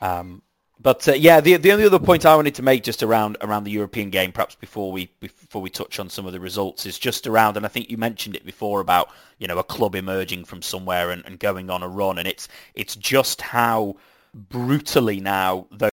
Um, 0.00 0.42
but 0.82 1.06
uh, 1.08 1.12
yeah, 1.12 1.40
the 1.40 1.56
the 1.56 1.72
only 1.72 1.84
other 1.84 1.98
point 1.98 2.24
I 2.24 2.34
wanted 2.34 2.54
to 2.54 2.62
make 2.62 2.82
just 2.82 3.02
around 3.02 3.36
around 3.42 3.64
the 3.64 3.70
European 3.70 4.10
game, 4.10 4.32
perhaps 4.32 4.54
before 4.54 4.90
we 4.90 5.12
before 5.20 5.60
we 5.60 5.68
touch 5.68 5.98
on 6.00 6.08
some 6.08 6.26
of 6.26 6.32
the 6.32 6.40
results, 6.40 6.86
is 6.86 6.98
just 6.98 7.26
around, 7.26 7.56
and 7.56 7.66
I 7.66 7.68
think 7.68 7.90
you 7.90 7.98
mentioned 7.98 8.34
it 8.34 8.46
before 8.46 8.80
about 8.80 9.10
you 9.38 9.46
know 9.46 9.58
a 9.58 9.64
club 9.64 9.94
emerging 9.94 10.46
from 10.46 10.62
somewhere 10.62 11.10
and, 11.10 11.24
and 11.26 11.38
going 11.38 11.68
on 11.68 11.82
a 11.82 11.88
run, 11.88 12.18
and 12.18 12.26
it's 12.26 12.48
it's 12.74 12.96
just 12.96 13.42
how 13.42 13.96
brutally 14.32 15.20
now 15.20 15.66
those, 15.70 15.90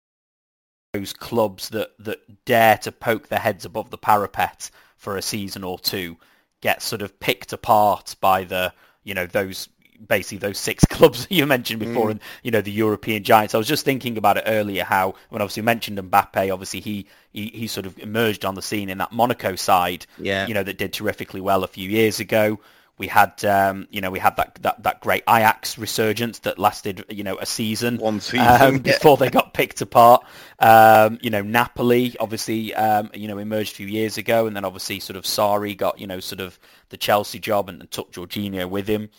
those 0.92 1.12
clubs 1.14 1.70
that 1.70 1.92
that 2.00 2.44
dare 2.44 2.76
to 2.78 2.92
poke 2.92 3.28
their 3.28 3.38
heads 3.38 3.64
above 3.64 3.90
the 3.90 3.98
parapet 3.98 4.70
for 4.96 5.16
a 5.16 5.22
season 5.22 5.64
or 5.64 5.78
two 5.78 6.16
get 6.60 6.82
sort 6.82 7.02
of 7.02 7.18
picked 7.20 7.52
apart 7.52 8.16
by 8.20 8.44
the 8.44 8.72
you 9.02 9.14
know 9.14 9.26
those 9.26 9.68
basically 10.06 10.38
those 10.38 10.58
six 10.58 10.84
clubs 10.90 11.26
you 11.30 11.46
mentioned 11.46 11.80
before, 11.80 12.08
mm. 12.08 12.12
and 12.12 12.20
you 12.42 12.50
know 12.50 12.60
the 12.60 12.72
European 12.72 13.22
giants. 13.22 13.54
I 13.54 13.58
was 13.58 13.68
just 13.68 13.84
thinking 13.84 14.16
about 14.16 14.36
it 14.36 14.44
earlier. 14.46 14.84
How 14.84 15.14
when 15.30 15.42
obviously 15.42 15.62
mentioned 15.62 15.98
Mbappe, 15.98 16.52
obviously 16.52 16.80
he, 16.80 17.06
he 17.32 17.46
he 17.48 17.66
sort 17.66 17.86
of 17.86 17.98
emerged 17.98 18.44
on 18.44 18.54
the 18.54 18.62
scene 18.62 18.88
in 18.88 18.98
that 18.98 19.12
Monaco 19.12 19.56
side. 19.56 20.06
Yeah. 20.18 20.46
You 20.46 20.54
know 20.54 20.62
that 20.62 20.78
did 20.78 20.92
terrifically 20.92 21.40
well 21.40 21.64
a 21.64 21.68
few 21.68 21.88
years 21.88 22.20
ago. 22.20 22.58
We 22.96 23.08
had, 23.08 23.44
um, 23.44 23.88
you 23.90 24.00
know, 24.00 24.12
we 24.12 24.20
had 24.20 24.36
that, 24.36 24.56
that, 24.62 24.84
that 24.84 25.00
great 25.00 25.24
Ajax 25.28 25.76
resurgence 25.76 26.38
that 26.40 26.60
lasted, 26.60 27.04
you 27.08 27.24
know, 27.24 27.36
a 27.38 27.46
season, 27.46 27.98
one 27.98 28.20
season 28.20 28.46
um, 28.60 28.78
before 28.78 29.16
they 29.16 29.30
got 29.30 29.52
picked 29.52 29.80
apart. 29.80 30.24
Um, 30.60 31.18
you 31.20 31.28
know, 31.28 31.42
Napoli 31.42 32.14
obviously, 32.20 32.72
um, 32.74 33.10
you 33.12 33.26
know, 33.26 33.38
emerged 33.38 33.72
a 33.72 33.74
few 33.76 33.88
years 33.88 34.16
ago, 34.16 34.46
and 34.46 34.54
then 34.54 34.64
obviously 34.64 35.00
sort 35.00 35.16
of 35.16 35.24
Sarri 35.24 35.76
got, 35.76 35.98
you 35.98 36.06
know, 36.06 36.20
sort 36.20 36.40
of 36.40 36.56
the 36.90 36.96
Chelsea 36.96 37.40
job 37.40 37.68
and, 37.68 37.80
and 37.80 37.90
took 37.90 38.12
Jorginho 38.12 38.70
with 38.70 38.86
him. 38.86 39.10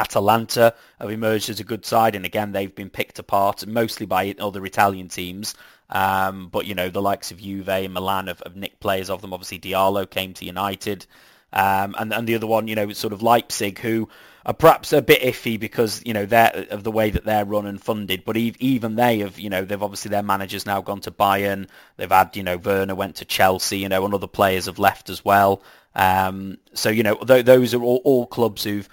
Atalanta 0.00 0.74
have 1.00 1.10
emerged 1.10 1.48
as 1.50 1.60
a 1.60 1.64
good 1.64 1.84
side, 1.84 2.14
and 2.16 2.24
again 2.24 2.52
they've 2.52 2.74
been 2.74 2.90
picked 2.90 3.18
apart 3.18 3.66
mostly 3.66 4.06
by 4.06 4.34
other 4.38 4.64
Italian 4.64 5.08
teams. 5.08 5.54
Um, 5.90 6.48
but 6.48 6.66
you 6.66 6.74
know 6.74 6.88
the 6.88 7.02
likes 7.10 7.30
of 7.32 7.38
Juve 7.38 7.68
and 7.68 7.94
Milan 7.94 8.28
have, 8.28 8.42
have 8.44 8.56
nicked 8.56 8.80
players 8.80 9.10
of 9.10 9.20
them. 9.20 9.32
Obviously 9.32 9.58
Diallo 9.58 10.08
came 10.08 10.32
to 10.34 10.44
United. 10.44 11.06
Um, 11.52 11.94
and, 11.98 12.12
and 12.12 12.28
the 12.28 12.36
other 12.36 12.46
one, 12.46 12.68
you 12.68 12.76
know, 12.76 12.92
sort 12.92 13.12
of 13.12 13.22
Leipzig, 13.22 13.78
who 13.80 14.08
are 14.46 14.54
perhaps 14.54 14.92
a 14.92 15.02
bit 15.02 15.20
iffy 15.22 15.58
because, 15.58 16.00
you 16.06 16.14
know, 16.14 16.24
they're, 16.24 16.66
of 16.70 16.84
the 16.84 16.90
way 16.90 17.10
that 17.10 17.24
they're 17.24 17.44
run 17.44 17.66
and 17.66 17.82
funded. 17.82 18.24
But 18.24 18.36
even 18.36 18.96
they 18.96 19.18
have, 19.18 19.38
you 19.38 19.50
know, 19.50 19.64
they've 19.64 19.82
obviously 19.82 20.10
their 20.10 20.22
manager's 20.22 20.66
now 20.66 20.80
gone 20.80 21.00
to 21.00 21.10
Bayern. 21.10 21.68
They've 21.96 22.10
had, 22.10 22.36
you 22.36 22.42
know, 22.42 22.56
Werner 22.56 22.94
went 22.94 23.16
to 23.16 23.24
Chelsea, 23.24 23.78
you 23.78 23.88
know, 23.88 24.04
and 24.04 24.14
other 24.14 24.28
players 24.28 24.66
have 24.66 24.78
left 24.78 25.10
as 25.10 25.24
well. 25.24 25.62
Um, 25.94 26.58
so, 26.72 26.88
you 26.88 27.02
know, 27.02 27.16
th- 27.16 27.44
those 27.44 27.74
are 27.74 27.82
all, 27.82 28.00
all 28.04 28.26
clubs 28.26 28.62
who've 28.62 28.88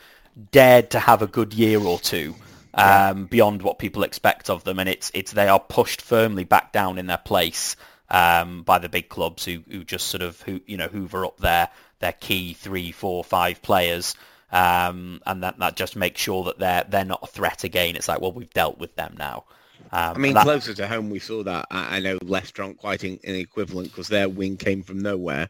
dared 0.52 0.92
to 0.92 1.00
have 1.00 1.22
a 1.22 1.28
good 1.28 1.54
year 1.54 1.80
or 1.82 2.00
two. 2.00 2.36
Um, 2.74 3.26
beyond 3.26 3.64
what 3.64 3.80
people 3.80 4.04
expect 4.04 4.52
of 4.52 4.64
them, 4.64 4.78
and 4.78 4.88
it's 4.88 5.10
it's 5.16 5.32
they 5.32 5.48
are 5.48 5.60
pushed 5.60 6.00
firmly 6.00 6.44
back 6.44 6.72
down 6.72 7.00
in 7.00 7.08
their 7.08 7.18
place 7.18 7.76
um, 8.10 8.62
by 8.62 8.78
the 8.78 8.88
big 8.88 9.10
clubs 9.10 9.44
who, 9.46 9.64
who 9.70 9.84
just 9.84 10.08
sort 10.08 10.22
of 10.22 10.40
who 10.42 10.62
you 10.68 10.78
know 10.78 10.88
hoover 10.88 11.26
up 11.26 11.38
their 11.40 11.70
their 12.00 12.14
key 12.14 12.54
three, 12.54 12.92
four, 12.92 13.24
five 13.24 13.62
players, 13.64 14.16
um, 14.52 15.22
and 15.26 15.42
that 15.42 15.58
that 15.58 15.76
just 15.76 15.96
makes 15.96 16.22
sure 16.22 16.44
that 16.44 16.60
they're 16.60 16.86
they're 16.88 17.06
not 17.06 17.22
a 17.24 17.28
threat 17.28 17.64
again. 17.64 17.96
It's 17.96 18.08
like, 18.08 18.22
well, 18.22 18.32
we've 18.32 18.54
dealt 18.54 18.78
with 18.78 18.96
them 18.96 19.16
now. 19.18 19.46
Um, 19.92 20.16
I 20.16 20.18
mean, 20.18 20.34
that... 20.34 20.44
closer 20.44 20.74
to 20.74 20.88
home, 20.88 21.10
we 21.10 21.20
saw 21.20 21.44
that. 21.44 21.66
I, 21.72 21.98
I 21.98 22.00
know 22.00 22.18
Leicester 22.24 22.64
aren't 22.64 22.78
quite 22.78 23.04
in, 23.04 23.20
in 23.24 23.36
equivalent 23.36 23.90
because 23.90 24.08
their 24.08 24.30
wing 24.30 24.58
came 24.58 24.84
from 24.84 25.00
nowhere 25.00 25.50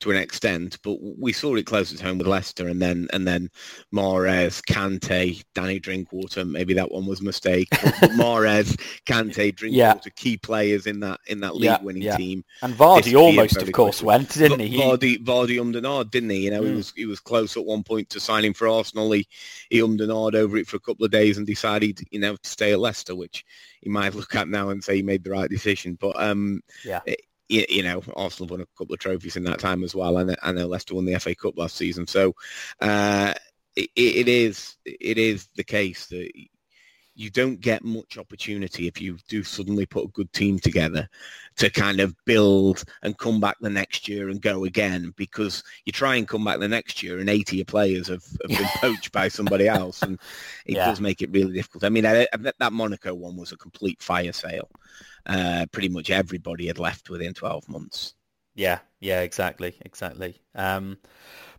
to 0.00 0.10
an 0.12 0.16
extent, 0.16 0.78
but 0.84 0.96
we 1.00 1.32
saw 1.32 1.56
it 1.56 1.66
close 1.66 1.92
at 1.92 2.00
home 2.00 2.18
with 2.18 2.26
Leicester, 2.26 2.68
and 2.68 2.80
then 2.80 3.08
and 3.12 3.26
then 3.26 3.50
Mahrez, 3.92 4.62
Kante, 4.62 5.42
Danny 5.54 5.80
Drinkwater. 5.80 6.44
Maybe 6.44 6.74
that 6.74 6.90
one 6.90 7.06
was 7.06 7.20
a 7.20 7.24
mistake. 7.24 7.68
But 7.70 7.80
Mahrez, 8.12 8.76
Kante, 9.06 9.54
Drinkwater, 9.54 9.72
yeah. 9.72 10.12
key 10.16 10.36
players 10.36 10.86
in 10.86 11.00
that 11.00 11.20
in 11.26 11.40
that 11.40 11.56
league-winning 11.56 12.02
yeah, 12.02 12.12
yeah. 12.12 12.16
team. 12.16 12.44
And 12.62 12.74
Vardy 12.74 13.18
almost, 13.18 13.56
of 13.56 13.72
course, 13.72 14.02
went, 14.02 14.30
didn't 14.34 14.60
he? 14.60 14.78
Vardy, 14.78 15.18
Vardy 15.24 15.58
ummed 15.60 15.74
ahed, 15.74 16.10
didn't 16.10 16.30
he? 16.30 16.44
You 16.44 16.50
know, 16.52 16.62
mm. 16.62 16.68
he 16.68 16.74
was 16.74 16.92
he 16.92 17.06
was 17.06 17.20
close 17.20 17.56
at 17.56 17.64
one 17.64 17.82
point 17.82 18.08
to 18.10 18.20
signing 18.20 18.54
for 18.54 18.68
Arsenal. 18.68 19.10
He 19.10 19.26
he 19.68 19.80
ummed 19.80 20.00
and 20.00 20.12
ahed 20.12 20.34
over 20.34 20.56
it 20.56 20.68
for 20.68 20.76
a 20.76 20.80
couple 20.80 21.04
of 21.04 21.10
days 21.10 21.38
and 21.38 21.46
decided, 21.46 22.00
you 22.10 22.20
know, 22.20 22.36
to 22.36 22.48
stay 22.48 22.72
at 22.72 22.80
Leicester, 22.80 23.16
which 23.16 23.44
he 23.80 23.90
might 23.90 24.14
look 24.14 24.34
at 24.36 24.48
now 24.48 24.70
and 24.70 24.82
say 24.82 24.96
he 24.96 25.02
made 25.02 25.24
the 25.24 25.30
right 25.30 25.50
decision. 25.50 25.98
But 26.00 26.20
um, 26.22 26.60
yeah. 26.84 27.00
It, 27.04 27.22
you, 27.48 27.82
know, 27.82 28.02
Arsenal 28.14 28.48
won 28.48 28.60
a 28.60 28.66
couple 28.78 28.94
of 28.94 29.00
trophies 29.00 29.36
in 29.36 29.44
that 29.44 29.58
time 29.58 29.82
as 29.82 29.94
well, 29.94 30.18
and 30.18 30.36
I 30.42 30.52
know 30.52 30.66
Leicester 30.66 30.94
won 30.94 31.06
the 31.06 31.18
FA 31.18 31.34
Cup 31.34 31.56
last 31.56 31.76
season. 31.76 32.06
So 32.06 32.34
uh, 32.80 33.34
it, 33.76 33.90
it 33.96 34.28
is 34.28 34.76
it 34.84 35.18
is 35.18 35.48
the 35.56 35.64
case 35.64 36.06
that 36.06 36.30
you 37.18 37.30
don't 37.30 37.60
get 37.60 37.82
much 37.82 38.16
opportunity 38.16 38.86
if 38.86 39.00
you 39.00 39.18
do 39.26 39.42
suddenly 39.42 39.84
put 39.84 40.04
a 40.04 40.12
good 40.12 40.32
team 40.32 40.56
together 40.56 41.08
to 41.56 41.68
kind 41.68 41.98
of 41.98 42.14
build 42.24 42.84
and 43.02 43.18
come 43.18 43.40
back 43.40 43.56
the 43.60 43.68
next 43.68 44.06
year 44.06 44.28
and 44.28 44.40
go 44.40 44.64
again 44.64 45.12
because 45.16 45.64
you 45.84 45.90
try 45.90 46.14
and 46.14 46.28
come 46.28 46.44
back 46.44 46.60
the 46.60 46.68
next 46.68 47.02
year 47.02 47.18
and 47.18 47.28
80 47.28 47.62
of 47.62 47.66
players 47.66 48.06
have, 48.06 48.24
have 48.42 48.56
been 48.56 48.68
poached 48.76 49.10
by 49.10 49.26
somebody 49.26 49.66
else 49.66 50.00
and 50.02 50.20
it 50.64 50.76
yeah. 50.76 50.86
does 50.86 51.00
make 51.00 51.20
it 51.20 51.32
really 51.32 51.52
difficult. 51.52 51.82
I 51.82 51.88
mean, 51.88 52.06
I, 52.06 52.28
I, 52.32 52.52
that 52.60 52.72
Monaco 52.72 53.12
one 53.14 53.36
was 53.36 53.50
a 53.50 53.56
complete 53.56 54.00
fire 54.00 54.32
sale. 54.32 54.70
Uh, 55.26 55.66
pretty 55.72 55.88
much 55.88 56.10
everybody 56.10 56.68
had 56.68 56.78
left 56.78 57.10
within 57.10 57.34
12 57.34 57.68
months. 57.68 58.14
Yeah, 58.54 58.78
yeah, 59.00 59.22
exactly, 59.22 59.76
exactly. 59.80 60.40
Um, 60.54 60.98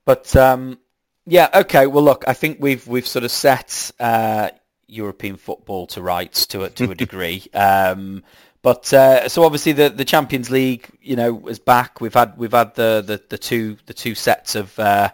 but 0.06 0.34
um, 0.38 0.80
yeah, 1.26 1.50
okay. 1.54 1.86
Well, 1.86 2.04
look, 2.04 2.24
I 2.28 2.34
think 2.34 2.58
we've 2.60 2.88
we've 2.88 3.06
sort 3.06 3.24
of 3.24 3.32
set 3.32 3.92
uh, 4.00 4.50
European 4.90 5.38
football 5.38 5.88
to 5.88 6.02
rights 6.02 6.46
to 6.48 6.64
a, 6.64 6.70
to 6.72 6.92
a 6.92 6.96
degree. 6.96 7.46
um, 7.54 8.24
but 8.62 8.92
uh, 8.94 9.30
so 9.30 9.44
obviously 9.44 9.72
the, 9.72 9.90
the 9.90 10.06
Champions 10.06 10.50
League, 10.50 10.90
you 11.02 11.16
know, 11.16 11.48
is 11.48 11.60
back. 11.60 12.02
We've 12.02 12.14
had 12.14 12.38
we've 12.38 12.52
had 12.52 12.76
the, 12.76 13.04
the, 13.06 13.22
the 13.30 13.38
two 13.38 13.78
the 13.86 13.94
two 13.94 14.16
sets 14.16 14.56
of 14.56 14.78
uh, 14.78 15.10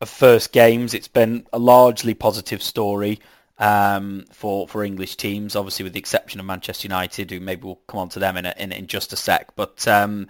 of 0.00 0.08
first 0.08 0.52
games. 0.52 0.94
It's 0.94 1.08
been 1.08 1.46
a 1.52 1.58
largely 1.58 2.14
positive 2.14 2.62
story 2.62 3.20
um, 3.58 4.24
for 4.30 4.68
for 4.68 4.84
English 4.84 5.16
teams, 5.16 5.56
obviously 5.56 5.82
with 5.82 5.92
the 5.92 5.98
exception 5.98 6.38
of 6.38 6.46
Manchester 6.46 6.86
United, 6.86 7.30
who 7.30 7.40
maybe 7.40 7.64
we'll 7.64 7.80
come 7.88 7.98
on 8.00 8.08
to 8.10 8.20
them 8.20 8.36
in 8.36 8.46
a, 8.46 8.54
in, 8.58 8.70
in 8.70 8.86
just 8.86 9.12
a 9.12 9.16
sec. 9.16 9.56
But 9.56 9.86
um, 9.88 10.28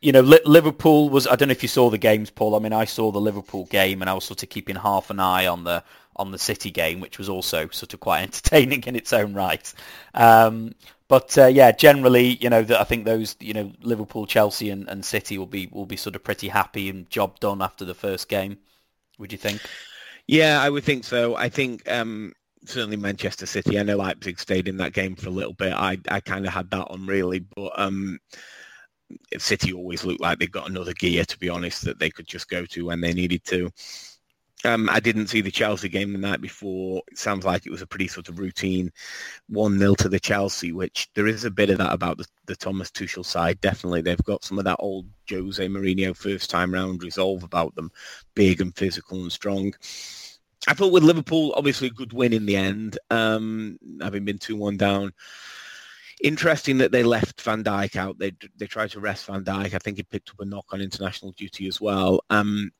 you 0.00 0.12
know, 0.12 0.20
Liverpool 0.20 1.10
was. 1.10 1.26
I 1.26 1.36
don't 1.36 1.48
know 1.48 1.52
if 1.52 1.62
you 1.62 1.68
saw 1.68 1.90
the 1.90 1.98
games, 1.98 2.30
Paul. 2.30 2.54
I 2.54 2.60
mean, 2.60 2.72
I 2.72 2.84
saw 2.84 3.10
the 3.10 3.20
Liverpool 3.20 3.66
game, 3.66 4.00
and 4.00 4.08
I 4.08 4.14
was 4.14 4.24
sort 4.24 4.42
of 4.42 4.48
keeping 4.48 4.76
half 4.76 5.10
an 5.10 5.20
eye 5.20 5.46
on 5.46 5.64
the 5.64 5.82
on 6.18 6.30
the 6.30 6.38
City 6.38 6.70
game, 6.70 7.00
which 7.00 7.18
was 7.18 7.28
also 7.28 7.68
sort 7.68 7.94
of 7.94 8.00
quite 8.00 8.22
entertaining 8.22 8.82
in 8.84 8.96
its 8.96 9.12
own 9.12 9.34
right. 9.34 9.72
Um, 10.14 10.74
but 11.08 11.36
uh, 11.38 11.46
yeah, 11.46 11.72
generally, 11.72 12.36
you 12.40 12.50
know, 12.50 12.66
I 12.70 12.84
think 12.84 13.06
those, 13.06 13.34
you 13.40 13.54
know, 13.54 13.72
Liverpool, 13.82 14.26
Chelsea, 14.26 14.70
and, 14.70 14.88
and 14.88 15.04
City 15.04 15.38
will 15.38 15.46
be 15.46 15.68
will 15.72 15.86
be 15.86 15.96
sort 15.96 16.16
of 16.16 16.22
pretty 16.22 16.48
happy 16.48 16.90
and 16.90 17.08
job 17.08 17.40
done 17.40 17.62
after 17.62 17.84
the 17.84 17.94
first 17.94 18.28
game. 18.28 18.58
Would 19.18 19.32
you 19.32 19.38
think? 19.38 19.62
Yeah, 20.26 20.60
I 20.60 20.68
would 20.68 20.84
think 20.84 21.04
so. 21.04 21.34
I 21.34 21.48
think 21.48 21.90
um, 21.90 22.34
certainly 22.66 22.98
Manchester 22.98 23.46
City. 23.46 23.78
I 23.78 23.82
know 23.82 23.96
Leipzig 23.96 24.38
stayed 24.38 24.68
in 24.68 24.76
that 24.76 24.92
game 24.92 25.16
for 25.16 25.28
a 25.28 25.32
little 25.32 25.54
bit. 25.54 25.72
I 25.72 25.98
I 26.10 26.20
kind 26.20 26.46
of 26.46 26.52
had 26.52 26.70
that 26.70 26.88
on 26.90 27.06
really, 27.06 27.38
but 27.38 27.72
um, 27.76 28.18
City 29.38 29.72
always 29.72 30.04
looked 30.04 30.20
like 30.20 30.38
they've 30.38 30.50
got 30.50 30.68
another 30.68 30.92
gear, 30.92 31.24
to 31.24 31.38
be 31.38 31.48
honest, 31.48 31.84
that 31.84 31.98
they 31.98 32.10
could 32.10 32.26
just 32.26 32.48
go 32.48 32.66
to 32.66 32.86
when 32.86 33.00
they 33.00 33.14
needed 33.14 33.44
to. 33.46 33.70
Um, 34.64 34.88
I 34.90 34.98
didn't 34.98 35.28
see 35.28 35.40
the 35.40 35.52
Chelsea 35.52 35.88
game 35.88 36.12
the 36.12 36.18
night 36.18 36.40
before. 36.40 37.02
It 37.08 37.18
sounds 37.18 37.44
like 37.44 37.64
it 37.64 37.70
was 37.70 37.82
a 37.82 37.86
pretty 37.86 38.08
sort 38.08 38.28
of 38.28 38.40
routine 38.40 38.90
1-0 39.52 39.96
to 39.98 40.08
the 40.08 40.18
Chelsea, 40.18 40.72
which 40.72 41.08
there 41.14 41.28
is 41.28 41.44
a 41.44 41.50
bit 41.50 41.70
of 41.70 41.78
that 41.78 41.92
about 41.92 42.18
the, 42.18 42.26
the 42.46 42.56
Thomas 42.56 42.90
Tuchel 42.90 43.24
side. 43.24 43.60
Definitely. 43.60 44.02
They've 44.02 44.18
got 44.24 44.44
some 44.44 44.58
of 44.58 44.64
that 44.64 44.78
old 44.80 45.06
Jose 45.30 45.64
Mourinho 45.64 46.16
first 46.16 46.50
time 46.50 46.74
round 46.74 47.04
resolve 47.04 47.44
about 47.44 47.74
them, 47.76 47.92
big 48.34 48.60
and 48.60 48.76
physical 48.76 49.22
and 49.22 49.30
strong. 49.30 49.74
I 50.66 50.74
thought 50.74 50.92
with 50.92 51.04
Liverpool, 51.04 51.54
obviously 51.56 51.86
a 51.86 51.90
good 51.90 52.12
win 52.12 52.32
in 52.32 52.44
the 52.44 52.56
end, 52.56 52.98
um, 53.10 53.78
having 54.00 54.24
been 54.24 54.38
2-1 54.38 54.76
down. 54.76 55.12
Interesting 56.20 56.78
that 56.78 56.90
they 56.90 57.04
left 57.04 57.40
Van 57.42 57.62
Dijk 57.62 57.94
out. 57.94 58.18
They 58.18 58.32
they 58.56 58.66
tried 58.66 58.90
to 58.90 58.98
rest 58.98 59.26
Van 59.26 59.44
Dijk. 59.44 59.72
I 59.72 59.78
think 59.78 59.98
he 59.98 60.02
picked 60.02 60.30
up 60.30 60.40
a 60.40 60.44
knock 60.44 60.64
on 60.72 60.80
international 60.80 61.30
duty 61.30 61.68
as 61.68 61.80
well. 61.80 62.24
Um, 62.28 62.72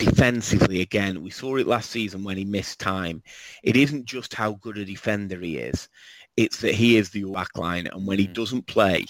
defensively, 0.00 0.80
again, 0.80 1.22
we 1.22 1.30
saw 1.30 1.56
it 1.56 1.66
last 1.66 1.90
season 1.90 2.24
when 2.24 2.36
he 2.36 2.44
missed 2.44 2.80
time. 2.80 3.22
It 3.62 3.76
isn't 3.76 4.06
just 4.06 4.34
how 4.34 4.54
good 4.54 4.78
a 4.78 4.84
defender 4.84 5.38
he 5.38 5.58
is; 5.58 5.88
it's 6.36 6.60
that 6.62 6.74
he 6.74 6.96
is 6.96 7.10
the 7.10 7.22
backline, 7.24 7.88
and 7.92 8.06
when 8.06 8.18
he 8.18 8.26
mm. 8.26 8.34
doesn't 8.34 8.66
play, 8.66 9.06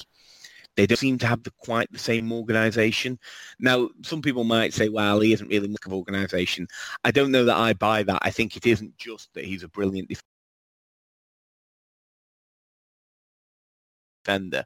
they 0.76 0.86
don't 0.86 0.98
seem 0.98 1.18
to 1.18 1.26
have 1.26 1.42
the, 1.42 1.52
quite 1.58 1.90
the 1.92 1.98
same 1.98 2.32
organisation. 2.32 3.18
Now, 3.58 3.88
some 4.02 4.22
people 4.22 4.44
might 4.44 4.74
say, 4.74 4.88
well, 4.88 5.20
he 5.20 5.32
isn't 5.32 5.48
really 5.48 5.68
much 5.68 5.86
of 5.86 5.92
organisation. 5.92 6.66
I 7.04 7.10
don't 7.10 7.32
know 7.32 7.44
that 7.44 7.56
I 7.56 7.72
buy 7.72 8.02
that. 8.04 8.20
I 8.22 8.30
think 8.30 8.56
it 8.56 8.66
isn't 8.66 8.96
just 8.96 9.32
that 9.34 9.44
he's 9.44 9.62
a 9.62 9.68
brilliant 9.68 10.08
defender. 14.30 14.64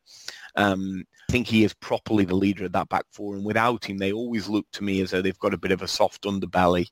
Um, 0.56 1.04
I 1.28 1.32
think 1.32 1.46
he 1.46 1.64
is 1.64 1.74
properly 1.74 2.24
the 2.24 2.36
leader 2.36 2.66
of 2.66 2.72
that 2.72 2.88
back 2.88 3.06
four, 3.10 3.34
and 3.34 3.44
without 3.44 3.84
him, 3.84 3.98
they 3.98 4.12
always 4.12 4.48
look 4.48 4.66
to 4.72 4.84
me 4.84 5.00
as 5.00 5.10
though 5.10 5.22
they've 5.22 5.38
got 5.38 5.54
a 5.54 5.58
bit 5.58 5.72
of 5.72 5.82
a 5.82 5.88
soft 5.88 6.24
underbelly. 6.24 6.90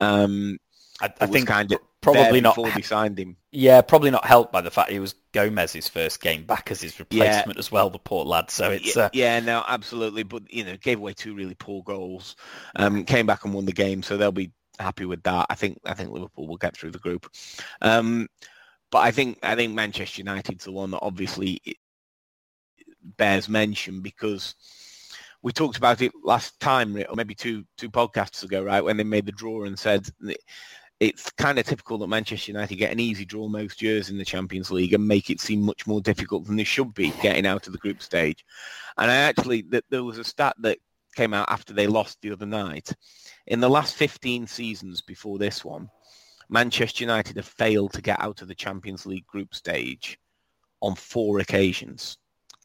Um, 0.00 0.58
I, 1.00 1.12
I 1.20 1.26
think 1.26 1.48
kind 1.48 1.72
of 1.72 1.80
probably 2.00 2.40
not 2.40 2.54
before 2.54 2.70
they 2.70 2.82
signed 2.82 3.18
him. 3.18 3.36
Yeah, 3.50 3.80
probably 3.80 4.10
not 4.10 4.24
helped 4.24 4.52
by 4.52 4.60
the 4.60 4.70
fact 4.70 4.90
he 4.90 5.00
was 5.00 5.16
Gomez's 5.32 5.88
first 5.88 6.20
game 6.20 6.44
back 6.44 6.70
as 6.70 6.80
his 6.80 6.98
replacement 6.98 7.56
yeah. 7.56 7.58
as 7.58 7.72
well, 7.72 7.90
the 7.90 7.98
poor 7.98 8.24
lad. 8.24 8.50
So 8.50 8.70
it's 8.70 8.96
uh... 8.96 9.10
yeah, 9.12 9.40
no, 9.40 9.64
absolutely. 9.66 10.22
But 10.22 10.52
you 10.52 10.64
know, 10.64 10.76
gave 10.76 10.98
away 10.98 11.12
two 11.14 11.34
really 11.34 11.56
poor 11.56 11.82
goals. 11.82 12.36
Um, 12.76 13.04
came 13.04 13.26
back 13.26 13.44
and 13.44 13.52
won 13.52 13.66
the 13.66 13.72
game, 13.72 14.04
so 14.04 14.16
they'll 14.16 14.32
be 14.32 14.52
happy 14.78 15.04
with 15.04 15.24
that. 15.24 15.46
I 15.50 15.56
think 15.56 15.80
I 15.84 15.94
think 15.94 16.10
Liverpool 16.10 16.46
will 16.46 16.58
get 16.58 16.76
through 16.76 16.92
the 16.92 16.98
group. 16.98 17.28
Um, 17.82 18.28
but 18.92 18.98
I 19.00 19.10
think 19.10 19.40
I 19.42 19.56
think 19.56 19.74
Manchester 19.74 20.20
United's 20.20 20.64
the 20.64 20.72
one 20.72 20.92
that 20.92 21.00
obviously 21.02 21.60
bears 23.16 23.48
mention 23.48 24.00
because 24.00 24.54
we 25.42 25.52
talked 25.52 25.76
about 25.76 26.00
it 26.00 26.12
last 26.22 26.58
time, 26.60 26.96
or 26.96 27.14
maybe 27.14 27.34
two 27.34 27.64
two 27.76 27.90
podcasts 27.90 28.42
ago, 28.44 28.62
right, 28.62 28.82
when 28.82 28.96
they 28.96 29.04
made 29.04 29.26
the 29.26 29.32
draw 29.32 29.64
and 29.64 29.78
said 29.78 30.08
it's 31.00 31.30
kind 31.32 31.58
of 31.58 31.66
typical 31.66 31.98
that 31.98 32.06
Manchester 32.06 32.52
United 32.52 32.76
get 32.76 32.92
an 32.92 33.00
easy 33.00 33.24
draw 33.24 33.48
most 33.48 33.82
years 33.82 34.10
in 34.10 34.16
the 34.16 34.24
Champions 34.24 34.70
League 34.70 34.94
and 34.94 35.06
make 35.06 35.28
it 35.28 35.40
seem 35.40 35.60
much 35.60 35.86
more 35.86 36.00
difficult 36.00 36.46
than 36.46 36.56
they 36.56 36.64
should 36.64 36.94
be 36.94 37.12
getting 37.20 37.46
out 37.46 37.66
of 37.66 37.72
the 37.72 37.78
group 37.78 38.00
stage. 38.00 38.44
And 38.96 39.10
I 39.10 39.16
actually, 39.16 39.66
there 39.90 40.04
was 40.04 40.18
a 40.18 40.24
stat 40.24 40.54
that 40.60 40.78
came 41.14 41.34
out 41.34 41.50
after 41.50 41.72
they 41.72 41.86
lost 41.86 42.18
the 42.22 42.30
other 42.30 42.46
night. 42.46 42.92
In 43.46 43.60
the 43.60 43.68
last 43.68 43.96
15 43.96 44.46
seasons 44.46 45.02
before 45.02 45.38
this 45.38 45.64
one, 45.64 45.90
Manchester 46.48 47.04
United 47.04 47.36
have 47.36 47.46
failed 47.46 47.92
to 47.94 48.02
get 48.02 48.20
out 48.20 48.42
of 48.42 48.48
the 48.48 48.54
Champions 48.54 49.04
League 49.04 49.26
group 49.26 49.54
stage 49.54 50.18
on 50.80 50.94
four 50.94 51.40
occasions. 51.40 52.18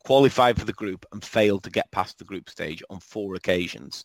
Qualified 0.06 0.58
for 0.58 0.66
the 0.66 0.74
group 0.74 1.06
and 1.12 1.24
failed 1.24 1.64
to 1.64 1.70
get 1.70 1.92
past 1.92 2.18
the 2.18 2.26
group 2.26 2.50
stage 2.50 2.82
on 2.90 3.00
four 3.00 3.36
occasions. 3.36 4.04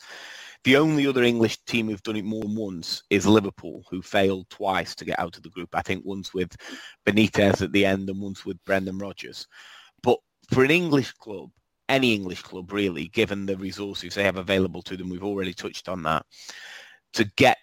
The 0.65 0.77
only 0.77 1.07
other 1.07 1.23
English 1.23 1.59
team 1.65 1.89
who've 1.89 2.03
done 2.03 2.17
it 2.17 2.25
more 2.25 2.43
than 2.43 2.57
once 2.57 3.03
is 3.11 3.27
Liverpool, 3.27 3.85
who 3.91 4.01
failed 4.01 4.49
twice 4.49 4.95
to 4.97 5.05
get 5.05 5.19
out 5.19 5.37
of 5.37 5.43
the 5.43 5.51
group. 5.51 5.69
I 5.75 5.83
think 5.83 6.05
once 6.05 6.33
with 6.33 6.57
Benitez 7.07 7.63
at 7.63 7.73
the 7.73 7.85
end 7.85 8.09
and 8.09 8.21
once 8.21 8.47
with 8.47 8.63
Brendan 8.65 8.99
Rodgers. 8.99 9.47
But 10.03 10.19
for 10.51 10.65
an 10.65 10.71
English 10.71 11.13
club, 11.13 11.51
any 11.89 12.15
English 12.15 12.43
club 12.43 12.73
really, 12.73 13.09
given 13.09 13.45
the 13.45 13.57
resources 13.57 14.15
they 14.15 14.25
have 14.25 14.39
available 14.39 14.83
to 14.83 14.97
them, 14.97 15.11
we've 15.11 15.23
already 15.23 15.53
touched 15.53 15.89
on 15.89 16.03
that, 16.05 16.25
to 17.13 17.25
get 17.37 17.59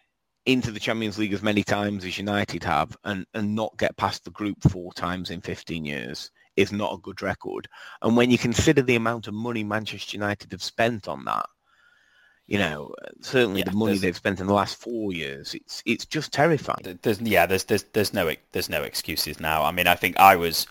into 0.46 0.72
the 0.72 0.80
Champions 0.80 1.18
League 1.18 1.34
as 1.34 1.42
many 1.42 1.64
times 1.64 2.06
as 2.06 2.18
United 2.18 2.64
have 2.64 2.96
and, 3.04 3.26
and 3.34 3.56
not 3.56 3.78
get 3.78 3.98
past 3.98 4.24
the 4.24 4.32
group 4.32 4.58
four 4.70 4.94
times 4.94 5.32
in 5.32 5.42
15 5.42 5.86
years 5.86 6.32
is 6.62 6.72
not 6.72 6.94
a 6.94 7.02
good 7.02 7.22
record. 7.22 7.68
And 8.02 8.16
when 8.16 8.32
you 8.32 8.38
consider 8.38 8.82
the 8.82 8.96
amount 8.96 9.28
of 9.28 9.34
money 9.34 9.64
Manchester 9.64 10.18
United 10.18 10.52
have 10.52 10.64
spent 10.64 11.08
on 11.08 11.26
that, 11.26 11.48
you 12.48 12.58
know, 12.58 12.94
certainly 13.22 13.60
yeah, 13.60 13.70
the 13.70 13.78
money 13.78 13.98
they've 13.98 14.16
spent 14.16 14.40
in 14.40 14.48
the 14.48 14.54
last 14.54 14.76
four 14.76 15.14
years, 15.14 15.54
it's 15.54 15.82
it's 15.86 16.06
just 16.06 16.34
terrifying. 16.34 17.00
There's 17.02 17.22
yeah, 17.22 17.46
there's 17.46 17.64
there's 17.66 17.84
there's 17.94 18.14
no 18.14 18.32
there's 18.52 18.70
no 18.70 18.84
excuses 18.84 19.40
now. 19.40 19.64
I 19.64 19.72
mean, 19.72 19.88
I 19.88 19.96
think 19.96 20.18
I 20.18 20.36
was 20.36 20.68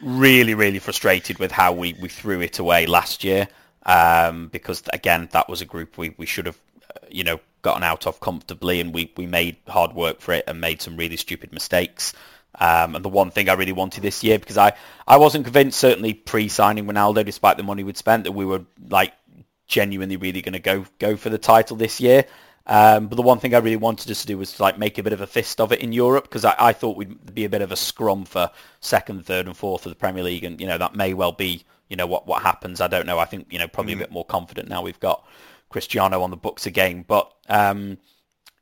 really 0.00 0.54
really 0.54 0.78
frustrated 0.78 1.38
with 1.38 1.52
how 1.52 1.72
we, 1.72 1.94
we 2.00 2.08
threw 2.08 2.40
it 2.40 2.58
away 2.58 2.86
last 2.86 3.22
year 3.22 3.46
um, 3.86 4.48
because 4.48 4.82
again 4.92 5.28
that 5.32 5.48
was 5.48 5.60
a 5.60 5.66
group 5.66 5.98
we, 5.98 6.14
we 6.16 6.26
should 6.26 6.46
have 6.46 6.58
uh, 6.88 7.06
you 7.10 7.22
know 7.22 7.38
gotten 7.62 7.82
out 7.82 8.06
of 8.06 8.20
comfortably 8.20 8.80
and 8.80 8.94
we, 8.94 9.12
we 9.16 9.26
made 9.26 9.56
hard 9.68 9.92
work 9.92 10.20
for 10.20 10.32
it 10.32 10.44
and 10.46 10.60
made 10.60 10.80
some 10.80 10.96
really 10.96 11.16
stupid 11.16 11.52
mistakes. 11.52 12.14
Um, 12.58 12.96
and 12.96 13.04
the 13.04 13.08
one 13.08 13.30
thing 13.30 13.48
I 13.48 13.54
really 13.54 13.72
wanted 13.72 14.02
this 14.02 14.24
year 14.24 14.38
because 14.38 14.58
I, 14.58 14.72
I 15.06 15.16
wasn't 15.16 15.44
convinced 15.44 15.78
certainly 15.78 16.14
pre-signing 16.14 16.86
Ronaldo 16.86 17.24
despite 17.24 17.56
the 17.56 17.62
money 17.62 17.84
we'd 17.84 17.96
spent 17.96 18.24
that 18.24 18.32
we 18.32 18.44
were 18.44 18.64
like 18.88 19.12
genuinely 19.66 20.16
really 20.16 20.42
going 20.42 20.54
to 20.54 20.58
go 20.58 20.84
go 20.98 21.16
for 21.16 21.30
the 21.30 21.38
title 21.38 21.76
this 21.76 22.00
year. 22.00 22.24
Um, 22.66 23.08
but 23.08 23.16
the 23.16 23.22
one 23.22 23.38
thing 23.38 23.54
I 23.54 23.58
really 23.58 23.76
wanted 23.76 24.10
us 24.10 24.20
to 24.20 24.26
do 24.26 24.36
was 24.36 24.52
to, 24.52 24.62
like 24.62 24.78
make 24.78 24.98
a 24.98 25.02
bit 25.02 25.12
of 25.12 25.20
a 25.20 25.26
fist 25.26 25.60
of 25.60 25.72
it 25.72 25.80
in 25.80 25.92
Europe 25.92 26.24
because 26.24 26.44
I, 26.44 26.54
I, 26.58 26.72
thought 26.72 26.96
we'd 26.96 27.34
be 27.34 27.44
a 27.44 27.48
bit 27.48 27.62
of 27.62 27.72
a 27.72 27.76
scrum 27.76 28.24
for 28.24 28.50
second, 28.80 29.24
third, 29.24 29.46
and 29.46 29.56
fourth 29.56 29.86
of 29.86 29.90
the 29.90 29.96
Premier 29.96 30.22
League, 30.22 30.44
and 30.44 30.60
you 30.60 30.66
know 30.66 30.78
that 30.78 30.94
may 30.94 31.14
well 31.14 31.32
be 31.32 31.64
you 31.88 31.96
know 31.96 32.06
what 32.06 32.26
what 32.26 32.42
happens. 32.42 32.80
I 32.80 32.86
don't 32.88 33.06
know. 33.06 33.18
I 33.18 33.24
think 33.24 33.46
you 33.50 33.58
know 33.58 33.66
probably 33.66 33.94
mm-hmm. 33.94 34.02
a 34.02 34.04
bit 34.04 34.12
more 34.12 34.24
confident 34.24 34.68
now 34.68 34.82
we've 34.82 35.00
got 35.00 35.26
Cristiano 35.70 36.22
on 36.22 36.30
the 36.30 36.36
books 36.36 36.66
again. 36.66 37.04
But 37.06 37.32
um, 37.48 37.98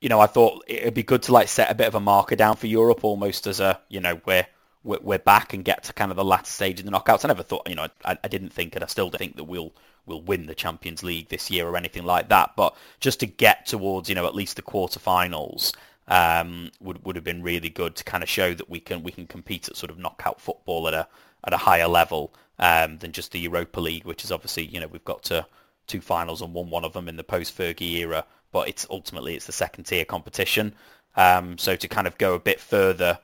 you 0.00 0.08
know 0.08 0.20
I 0.20 0.26
thought 0.26 0.64
it'd 0.66 0.94
be 0.94 1.02
good 1.02 1.22
to 1.24 1.32
like 1.32 1.48
set 1.48 1.70
a 1.70 1.74
bit 1.74 1.88
of 1.88 1.94
a 1.94 2.00
marker 2.00 2.36
down 2.36 2.56
for 2.56 2.66
Europe, 2.66 3.04
almost 3.04 3.46
as 3.46 3.60
a 3.60 3.80
you 3.88 4.00
know 4.00 4.20
we're 4.26 4.46
we're 4.84 5.18
back 5.18 5.52
and 5.52 5.64
get 5.64 5.84
to 5.84 5.92
kind 5.92 6.10
of 6.10 6.16
the 6.16 6.24
latter 6.24 6.50
stage 6.50 6.80
of 6.80 6.86
the 6.86 6.92
knockouts. 6.92 7.24
I 7.24 7.28
never 7.28 7.42
thought, 7.42 7.68
you 7.68 7.74
know, 7.74 7.88
I, 8.04 8.16
I 8.22 8.28
didn't 8.28 8.52
think, 8.52 8.74
and 8.74 8.82
I 8.82 8.86
still 8.86 9.10
don't 9.10 9.18
think 9.18 9.36
that 9.36 9.44
we'll 9.44 9.72
will 10.06 10.22
win 10.22 10.46
the 10.46 10.54
Champions 10.54 11.02
League 11.02 11.28
this 11.28 11.50
year 11.50 11.66
or 11.68 11.76
anything 11.76 12.04
like 12.04 12.30
that. 12.30 12.56
But 12.56 12.74
just 12.98 13.20
to 13.20 13.26
get 13.26 13.66
towards, 13.66 14.08
you 14.08 14.14
know, 14.14 14.26
at 14.26 14.34
least 14.34 14.56
the 14.56 14.62
quarterfinals 14.62 15.74
um, 16.06 16.70
would 16.80 17.04
would 17.04 17.16
have 17.16 17.24
been 17.24 17.42
really 17.42 17.68
good 17.68 17.96
to 17.96 18.04
kind 18.04 18.22
of 18.22 18.28
show 18.28 18.54
that 18.54 18.70
we 18.70 18.80
can 18.80 19.02
we 19.02 19.12
can 19.12 19.26
compete 19.26 19.68
at 19.68 19.76
sort 19.76 19.90
of 19.90 19.98
knockout 19.98 20.40
football 20.40 20.88
at 20.88 20.94
a 20.94 21.06
at 21.44 21.52
a 21.52 21.58
higher 21.58 21.88
level 21.88 22.32
um, 22.58 22.98
than 22.98 23.12
just 23.12 23.32
the 23.32 23.38
Europa 23.38 23.80
League, 23.80 24.04
which 24.04 24.24
is 24.24 24.32
obviously, 24.32 24.64
you 24.64 24.80
know, 24.80 24.88
we've 24.88 25.04
got 25.04 25.22
to 25.24 25.46
two 25.86 26.00
finals 26.00 26.42
and 26.42 26.52
won 26.52 26.70
one 26.70 26.84
of 26.84 26.92
them 26.92 27.08
in 27.08 27.16
the 27.16 27.24
post 27.24 27.56
Fergie 27.56 27.96
era, 27.96 28.24
but 28.52 28.68
it's 28.68 28.86
ultimately 28.90 29.34
it's 29.34 29.46
the 29.46 29.52
second 29.52 29.84
tier 29.84 30.04
competition. 30.04 30.74
Um, 31.16 31.58
so 31.58 31.76
to 31.76 31.88
kind 31.88 32.06
of 32.06 32.16
go 32.18 32.34
a 32.34 32.38
bit 32.38 32.60
further 32.60 33.18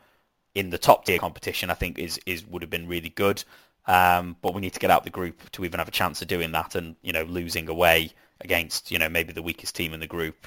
in 0.54 0.70
the 0.70 0.78
top 0.78 1.04
tier 1.04 1.18
competition, 1.18 1.70
I 1.70 1.74
think 1.74 1.98
is 1.98 2.18
is 2.26 2.46
would 2.46 2.62
have 2.62 2.70
been 2.70 2.88
really 2.88 3.10
good. 3.10 3.42
Um, 3.86 4.36
but 4.40 4.54
we 4.54 4.62
need 4.62 4.72
to 4.72 4.80
get 4.80 4.90
out 4.90 5.04
the 5.04 5.10
group 5.10 5.50
to 5.52 5.64
even 5.64 5.78
have 5.78 5.88
a 5.88 5.92
chance 5.92 6.22
of 6.22 6.28
doing 6.28 6.52
that. 6.52 6.74
And 6.74 6.96
you 7.02 7.12
know, 7.12 7.24
losing 7.24 7.68
away 7.68 8.10
against 8.40 8.90
you 8.90 8.98
know 8.98 9.08
maybe 9.08 9.32
the 9.32 9.42
weakest 9.42 9.74
team 9.74 9.92
in 9.92 10.00
the 10.00 10.06
group 10.06 10.46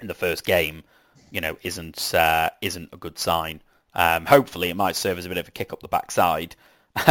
in 0.00 0.06
the 0.06 0.14
first 0.14 0.44
game, 0.44 0.84
you 1.30 1.40
know, 1.40 1.56
isn't 1.62 2.14
uh, 2.14 2.50
isn't 2.60 2.88
a 2.92 2.96
good 2.96 3.18
sign. 3.18 3.60
Um, 3.94 4.26
hopefully, 4.26 4.70
it 4.70 4.76
might 4.76 4.96
serve 4.96 5.18
as 5.18 5.26
a 5.26 5.28
bit 5.28 5.38
of 5.38 5.48
a 5.48 5.52
kick 5.52 5.72
up 5.72 5.80
the 5.80 5.88
backside. 5.88 6.56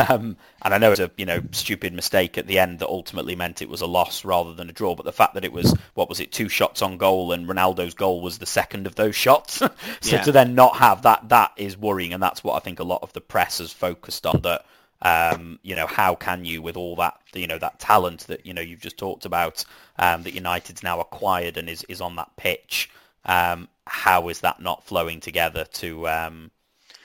Um, 0.10 0.38
and 0.62 0.74
I 0.74 0.78
know 0.78 0.92
it's 0.92 1.00
a 1.00 1.10
you 1.18 1.26
know 1.26 1.42
stupid 1.52 1.94
mistake 1.94 2.38
at 2.38 2.46
the 2.46 2.60
end 2.60 2.80
that 2.80 2.88
ultimately 2.88 3.36
meant 3.36 3.62
it 3.62 3.70
was 3.70 3.82
a 3.82 3.88
loss 3.88 4.26
rather 4.26 4.54
than 4.54 4.70
a 4.70 4.74
draw. 4.74 4.96
But 4.96 5.06
the 5.06 5.14
fact 5.14 5.34
that 5.36 5.46
it 5.46 5.54
was 5.54 5.74
what 5.94 6.10
was 6.10 6.20
it 6.20 6.32
two 6.32 6.50
shots 6.50 6.82
on 6.82 6.98
goal 6.98 7.32
and 7.32 7.48
Ronaldo's 7.48 7.94
goal 7.94 8.22
was 8.22 8.38
the 8.38 8.46
second 8.46 8.86
of 8.86 8.96
those 8.96 9.16
shots, 9.16 9.54
so 9.56 9.70
yeah. 10.02 10.22
to 10.24 10.32
then 10.32 10.56
not 10.56 10.78
have 10.78 11.04
that 11.04 11.30
that 11.30 11.54
is 11.56 11.78
worrying, 11.78 12.14
and 12.14 12.22
that's 12.22 12.44
what 12.44 12.56
I 12.56 12.60
think 12.60 12.80
a 12.80 12.84
lot 12.84 13.02
of 13.02 13.14
the 13.14 13.22
press 13.22 13.60
has 13.60 13.72
focused 13.72 14.26
on. 14.26 14.42
That 14.42 14.66
um, 15.02 15.60
you 15.62 15.76
know, 15.76 15.88
how 15.88 16.16
can 16.16 16.46
you, 16.46 16.62
with 16.62 16.76
all 16.76 16.96
that, 16.98 17.20
you 17.34 17.48
know, 17.48 17.60
that 17.60 17.80
talent 17.80 18.28
that 18.28 18.46
you 18.46 18.54
know 18.54 18.62
you've 18.62 18.82
just 18.82 18.98
talked 18.98 19.26
about, 19.26 19.64
um, 20.00 20.24
that 20.24 20.34
United's 20.34 20.84
now 20.84 21.00
acquired 21.00 21.58
and 21.58 21.70
is 21.70 21.84
is 21.88 22.02
on 22.02 22.16
that 22.16 22.36
pitch, 22.36 22.90
um, 23.26 23.68
how 23.86 24.30
is 24.30 24.42
that 24.42 24.60
not 24.60 24.84
flowing 24.84 25.20
together 25.20 25.66
to, 25.66 26.08
um, 26.08 26.52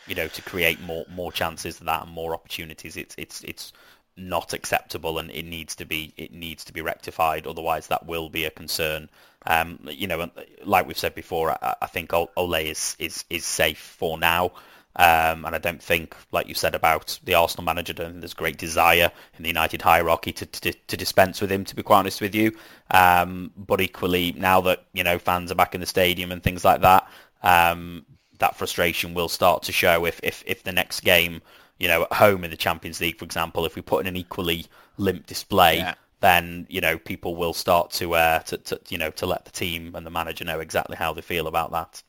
you 0.06 0.14
know, 0.14 0.28
to 0.28 0.42
create 0.42 0.80
more 0.80 1.04
more 1.10 1.32
chances 1.32 1.78
than 1.78 1.86
that 1.86 2.02
and 2.02 2.10
more 2.10 2.34
opportunities? 2.34 2.96
It's 2.96 3.14
it's 3.18 3.42
it's 3.44 3.72
not 4.16 4.52
acceptable 4.52 5.18
and 5.18 5.30
it 5.30 5.44
needs 5.44 5.74
to 5.76 5.84
be 5.84 6.12
it 6.16 6.32
needs 6.32 6.64
to 6.64 6.72
be 6.72 6.80
rectified. 6.80 7.46
Otherwise, 7.46 7.86
that 7.88 8.06
will 8.06 8.28
be 8.28 8.44
a 8.44 8.50
concern. 8.50 9.08
Um, 9.46 9.78
you 9.90 10.06
know, 10.06 10.30
like 10.64 10.86
we've 10.86 10.98
said 10.98 11.14
before, 11.14 11.50
I, 11.50 11.74
I 11.82 11.86
think 11.86 12.12
Ole 12.12 12.54
is 12.54 12.96
is 12.98 13.24
is 13.30 13.44
safe 13.44 13.78
for 13.78 14.18
now. 14.18 14.52
Um, 14.96 15.46
and 15.46 15.54
I 15.54 15.58
don't 15.58 15.82
think, 15.82 16.14
like 16.32 16.48
you 16.48 16.54
said 16.54 16.74
about 16.74 17.18
the 17.24 17.32
Arsenal 17.32 17.64
manager, 17.64 17.94
there's 17.94 18.34
great 18.34 18.58
desire 18.58 19.10
in 19.38 19.42
the 19.42 19.48
United 19.48 19.80
hierarchy 19.80 20.32
to, 20.32 20.44
to, 20.44 20.72
to 20.72 20.96
dispense 20.98 21.40
with 21.40 21.50
him, 21.50 21.64
to 21.64 21.74
be 21.74 21.82
quite 21.82 22.00
honest 22.00 22.20
with 22.20 22.34
you. 22.34 22.52
Um, 22.90 23.52
but 23.56 23.80
equally, 23.80 24.32
now 24.32 24.60
that 24.62 24.84
you 24.92 25.02
know 25.02 25.18
fans 25.18 25.50
are 25.50 25.54
back 25.54 25.74
in 25.74 25.80
the 25.80 25.86
stadium 25.86 26.30
and 26.30 26.42
things 26.42 26.62
like 26.62 26.82
that, 26.82 27.08
um, 27.42 28.04
that 28.42 28.56
frustration 28.56 29.14
will 29.14 29.28
start 29.28 29.62
to 29.62 29.72
show 29.72 30.04
if, 30.04 30.18
if, 30.22 30.42
if 30.46 30.64
the 30.64 30.72
next 30.72 31.00
game, 31.00 31.40
you 31.78 31.86
know, 31.86 32.02
at 32.02 32.12
home 32.12 32.42
in 32.42 32.50
the 32.50 32.56
Champions 32.56 33.00
League, 33.00 33.16
for 33.16 33.24
example, 33.24 33.64
if 33.64 33.76
we 33.76 33.82
put 33.82 34.00
in 34.00 34.08
an 34.08 34.16
equally 34.16 34.66
limp 34.98 35.26
display, 35.26 35.76
yeah. 35.76 35.94
then 36.20 36.66
you 36.68 36.80
know 36.80 36.98
people 36.98 37.36
will 37.36 37.54
start 37.54 37.92
to, 37.92 38.14
uh, 38.14 38.40
to, 38.40 38.58
to 38.58 38.80
you 38.88 38.98
know 38.98 39.10
to 39.12 39.26
let 39.26 39.44
the 39.44 39.52
team 39.52 39.94
and 39.94 40.04
the 40.04 40.10
manager 40.10 40.44
know 40.44 40.58
exactly 40.58 40.96
how 40.96 41.12
they 41.12 41.22
feel 41.22 41.46
about 41.46 41.70
that. 41.70 42.02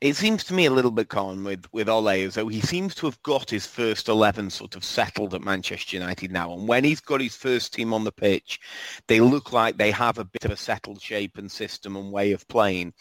It 0.00 0.16
seems 0.16 0.44
to 0.44 0.54
me 0.54 0.64
a 0.64 0.70
little 0.70 0.90
bit, 0.90 1.10
Colin, 1.10 1.44
with, 1.44 1.66
with 1.72 1.86
Ole, 1.86 2.08
as 2.08 2.32
though 2.32 2.48
he 2.48 2.62
seems 2.62 2.94
to 2.94 3.06
have 3.06 3.22
got 3.22 3.50
his 3.50 3.66
first 3.66 4.08
11 4.08 4.48
sort 4.48 4.74
of 4.74 4.82
settled 4.82 5.34
at 5.34 5.42
Manchester 5.42 5.98
United 5.98 6.32
now. 6.32 6.54
And 6.54 6.66
when 6.66 6.84
he's 6.84 7.00
got 7.00 7.20
his 7.20 7.36
first 7.36 7.74
team 7.74 7.92
on 7.92 8.04
the 8.04 8.10
pitch, 8.10 8.60
they 9.08 9.20
look 9.20 9.52
like 9.52 9.76
they 9.76 9.90
have 9.90 10.16
a 10.16 10.24
bit 10.24 10.46
of 10.46 10.52
a 10.52 10.56
settled 10.56 11.02
shape 11.02 11.36
and 11.36 11.52
system 11.52 11.96
and 11.96 12.10
way 12.10 12.32
of 12.32 12.48
playing. 12.48 12.94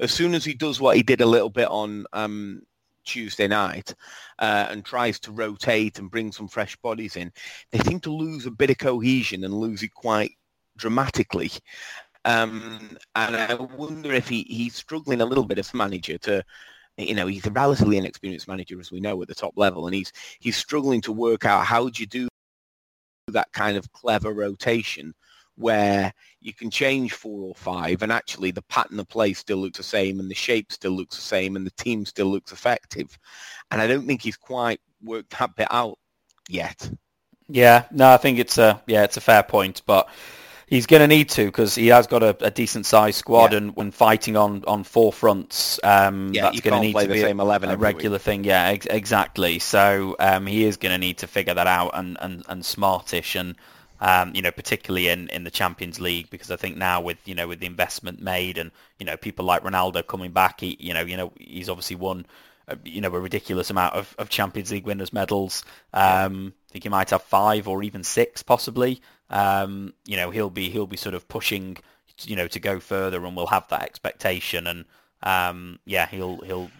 As 0.00 0.12
soon 0.12 0.34
as 0.34 0.44
he 0.44 0.54
does 0.54 0.80
what 0.80 0.96
he 0.96 1.02
did 1.02 1.20
a 1.20 1.26
little 1.26 1.50
bit 1.50 1.68
on 1.68 2.04
um, 2.12 2.62
Tuesday 3.04 3.48
night 3.48 3.94
uh, 4.38 4.66
and 4.70 4.84
tries 4.84 5.18
to 5.20 5.32
rotate 5.32 5.98
and 5.98 6.10
bring 6.10 6.32
some 6.32 6.48
fresh 6.48 6.76
bodies 6.76 7.16
in, 7.16 7.32
they 7.70 7.78
seem 7.78 8.00
to 8.00 8.12
lose 8.12 8.46
a 8.46 8.50
bit 8.50 8.70
of 8.70 8.78
cohesion 8.78 9.44
and 9.44 9.54
lose 9.54 9.82
it 9.82 9.94
quite 9.94 10.32
dramatically. 10.76 11.50
Um, 12.24 12.98
and 13.14 13.36
I 13.36 13.54
wonder 13.54 14.12
if 14.12 14.28
he, 14.28 14.42
he's 14.42 14.74
struggling 14.74 15.20
a 15.20 15.26
little 15.26 15.44
bit 15.44 15.58
as 15.58 15.72
manager 15.72 16.18
to, 16.18 16.44
you 16.98 17.14
know, 17.14 17.28
he's 17.28 17.46
a 17.46 17.50
relatively 17.50 17.98
inexperienced 17.98 18.48
manager, 18.48 18.80
as 18.80 18.90
we 18.90 19.00
know, 19.00 19.22
at 19.22 19.28
the 19.28 19.34
top 19.34 19.52
level, 19.56 19.86
and 19.86 19.94
he's 19.94 20.12
he's 20.40 20.56
struggling 20.56 21.00
to 21.02 21.12
work 21.12 21.44
out 21.44 21.64
how 21.64 21.88
do 21.88 22.02
you 22.02 22.06
do 22.06 22.28
that 23.28 23.52
kind 23.52 23.76
of 23.76 23.92
clever 23.92 24.32
rotation 24.32 25.14
where 25.56 26.12
you 26.40 26.52
can 26.52 26.70
change 26.70 27.12
four 27.12 27.42
or 27.42 27.54
five 27.54 28.02
and 28.02 28.12
actually 28.12 28.50
the 28.50 28.62
pattern 28.62 29.00
of 29.00 29.08
play 29.08 29.32
still 29.32 29.58
looks 29.58 29.78
the 29.78 29.82
same 29.82 30.20
and 30.20 30.30
the 30.30 30.34
shape 30.34 30.70
still 30.70 30.92
looks 30.92 31.16
the 31.16 31.22
same 31.22 31.56
and 31.56 31.66
the 31.66 31.82
team 31.82 32.04
still 32.04 32.26
looks 32.26 32.52
effective. 32.52 33.18
And 33.70 33.80
I 33.80 33.86
don't 33.86 34.06
think 34.06 34.22
he's 34.22 34.36
quite 34.36 34.80
worked 35.02 35.38
that 35.38 35.56
bit 35.56 35.68
out 35.70 35.98
yet. 36.48 36.90
Yeah, 37.48 37.84
no, 37.90 38.12
I 38.12 38.16
think 38.16 38.38
it's 38.38 38.58
a 38.58 38.82
yeah, 38.86 39.04
it's 39.04 39.16
a 39.16 39.20
fair 39.20 39.42
point, 39.42 39.82
but 39.86 40.08
He's 40.66 40.86
going 40.86 41.00
to 41.00 41.06
need 41.06 41.28
to 41.30 41.44
because 41.44 41.76
he 41.76 41.86
has 41.88 42.08
got 42.08 42.24
a, 42.24 42.36
a 42.44 42.50
decent 42.50 42.86
sized 42.86 43.18
squad, 43.18 43.52
yeah. 43.52 43.58
and 43.58 43.76
when 43.76 43.92
fighting 43.92 44.36
on, 44.36 44.64
on 44.66 44.82
four 44.82 45.12
fronts, 45.12 45.78
um, 45.84 46.34
yeah, 46.34 46.42
that's 46.42 46.60
going 46.60 46.74
to 46.74 46.80
need 46.80 46.96
to 46.96 47.08
be 47.08 47.22
a, 47.22 47.36
a 47.36 47.76
regular 47.76 48.18
thing. 48.18 48.42
Yeah, 48.42 48.70
ex- 48.70 48.86
exactly. 48.86 49.60
So 49.60 50.16
um, 50.18 50.44
he 50.44 50.64
is 50.64 50.76
going 50.76 50.92
to 50.92 50.98
need 50.98 51.18
to 51.18 51.28
figure 51.28 51.54
that 51.54 51.68
out 51.68 51.92
and, 51.94 52.18
and, 52.20 52.44
and 52.48 52.64
smartish 52.64 53.36
and 53.36 53.54
Um, 54.00 54.34
you 54.34 54.42
know, 54.42 54.50
particularly 54.50 55.08
in, 55.08 55.28
in 55.28 55.44
the 55.44 55.50
Champions 55.50 56.00
League, 56.00 56.28
because 56.28 56.50
I 56.50 56.56
think 56.56 56.76
now 56.76 57.00
with 57.00 57.16
you 57.24 57.34
know 57.34 57.48
with 57.48 57.60
the 57.60 57.66
investment 57.66 58.20
made 58.20 58.58
and 58.58 58.70
you 58.98 59.06
know 59.06 59.16
people 59.16 59.44
like 59.44 59.62
Ronaldo 59.62 60.06
coming 60.06 60.32
back, 60.32 60.60
he 60.60 60.76
you 60.78 60.92
know 60.92 61.02
you 61.02 61.16
know 61.16 61.32
he's 61.38 61.68
obviously 61.68 61.96
won 61.96 62.26
uh, 62.68 62.76
you 62.84 63.00
know 63.00 63.14
a 63.14 63.20
ridiculous 63.20 63.70
amount 63.70 63.94
of, 63.94 64.14
of 64.18 64.28
Champions 64.28 64.70
League 64.70 64.86
winners 64.86 65.12
medals. 65.12 65.64
Um, 65.94 66.52
I 66.68 66.72
think 66.72 66.82
he 66.84 66.88
might 66.90 67.10
have 67.10 67.22
five 67.22 67.68
or 67.68 67.82
even 67.82 68.02
six 68.02 68.42
possibly. 68.42 69.00
Um, 69.30 69.94
you 70.04 70.16
know, 70.16 70.30
he'll 70.30 70.50
be 70.50 70.70
he'll 70.70 70.86
be 70.86 70.96
sort 70.96 71.14
of 71.14 71.26
pushing 71.28 71.78
you 72.24 72.36
know 72.36 72.48
to 72.48 72.60
go 72.60 72.80
further, 72.80 73.24
and 73.24 73.36
we'll 73.36 73.46
have 73.46 73.68
that 73.68 73.82
expectation. 73.82 74.66
And 74.66 74.84
um, 75.22 75.78
yeah, 75.84 76.06
he'll 76.06 76.40
he'll 76.42 76.70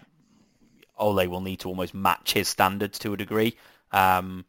Ole 0.97 1.27
will 1.27 1.41
need 1.41 1.59
to 1.61 1.69
almost 1.69 1.93
match 1.93 2.33
his 2.33 2.47
standards 2.47 2.99
to 2.99 3.13
a 3.13 3.17
degree. 3.17 3.55
Um, 3.91 4.45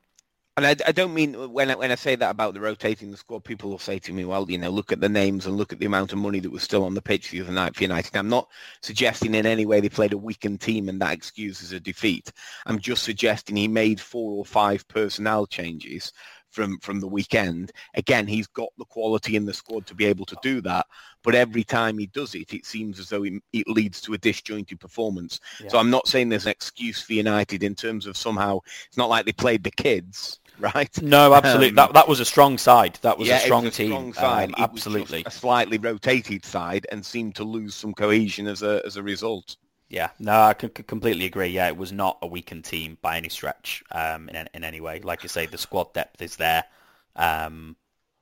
and 0.58 0.66
I, 0.66 0.88
I, 0.88 0.92
don't 0.92 1.14
mean 1.14 1.36
uh, 1.36 1.48
when 1.48 1.70
I, 1.70 1.76
when 1.76 1.92
I 1.92 1.94
say 1.94 2.16
that 2.16 2.30
about 2.30 2.54
the 2.54 2.60
rotating 2.60 3.10
the 3.10 3.16
squad, 3.16 3.44
people 3.44 3.70
will 3.70 3.78
say 3.78 3.98
to 4.00 4.12
me, 4.12 4.24
well, 4.24 4.50
you 4.50 4.58
know, 4.58 4.70
look 4.70 4.92
at 4.92 5.00
the 5.00 5.08
names 5.08 5.46
and 5.46 5.56
look 5.56 5.72
at 5.72 5.78
the 5.78 5.86
amount 5.86 6.12
of 6.12 6.18
money 6.18 6.40
that 6.40 6.50
was 6.50 6.62
still 6.62 6.84
on 6.84 6.94
the 6.94 7.02
pitch 7.02 7.30
the 7.30 7.40
other 7.40 7.52
night 7.52 7.76
for 7.76 7.82
United. 7.82 8.16
I'm 8.16 8.28
not 8.28 8.48
suggesting 8.82 9.34
in 9.34 9.46
any 9.46 9.66
way 9.66 9.80
they 9.80 9.88
played 9.88 10.12
a 10.12 10.18
weakened 10.18 10.60
team 10.60 10.88
and 10.88 11.00
that 11.00 11.12
excuses 11.12 11.72
a 11.72 11.80
defeat. 11.80 12.32
I'm 12.66 12.78
just 12.78 13.04
suggesting 13.04 13.56
he 13.56 13.68
made 13.68 14.00
four 14.00 14.32
or 14.32 14.44
five 14.44 14.86
personnel 14.88 15.46
changes 15.46 16.12
from 16.50 16.78
from 16.80 17.00
the 17.00 17.06
weekend. 17.06 17.72
Again, 17.94 18.26
he's 18.26 18.46
got 18.46 18.70
the 18.78 18.84
quality 18.84 19.36
in 19.36 19.44
the 19.44 19.54
squad 19.54 19.86
to 19.86 19.94
be 19.94 20.06
able 20.06 20.26
to 20.26 20.36
do 20.42 20.60
that. 20.62 20.86
But 21.22 21.34
every 21.34 21.64
time 21.64 21.98
he 21.98 22.06
does 22.06 22.34
it, 22.34 22.52
it 22.52 22.66
seems 22.66 22.98
as 22.98 23.08
though 23.08 23.24
it 23.24 23.68
leads 23.68 24.00
to 24.02 24.14
a 24.14 24.18
disjointed 24.18 24.80
performance. 24.80 25.40
Yeah. 25.60 25.68
So 25.68 25.78
I'm 25.78 25.90
not 25.90 26.08
saying 26.08 26.28
there's 26.28 26.46
an 26.46 26.52
excuse 26.52 27.02
for 27.02 27.12
United 27.12 27.62
in 27.62 27.74
terms 27.74 28.06
of 28.06 28.16
somehow 28.16 28.60
it's 28.86 28.96
not 28.96 29.10
like 29.10 29.26
they 29.26 29.32
played 29.32 29.64
the 29.64 29.70
kids. 29.70 30.40
Right? 30.74 31.02
No, 31.02 31.34
absolutely. 31.34 31.68
Um, 31.68 31.74
that 31.76 31.92
that 31.94 32.08
was 32.08 32.18
a 32.18 32.24
strong 32.24 32.58
side. 32.58 32.98
That 33.02 33.16
was 33.16 33.28
yeah, 33.28 33.36
a 33.36 33.40
strong 33.40 33.64
was 33.64 33.74
a 33.74 33.76
team. 33.76 33.90
Strong 33.90 34.12
side. 34.14 34.48
Um, 34.48 34.54
absolutely, 34.58 35.22
a 35.24 35.30
slightly 35.30 35.78
rotated 35.78 36.44
side, 36.44 36.86
and 36.90 37.04
seemed 37.04 37.36
to 37.36 37.44
lose 37.44 37.74
some 37.76 37.94
cohesion 37.94 38.48
as 38.48 38.62
a 38.62 38.82
as 38.84 38.96
a 38.96 39.02
result. 39.02 39.56
Yeah, 39.88 40.10
no, 40.18 40.32
I 40.32 40.54
completely 40.54 41.24
agree. 41.26 41.46
Yeah, 41.46 41.68
it 41.68 41.76
was 41.76 41.92
not 41.92 42.18
a 42.20 42.26
weakened 42.26 42.64
team 42.64 42.98
by 43.00 43.16
any 43.16 43.28
stretch 43.28 43.82
um, 43.92 44.28
in, 44.28 44.48
in 44.52 44.64
any 44.64 44.80
way. 44.80 45.00
Like 45.00 45.22
you 45.22 45.28
say, 45.28 45.46
the 45.46 45.56
squad 45.56 45.94
depth 45.94 46.20
is 46.20 46.36
there. 46.36 46.64
Um, 47.16 47.76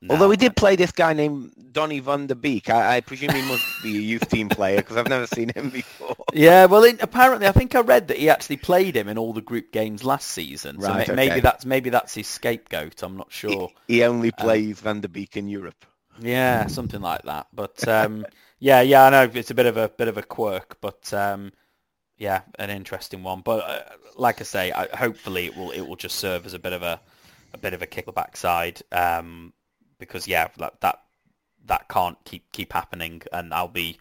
Although 0.09 0.29
we 0.29 0.37
did 0.37 0.55
play 0.55 0.75
this 0.75 0.91
guy 0.91 1.13
named 1.13 1.53
Donny 1.71 1.99
van 1.99 2.27
der 2.27 2.35
Beek. 2.35 2.69
I, 2.69 2.97
I 2.97 3.01
presume 3.01 3.31
he 3.31 3.41
must 3.41 3.65
be 3.81 3.97
a 3.97 4.01
youth 4.01 4.29
team 4.29 4.47
player 4.47 4.77
because 4.77 4.95
I've 4.95 5.09
never 5.09 5.25
seen 5.27 5.49
him 5.49 5.69
before. 5.69 6.15
Yeah, 6.33 6.65
well, 6.65 6.83
in, 6.83 6.99
apparently, 7.01 7.47
I 7.47 7.51
think 7.51 7.73
I 7.73 7.79
read 7.79 8.09
that 8.09 8.17
he 8.17 8.29
actually 8.29 8.57
played 8.57 8.95
him 8.95 9.07
in 9.07 9.17
all 9.17 9.33
the 9.33 9.41
group 9.41 9.71
games 9.71 10.03
last 10.03 10.27
season. 10.27 10.79
So 10.81 10.89
right, 10.89 11.07
maybe 11.07 11.31
okay. 11.31 11.39
that's 11.39 11.65
maybe 11.65 11.89
that's 11.89 12.13
his 12.13 12.27
scapegoat. 12.27 13.01
I'm 13.01 13.17
not 13.17 13.31
sure. 13.31 13.71
He, 13.87 13.95
he 13.95 14.03
only 14.03 14.31
um, 14.33 14.45
plays 14.45 14.79
um, 14.79 14.83
van 14.83 15.01
der 15.01 15.07
Beek 15.07 15.35
in 15.35 15.47
Europe. 15.47 15.85
Yeah, 16.19 16.67
something 16.67 17.01
like 17.01 17.23
that. 17.23 17.47
But 17.53 17.87
um, 17.87 18.25
yeah, 18.59 18.81
yeah, 18.81 19.05
I 19.05 19.09
know 19.09 19.31
it's 19.33 19.49
a 19.49 19.55
bit 19.55 19.65
of 19.65 19.77
a 19.77 19.89
bit 19.89 20.09
of 20.09 20.17
a 20.17 20.21
quirk, 20.21 20.77
but 20.79 21.11
um, 21.13 21.53
yeah, 22.17 22.41
an 22.59 22.69
interesting 22.69 23.23
one. 23.23 23.41
But 23.41 23.63
uh, 23.67 23.83
like 24.15 24.41
I 24.41 24.43
say, 24.43 24.71
I, 24.71 24.95
hopefully 24.95 25.45
it 25.45 25.55
will 25.55 25.71
it 25.71 25.81
will 25.81 25.95
just 25.95 26.17
serve 26.17 26.45
as 26.45 26.53
a 26.53 26.59
bit 26.59 26.73
of 26.73 26.83
a 26.83 26.99
a 27.53 27.57
bit 27.57 27.73
of 27.73 27.81
a 27.81 27.87
kick 27.87 28.05
the 28.05 28.11
backside 28.11 28.81
um, 28.91 29.53
because 29.99 30.27
yeah, 30.27 30.47
that, 30.57 30.79
that 30.81 31.01
that 31.65 31.87
can't 31.89 32.17
keep 32.23 32.51
keep 32.51 32.73
happening, 32.73 33.21
and 33.31 33.53
I'll 33.53 33.67
be 33.67 33.97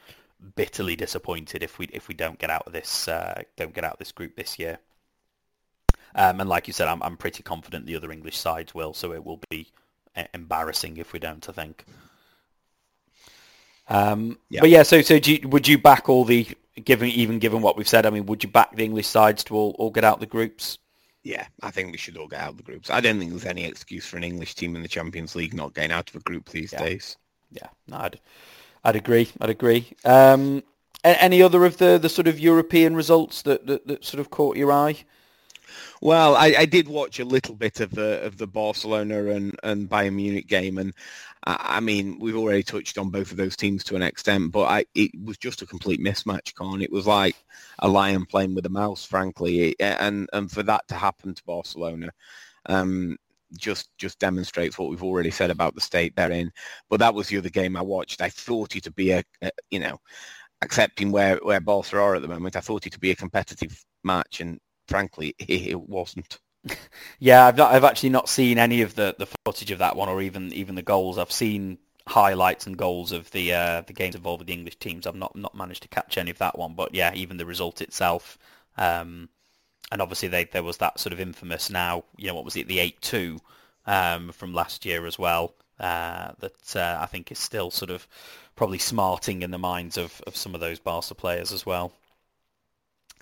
bitterly 0.55 0.97
disappointed 0.97 1.63
if 1.63 1.79
we 1.79 1.87
if 1.93 2.09
we 2.09 2.15
don't 2.15 2.39
get 2.39 2.51
out 2.51 2.67
of 2.67 2.73
this 2.73 3.09
uh, 3.09 3.43
don't 3.57 3.75
get 3.75 3.85
out 3.85 3.95
of 3.95 3.99
this 3.99 4.13
group 4.13 4.37
this 4.37 4.59
year. 4.59 4.79
Um, 6.15 6.41
and 6.41 6.49
like 6.49 6.67
you 6.67 6.73
said, 6.73 6.89
I'm 6.89 7.03
I'm 7.03 7.17
pretty 7.17 7.43
confident 7.43 7.87
the 7.87 7.97
other 7.97 8.11
English 8.11 8.39
sides 8.39 8.75
will, 8.75 8.95
so 8.95 9.13
it 9.13 9.25
will 9.25 9.41
be 9.51 9.69
embarrassing 10.35 10.97
if 10.97 11.13
we 11.13 11.19
don't. 11.19 11.47
I 11.49 11.53
think. 11.53 11.85
Um, 13.89 14.39
yeah. 14.49 14.61
But 14.61 14.71
yeah, 14.71 14.83
so 14.83 15.03
so 15.03 15.15
you, 15.15 15.49
would 15.49 15.69
you 15.69 15.79
back 15.79 16.09
all 16.09 16.25
the 16.25 16.49
given 16.85 17.09
even 17.09 17.39
given 17.39 17.63
what 17.63 17.77
we've 17.77 17.89
said? 17.89 18.07
I 18.07 18.11
mean, 18.11 18.27
would 18.27 18.43
you 18.43 18.51
back 18.51 18.75
the 18.75 18.85
English 18.85 19.07
sides 19.07 19.45
to 19.45 19.55
all, 19.55 19.77
all 19.79 19.91
get 19.91 20.05
out 20.05 20.21
the 20.21 20.27
groups? 20.27 20.79
Yeah, 21.27 21.49
I 21.61 21.73
think 21.73 21.91
we 21.91 21.99
should 21.99 22.17
all 22.17 22.29
get 22.29 22.41
out 22.41 22.51
of 22.51 22.57
the 22.57 22.63
groups. 22.63 22.89
I 22.89 23.01
don't 23.01 23.19
think 23.19 23.33
there's 23.33 23.45
any 23.45 23.65
excuse 23.65 24.07
for 24.07 24.17
an 24.17 24.23
English 24.23 24.55
team 24.55 24.77
in 24.77 24.83
the 24.83 24.89
Champions 24.89 25.35
League 25.35 25.55
not 25.55 25.75
getting 25.75 25.91
out 25.91 26.09
of 26.09 26.15
a 26.15 26.21
group 26.21 26.49
these 26.49 26.73
yeah. 26.73 26.79
days. 26.79 27.17
Yeah, 27.51 27.67
no, 27.89 27.97
I'd, 27.97 28.21
I'd 28.85 28.95
agree. 28.95 29.29
I'd 29.41 29.51
agree. 29.51 29.89
Um, 30.05 30.63
any 31.03 31.43
other 31.43 31.65
of 31.65 31.79
the, 31.79 31.99
the 31.99 32.09
sort 32.09 32.29
of 32.29 32.39
European 32.39 32.95
results 32.95 33.43
that, 33.43 33.67
that, 33.67 33.89
that 33.89 34.05
sort 34.05 34.21
of 34.21 34.31
caught 34.31 34.57
your 34.57 34.71
eye? 34.71 35.05
Well, 36.01 36.37
I, 36.37 36.55
I, 36.59 36.67
did 36.67 36.89
watch 36.89 37.19
a 37.19 37.25
little 37.25 37.55
bit 37.55 37.81
of 37.81 37.91
the 37.91 38.23
of 38.23 38.37
the 38.37 38.47
Barcelona 38.47 39.27
and, 39.27 39.59
and 39.63 39.89
Bayern 39.89 40.15
Munich 40.15 40.47
game, 40.47 40.79
and 40.79 40.93
I, 41.47 41.77
I, 41.77 41.81
mean 41.81 42.19
we've 42.19 42.37
already 42.37 42.63
touched 42.63 42.99
on 42.99 43.11
both 43.11 43.31
of 43.31 43.37
those 43.37 43.57
teams 43.57 43.85
to 43.85 43.97
an 43.97 44.03
extent, 44.03 44.53
but 44.53 44.65
I, 44.65 44.85
it 44.95 45.11
was 45.25 45.39
just 45.39 45.63
a 45.63 45.67
complete 45.67 46.01
mismatch, 46.01 46.55
Kaan. 46.55 46.83
It 46.83 46.93
was 46.93 47.07
like 47.07 47.37
a 47.79 47.89
lion 47.89 48.27
playing 48.27 48.55
with 48.55 48.67
a 48.67 48.71
mouse, 48.71 49.05
frankly, 49.05 49.75
and 49.81 50.29
and 50.33 50.51
for 50.51 50.63
that 50.65 50.87
to 50.89 50.95
happen 50.95 51.35
to 51.35 51.45
Barcelona. 51.45 52.11
Um, 52.67 53.17
just 53.57 53.97
just 53.97 54.19
demonstrates 54.19 54.79
what 54.79 54.91
we've 54.91 55.03
already 55.03 55.31
said 55.31 55.51
about 55.51 55.75
the 55.75 55.81
state 55.81 56.15
they're 56.17 56.33
in. 56.33 56.51
But 56.89 57.01
that 57.01 57.15
was 57.15 57.29
the 57.29 57.39
other 57.39 57.49
game 57.49 57.77
I 57.77 57.83
watched. 57.83 58.21
I 58.21 58.29
thought 58.29 58.77
it 58.77 58.85
to 58.85 58.91
be 58.91 59.13
a, 59.13 59.23
a 59.43 59.51
you 59.71 59.79
know, 59.79 59.99
accepting 60.63 61.13
where 61.13 61.37
where 61.43 61.61
Barca 61.61 61.99
are 61.99 62.17
at 62.17 62.23
the 62.23 62.29
moment. 62.29 62.57
I 62.57 62.61
thought 62.61 62.87
it 62.87 62.93
to 62.93 63.01
be 63.01 63.11
a 63.11 63.17
competitive 63.17 63.85
match, 64.05 64.41
and 64.41 64.61
frankly, 64.89 65.35
it 65.39 65.81
wasn't. 65.81 66.39
Yeah, 67.19 67.47
I've 67.47 67.57
not, 67.57 67.73
I've 67.73 67.85
actually 67.85 68.11
not 68.11 68.29
seen 68.29 68.59
any 68.59 68.83
of 68.83 68.95
the, 68.95 69.15
the 69.19 69.29
footage 69.45 69.71
of 69.71 69.79
that 69.79 69.97
one, 69.97 70.09
or 70.09 70.21
even 70.23 70.53
even 70.53 70.75
the 70.75 70.83
goals. 70.83 71.19
I've 71.19 71.33
seen 71.33 71.79
highlights 72.09 72.67
and 72.67 72.77
goals 72.77 73.13
of 73.13 73.31
the 73.33 73.53
uh, 73.53 73.81
the 73.83 73.93
games 73.93 74.15
involved 74.15 74.41
with 74.41 74.49
the 74.49 74.55
English 74.55 74.77
teams. 74.77 75.07
I've 75.07 75.15
not 75.15 75.37
not 75.37 75.55
managed 75.55 75.83
to 75.83 75.89
catch 75.89 76.19
any 76.19 76.31
of 76.31 76.39
that 76.39 76.59
one, 76.59 76.75
but 76.75 76.95
yeah, 76.95 77.15
even 77.15 77.37
the 77.37 77.47
result 77.47 77.81
itself. 77.83 78.39
Um, 78.77 79.29
and 79.93 80.03
obviously, 80.03 80.29
they, 80.29 80.45
there 80.45 80.63
was 80.63 80.79
that 80.79 80.99
sort 80.99 81.13
of 81.13 81.21
infamous 81.21 81.71
now. 81.71 82.05
You 82.17 82.29
know, 82.29 82.35
what 82.35 82.45
was 82.45 82.57
it? 82.57 82.69
The 82.69 82.81
eight 82.81 83.01
two 83.01 83.39
um, 83.87 84.33
from 84.33 84.55
last 84.55 84.85
year 84.85 85.07
as 85.07 85.19
well. 85.19 85.55
Uh, 85.79 86.33
that 86.41 86.77
uh, 86.77 86.99
I 87.01 87.07
think 87.07 87.31
is 87.31 87.39
still 87.39 87.71
sort 87.71 87.91
of 87.91 88.09
probably 88.57 88.79
smarting 88.79 89.43
in 89.43 89.51
the 89.51 89.59
minds 89.59 89.99
of, 89.99 90.23
of 90.27 90.35
some 90.35 90.55
of 90.55 90.61
those 90.61 90.79
Barca 90.79 91.15
players 91.15 91.53
as 91.53 91.67
well. 91.67 91.93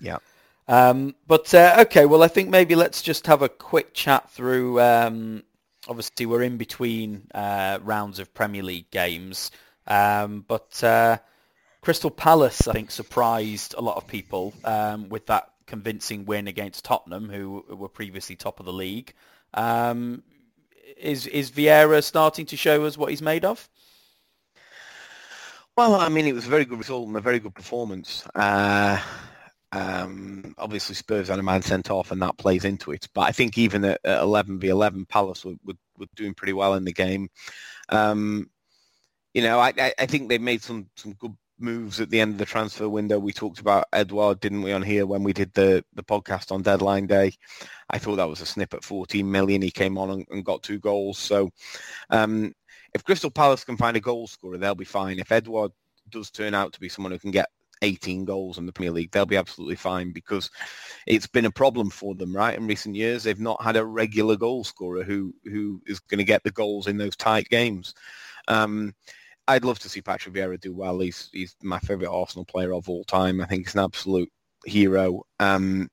Yeah. 0.01 0.19
Um, 0.67 1.15
but 1.27 1.53
uh, 1.53 1.77
okay, 1.81 2.05
well, 2.05 2.23
I 2.23 2.27
think 2.27 2.49
maybe 2.49 2.75
let's 2.75 3.01
just 3.01 3.27
have 3.27 3.41
a 3.41 3.49
quick 3.49 3.93
chat 3.93 4.29
through. 4.31 4.81
Um, 4.81 5.43
obviously, 5.87 6.25
we're 6.25 6.43
in 6.43 6.57
between 6.57 7.27
uh, 7.33 7.79
rounds 7.83 8.19
of 8.19 8.33
Premier 8.33 8.63
League 8.63 8.89
games, 8.91 9.51
um, 9.87 10.43
but 10.47 10.83
uh, 10.83 11.17
Crystal 11.81 12.09
Palace, 12.09 12.67
I 12.67 12.73
think, 12.73 12.89
surprised 12.91 13.75
a 13.77 13.81
lot 13.81 13.97
of 13.97 14.07
people 14.07 14.53
um, 14.63 15.09
with 15.09 15.27
that 15.27 15.49
convincing 15.67 16.25
win 16.25 16.47
against 16.47 16.83
Tottenham, 16.83 17.29
who 17.29 17.63
were 17.69 17.89
previously 17.89 18.35
top 18.35 18.59
of 18.59 18.65
the 18.65 18.73
league. 18.73 19.13
Um, 19.53 20.23
is 20.97 21.27
is 21.27 21.51
Vieira 21.51 22.03
starting 22.03 22.45
to 22.47 22.57
show 22.57 22.85
us 22.85 22.97
what 22.97 23.09
he's 23.09 23.21
made 23.21 23.45
of? 23.45 23.69
Well, 25.77 25.95
I 25.95 26.07
mean, 26.07 26.25
it 26.25 26.33
was 26.33 26.47
a 26.47 26.49
very 26.49 26.63
good 26.63 26.77
result 26.77 27.07
and 27.07 27.17
a 27.17 27.21
very 27.21 27.39
good 27.39 27.53
performance. 27.53 28.25
Uh, 28.33 28.99
um, 29.75 30.55
obviously, 30.57 30.95
Spurs 30.95 31.27
had 31.27 31.39
a 31.39 31.43
man 31.43 31.61
sent 31.61 31.91
off, 31.91 32.11
and 32.11 32.21
that 32.21 32.37
plays 32.37 32.63
into 32.63 32.91
it. 32.91 33.09
But 33.13 33.21
I 33.21 33.33
think 33.33 33.57
even 33.57 33.83
at, 33.83 33.99
at 34.05 34.21
11 34.21 34.59
v 34.59 34.69
11, 34.69 35.05
Palace 35.05 35.43
were, 35.43 35.55
were, 35.65 35.73
were, 35.97 36.05
doing 36.15 36.33
pretty 36.33 36.53
well 36.53 36.75
in 36.75 36.85
the 36.85 36.93
game. 36.93 37.27
Um, 37.89 38.49
you 39.33 39.41
know, 39.41 39.59
I, 39.59 39.73
I, 39.99 40.05
think 40.05 40.29
they 40.29 40.37
made 40.37 40.63
some, 40.63 40.87
some 40.95 41.11
good 41.13 41.35
moves 41.59 41.99
at 41.99 42.09
the 42.09 42.21
end 42.21 42.31
of 42.31 42.37
the 42.37 42.45
transfer 42.45 42.87
window. 42.87 43.19
We 43.19 43.33
talked 43.33 43.59
about 43.59 43.87
Edouard, 43.91 44.39
didn't 44.39 44.61
we, 44.61 44.71
on 44.71 44.81
here 44.81 45.05
when 45.05 45.23
we 45.23 45.33
did 45.33 45.53
the, 45.53 45.83
the 45.93 46.03
podcast 46.03 46.53
on 46.53 46.61
deadline 46.61 47.05
day. 47.05 47.33
I 47.89 47.97
thought 47.97 48.15
that 48.15 48.29
was 48.29 48.39
a 48.39 48.45
snip 48.45 48.73
at 48.73 48.83
14 48.83 49.29
million. 49.29 49.61
He 49.61 49.71
came 49.71 49.97
on 49.97 50.09
and, 50.09 50.25
and 50.31 50.45
got 50.45 50.63
two 50.63 50.79
goals. 50.79 51.17
So 51.17 51.49
um, 52.09 52.53
if 52.93 53.03
Crystal 53.03 53.29
Palace 53.29 53.65
can 53.65 53.75
find 53.75 53.97
a 53.97 54.01
goal 54.01 54.25
scorer, 54.27 54.57
they'll 54.57 54.73
be 54.73 54.85
fine. 54.85 55.19
If 55.19 55.33
Edouard 55.33 55.73
does 56.09 56.31
turn 56.31 56.53
out 56.53 56.71
to 56.71 56.79
be 56.79 56.87
someone 56.87 57.11
who 57.11 57.19
can 57.19 57.31
get 57.31 57.49
18 57.81 58.25
goals 58.25 58.57
in 58.57 58.65
the 58.65 58.71
Premier 58.71 58.91
League, 58.91 59.11
they'll 59.11 59.25
be 59.25 59.37
absolutely 59.37 59.75
fine 59.75 60.11
because 60.11 60.49
it's 61.07 61.27
been 61.27 61.45
a 61.45 61.51
problem 61.51 61.89
for 61.89 62.15
them, 62.15 62.35
right? 62.35 62.57
In 62.57 62.67
recent 62.67 62.95
years, 62.95 63.23
they've 63.23 63.39
not 63.39 63.61
had 63.63 63.75
a 63.75 63.85
regular 63.85 64.35
goal 64.35 64.63
scorer 64.63 65.03
who 65.03 65.33
who 65.45 65.81
is 65.85 65.99
going 65.99 66.19
to 66.19 66.23
get 66.23 66.43
the 66.43 66.51
goals 66.51 66.87
in 66.87 66.97
those 66.97 67.15
tight 67.15 67.49
games. 67.49 67.93
Um, 68.47 68.93
I'd 69.47 69.65
love 69.65 69.79
to 69.79 69.89
see 69.89 70.01
Patrick 70.01 70.35
Vieira 70.35 70.59
do 70.59 70.73
well. 70.73 70.99
He's 70.99 71.29
he's 71.31 71.55
my 71.61 71.79
favourite 71.79 72.11
Arsenal 72.11 72.45
player 72.45 72.73
of 72.73 72.89
all 72.89 73.03
time. 73.03 73.41
I 73.41 73.45
think 73.45 73.65
he's 73.65 73.75
an 73.75 73.83
absolute 73.83 74.31
hero. 74.65 75.23
Um, 75.39 75.89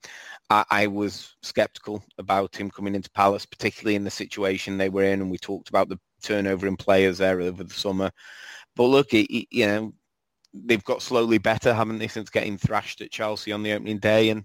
I, 0.50 0.64
I, 0.70 0.86
was 0.86 1.36
sceptical 1.42 2.02
about 2.18 2.56
him 2.56 2.70
coming 2.70 2.94
into 2.94 3.10
Palace, 3.10 3.44
particularly 3.44 3.96
in 3.96 4.04
the 4.04 4.10
situation 4.10 4.78
they 4.78 4.88
were 4.88 5.04
in, 5.04 5.20
and 5.20 5.30
we 5.30 5.38
talked 5.38 5.68
about 5.68 5.88
the 5.88 5.98
turnover 6.22 6.66
in 6.66 6.76
players 6.76 7.18
there 7.18 7.40
over 7.40 7.62
the 7.62 7.74
summer. 7.74 8.10
But 8.74 8.84
look, 8.84 9.08
you 9.12 9.66
know, 9.66 9.92
they've 10.54 10.84
got 10.84 11.02
slowly 11.02 11.38
better, 11.38 11.72
haven't 11.74 11.98
they, 11.98 12.08
since 12.08 12.30
getting 12.30 12.58
thrashed 12.58 13.00
at 13.00 13.10
Chelsea 13.10 13.52
on 13.52 13.62
the 13.62 13.72
opening 13.72 13.98
day, 13.98 14.30
and 14.30 14.44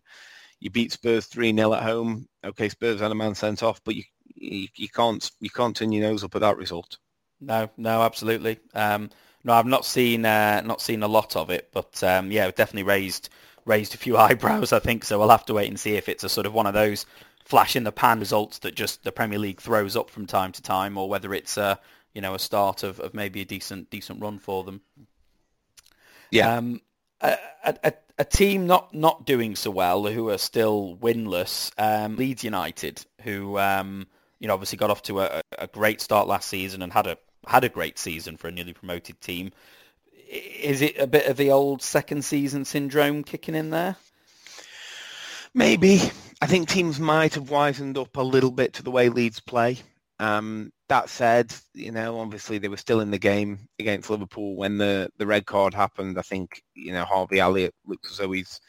you 0.60 0.70
beat 0.70 0.92
Spurs 0.92 1.26
three 1.26 1.54
0 1.54 1.74
at 1.74 1.84
home. 1.84 2.28
Okay, 2.44 2.70
Spurs 2.70 3.00
had 3.00 3.12
a 3.12 3.16
man 3.16 3.36
sent 3.36 3.64
off, 3.64 3.82
but 3.84 3.96
you 3.96 4.04
you, 4.36 4.68
you 4.76 4.90
can't 4.90 5.30
you 5.40 5.50
can't 5.50 5.76
turn 5.76 5.92
your 5.92 6.10
nose 6.10 6.24
up 6.24 6.36
at 6.36 6.42
that 6.42 6.58
result. 6.58 6.98
No, 7.40 7.70
no, 7.78 8.02
absolutely. 8.02 8.60
Um, 8.74 9.10
no, 9.44 9.54
I've 9.54 9.66
not 9.66 9.86
seen 9.86 10.26
uh, 10.26 10.62
not 10.62 10.82
seen 10.82 11.04
a 11.04 11.08
lot 11.08 11.36
of 11.36 11.50
it, 11.50 11.70
but 11.72 12.04
um, 12.04 12.32
yeah, 12.32 12.50
definitely 12.52 12.84
raised 12.84 13.30
raised 13.66 13.94
a 13.94 13.98
few 13.98 14.18
eyebrows. 14.18 14.74
I 14.74 14.80
think 14.80 15.04
so. 15.04 15.20
We'll 15.20 15.30
have 15.30 15.46
to 15.46 15.54
wait 15.54 15.70
and 15.70 15.80
see 15.80 15.96
if 15.96 16.10
it's 16.10 16.24
a 16.24 16.30
sort 16.30 16.46
of 16.46 16.54
one 16.54 16.68
of 16.68 16.74
those 16.74 17.06
flash 17.46 17.76
in 17.76 17.84
the 17.84 17.92
pan 17.92 18.20
results 18.20 18.60
that 18.60 18.76
just 18.76 19.04
the 19.04 19.12
Premier 19.12 19.40
League 19.40 19.62
throws 19.62 19.96
up 19.96 20.10
from 20.10 20.26
time 20.26 20.52
to 20.54 20.62
time, 20.62 20.98
or 20.98 21.10
whether 21.10 21.34
it's 21.34 21.58
a 21.58 21.80
you 22.14 22.22
know 22.22 22.36
a 22.36 22.40
start 22.40 22.84
of, 22.84 23.00
of 23.00 23.14
maybe 23.14 23.42
a 23.42 23.46
decent 23.46 23.90
decent 23.90 24.22
run 24.22 24.40
for 24.40 24.64
them. 24.64 24.82
Yeah. 26.32 26.56
Um, 26.56 26.82
a, 27.22 27.38
a, 27.84 27.94
a 28.20 28.26
team 28.26 28.68
not 28.68 28.94
not 28.94 29.26
doing 29.26 29.56
so 29.56 29.72
well, 29.72 30.06
who 30.06 30.30
are 30.30 30.38
still 30.38 30.98
winless, 31.02 31.72
um, 31.78 32.16
Leeds 32.16 32.44
United, 32.44 33.06
who 33.22 33.58
um, 33.58 34.08
you 34.40 34.48
know 34.48 34.54
obviously 34.54 34.78
got 34.78 34.90
off 34.90 35.02
to 35.04 35.22
a, 35.22 35.42
a 35.58 35.68
great 35.68 36.02
start 36.02 36.28
last 36.28 36.48
season 36.50 36.82
and 36.82 36.92
had 36.92 37.08
a 37.08 37.18
had 37.46 37.64
a 37.64 37.70
great 37.70 37.98
season 37.98 38.38
for 38.38 38.48
a 38.48 38.52
newly 38.52 38.74
promoted 38.74 39.20
team. 39.22 39.52
Is 40.30 40.82
it 40.82 40.98
a 41.00 41.08
bit 41.08 41.28
of 41.28 41.38
the 41.38 41.52
old 41.52 41.82
second 41.82 42.26
season 42.26 42.66
syndrome 42.66 43.24
kicking 43.24 43.56
in 43.56 43.70
there? 43.70 43.96
Maybe. 45.54 46.02
I 46.42 46.46
think 46.46 46.70
teams 46.70 47.00
might 47.00 47.34
have 47.36 47.46
wisened 47.46 47.98
up 47.98 48.16
a 48.18 48.22
little 48.22 48.52
bit 48.52 48.74
to 48.74 48.84
the 48.84 48.92
way 48.92 49.10
Leeds 49.10 49.40
play. 49.40 49.78
Um, 50.20 50.72
that 50.90 51.10
said, 51.10 51.54
you 51.74 51.92
know, 51.92 52.20
obviously 52.20 52.58
they 52.58 52.70
were 52.70 52.78
still 52.78 53.02
in 53.02 53.12
the 53.12 53.18
game 53.18 53.68
against 53.80 54.10
Liverpool 54.10 54.56
when 54.56 54.78
the, 54.78 55.10
the 55.18 55.28
red 55.28 55.46
card 55.46 55.74
happened. 55.74 56.18
I 56.18 56.22
think, 56.22 56.64
you 56.76 56.94
know, 56.94 57.04
Harvey 57.04 57.40
Elliott 57.40 57.76
looks 57.86 58.12
as 58.12 58.18
though 58.18 58.32
he's, 58.32 58.60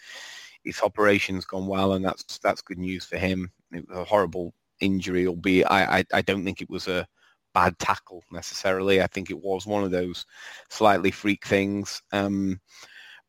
his 0.65 0.81
operation's 0.83 1.45
gone 1.45 1.67
well 1.67 1.93
and 1.93 2.05
that's 2.05 2.39
that's 2.39 2.63
good 2.63 2.79
news 2.79 3.05
for 3.05 3.17
him. 3.17 3.51
It 3.73 3.89
was 3.89 3.99
a 3.99 4.05
horrible 4.05 4.53
injury, 4.81 5.27
albeit 5.27 5.71
I, 5.71 5.99
I, 5.99 6.05
I 6.15 6.23
don't 6.23 6.45
think 6.45 6.61
it 6.61 6.71
was 6.71 6.89
a 6.89 7.07
bad 7.55 7.79
tackle 7.79 8.23
necessarily. 8.31 9.03
I 9.03 9.07
think 9.07 9.31
it 9.31 9.43
was 9.43 9.67
one 9.67 9.85
of 9.85 9.91
those 9.91 10.27
slightly 10.69 11.11
freak 11.11 11.47
things. 11.47 12.03
Um, 12.13 12.61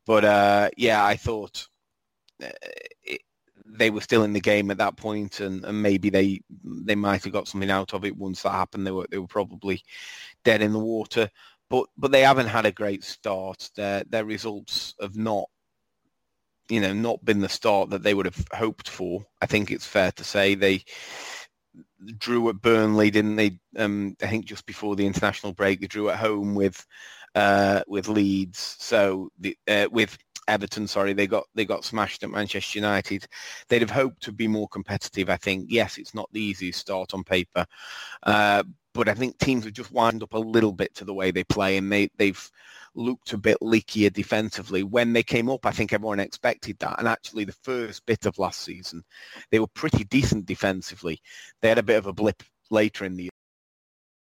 but 0.06 0.26
uh, 0.26 0.70
yeah, 0.78 1.06
I 1.06 1.16
thought 1.16 1.68
uh, 2.44 2.50
it, 3.04 3.22
they 3.72 3.90
were 3.90 4.02
still 4.02 4.24
in 4.24 4.34
the 4.34 4.40
game 4.40 4.72
at 4.72 4.78
that 4.78 4.98
point, 4.98 5.40
and, 5.40 5.64
and 5.64 5.82
maybe 5.82 6.10
they 6.10 6.42
they 6.64 6.96
might 6.96 7.24
have 7.24 7.34
got 7.34 7.48
something 7.48 7.70
out 7.70 7.94
of 7.94 8.06
it 8.06 8.18
once 8.18 8.42
that 8.42 8.52
happened. 8.52 8.86
They 8.86 8.92
were 8.92 9.08
they 9.10 9.18
were 9.18 9.28
probably 9.28 9.84
dead 10.44 10.62
in 10.62 10.74
the 10.74 10.80
water, 10.80 11.30
but 11.70 11.88
but 11.98 12.12
they 12.12 12.22
haven't 12.22 12.48
had 12.48 12.66
a 12.66 12.72
great 12.72 13.04
start. 13.04 13.70
Their 13.76 14.04
their 14.10 14.26
results 14.26 14.96
have 15.02 15.16
not 15.16 15.46
you 16.70 16.80
know 16.80 16.94
not 16.94 17.24
been 17.26 17.40
the 17.40 17.50
start 17.50 17.90
that 17.90 18.04
they 18.04 18.14
would 18.14 18.26
have 18.26 18.46
hoped 18.54 18.90
for. 18.90 19.26
I 19.42 19.46
think 19.46 19.72
it's 19.72 19.86
fair 19.86 20.12
to 20.14 20.24
say 20.24 20.56
they 20.56 20.84
drew 22.18 22.50
at 22.50 22.62
Burnley, 22.62 23.12
didn't 23.12 23.36
they? 23.36 23.60
Um, 23.78 24.16
I 24.22 24.28
think 24.28 24.46
just 24.46 24.66
before 24.66 24.96
the 24.96 25.06
international 25.06 25.54
break, 25.54 25.82
they 25.82 25.88
drew 25.88 26.10
at 26.10 26.18
home 26.18 26.56
with 26.56 26.86
uh, 27.36 27.82
with 27.88 28.08
Leeds. 28.08 28.78
So 28.80 29.30
the, 29.40 29.58
uh, 29.68 29.88
with 29.92 30.18
Everton, 30.50 30.88
sorry, 30.88 31.14
they 31.14 31.28
got 31.28 31.46
they 31.56 31.66
got 31.66 31.86
smashed 31.86 32.24
at 32.24 32.30
Manchester 32.30 32.80
United. 32.80 33.26
They'd 33.68 33.82
have 33.82 33.92
hoped 33.92 34.22
to 34.24 34.32
be 34.32 34.48
more 34.48 34.68
competitive. 34.68 35.30
I 35.30 35.38
think. 35.38 35.68
Yes, 35.70 35.98
it's 35.98 36.14
not 36.14 36.30
the 36.32 36.42
easiest 36.42 36.80
start 36.80 37.14
on 37.14 37.24
paper, 37.24 37.66
uh, 38.24 38.64
but 38.94 39.08
I 39.08 39.14
think 39.14 39.38
teams 39.38 39.66
have 39.66 39.74
just 39.74 39.92
wound 39.92 40.24
up 40.24 40.34
a 40.34 40.40
little 40.40 40.74
bit 40.74 40.94
to 40.96 41.06
the 41.06 41.14
way 41.14 41.32
they 41.32 41.44
play, 41.44 41.78
and 41.78 41.92
they 41.92 42.10
they've 42.18 42.52
looked 42.96 43.34
a 43.34 43.38
bit 43.38 43.58
leakier 43.62 44.12
defensively. 44.12 44.84
When 44.84 45.14
they 45.14 45.24
came 45.24 45.50
up, 45.50 45.66
I 45.66 45.72
think 45.72 45.94
everyone 45.94 46.20
expected 46.20 46.78
that. 46.80 47.00
And 47.00 47.08
actually, 47.08 47.46
the 47.46 47.56
first 47.64 48.06
bit 48.06 48.26
of 48.26 48.40
last 48.40 48.62
season, 48.62 49.04
they 49.52 49.60
were 49.60 49.68
pretty 49.68 50.04
decent 50.06 50.46
defensively. 50.46 51.22
They 51.62 51.70
had 51.70 51.78
a 51.78 51.84
bit 51.84 51.98
of 51.98 52.08
a 52.08 52.14
blip 52.14 52.44
later 52.72 53.06
in 53.06 53.16
the 53.16 53.30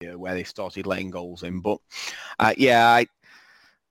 year 0.02 0.18
where 0.18 0.34
they 0.34 0.44
started 0.44 0.86
letting 0.86 1.12
goals 1.12 1.44
in. 1.44 1.62
But 1.62 1.80
uh, 2.40 2.54
yeah, 2.58 2.88
I 2.88 3.08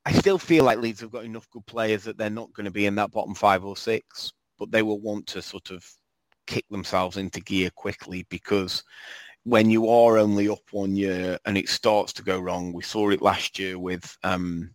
I 0.04 0.12
still 0.12 0.38
feel 0.38 0.64
like 0.64 0.78
Leeds 0.78 1.00
have 1.00 1.10
got 1.10 1.24
enough 1.24 1.48
good 1.50 1.66
players 1.66 2.04
that 2.04 2.16
they're 2.16 2.30
not 2.30 2.52
going 2.54 2.64
to 2.64 2.70
be 2.70 2.86
in 2.86 2.94
that 2.96 3.10
bottom 3.10 3.34
five 3.34 3.64
or 3.64 3.76
six, 3.76 4.32
but 4.58 4.70
they 4.70 4.82
will 4.82 5.00
want 5.00 5.26
to 5.28 5.42
sort 5.42 5.70
of 5.70 5.84
kick 6.46 6.64
themselves 6.70 7.16
into 7.16 7.40
gear 7.40 7.70
quickly 7.74 8.26
because 8.30 8.82
when 9.44 9.70
you 9.70 9.88
are 9.88 10.18
only 10.18 10.48
up 10.48 10.58
one 10.72 10.94
year 10.96 11.38
and 11.44 11.56
it 11.56 11.68
starts 11.68 12.12
to 12.14 12.22
go 12.22 12.38
wrong, 12.38 12.72
we 12.72 12.82
saw 12.82 13.10
it 13.10 13.22
last 13.22 13.58
year 13.58 13.78
with 13.78 14.16
um, 14.22 14.70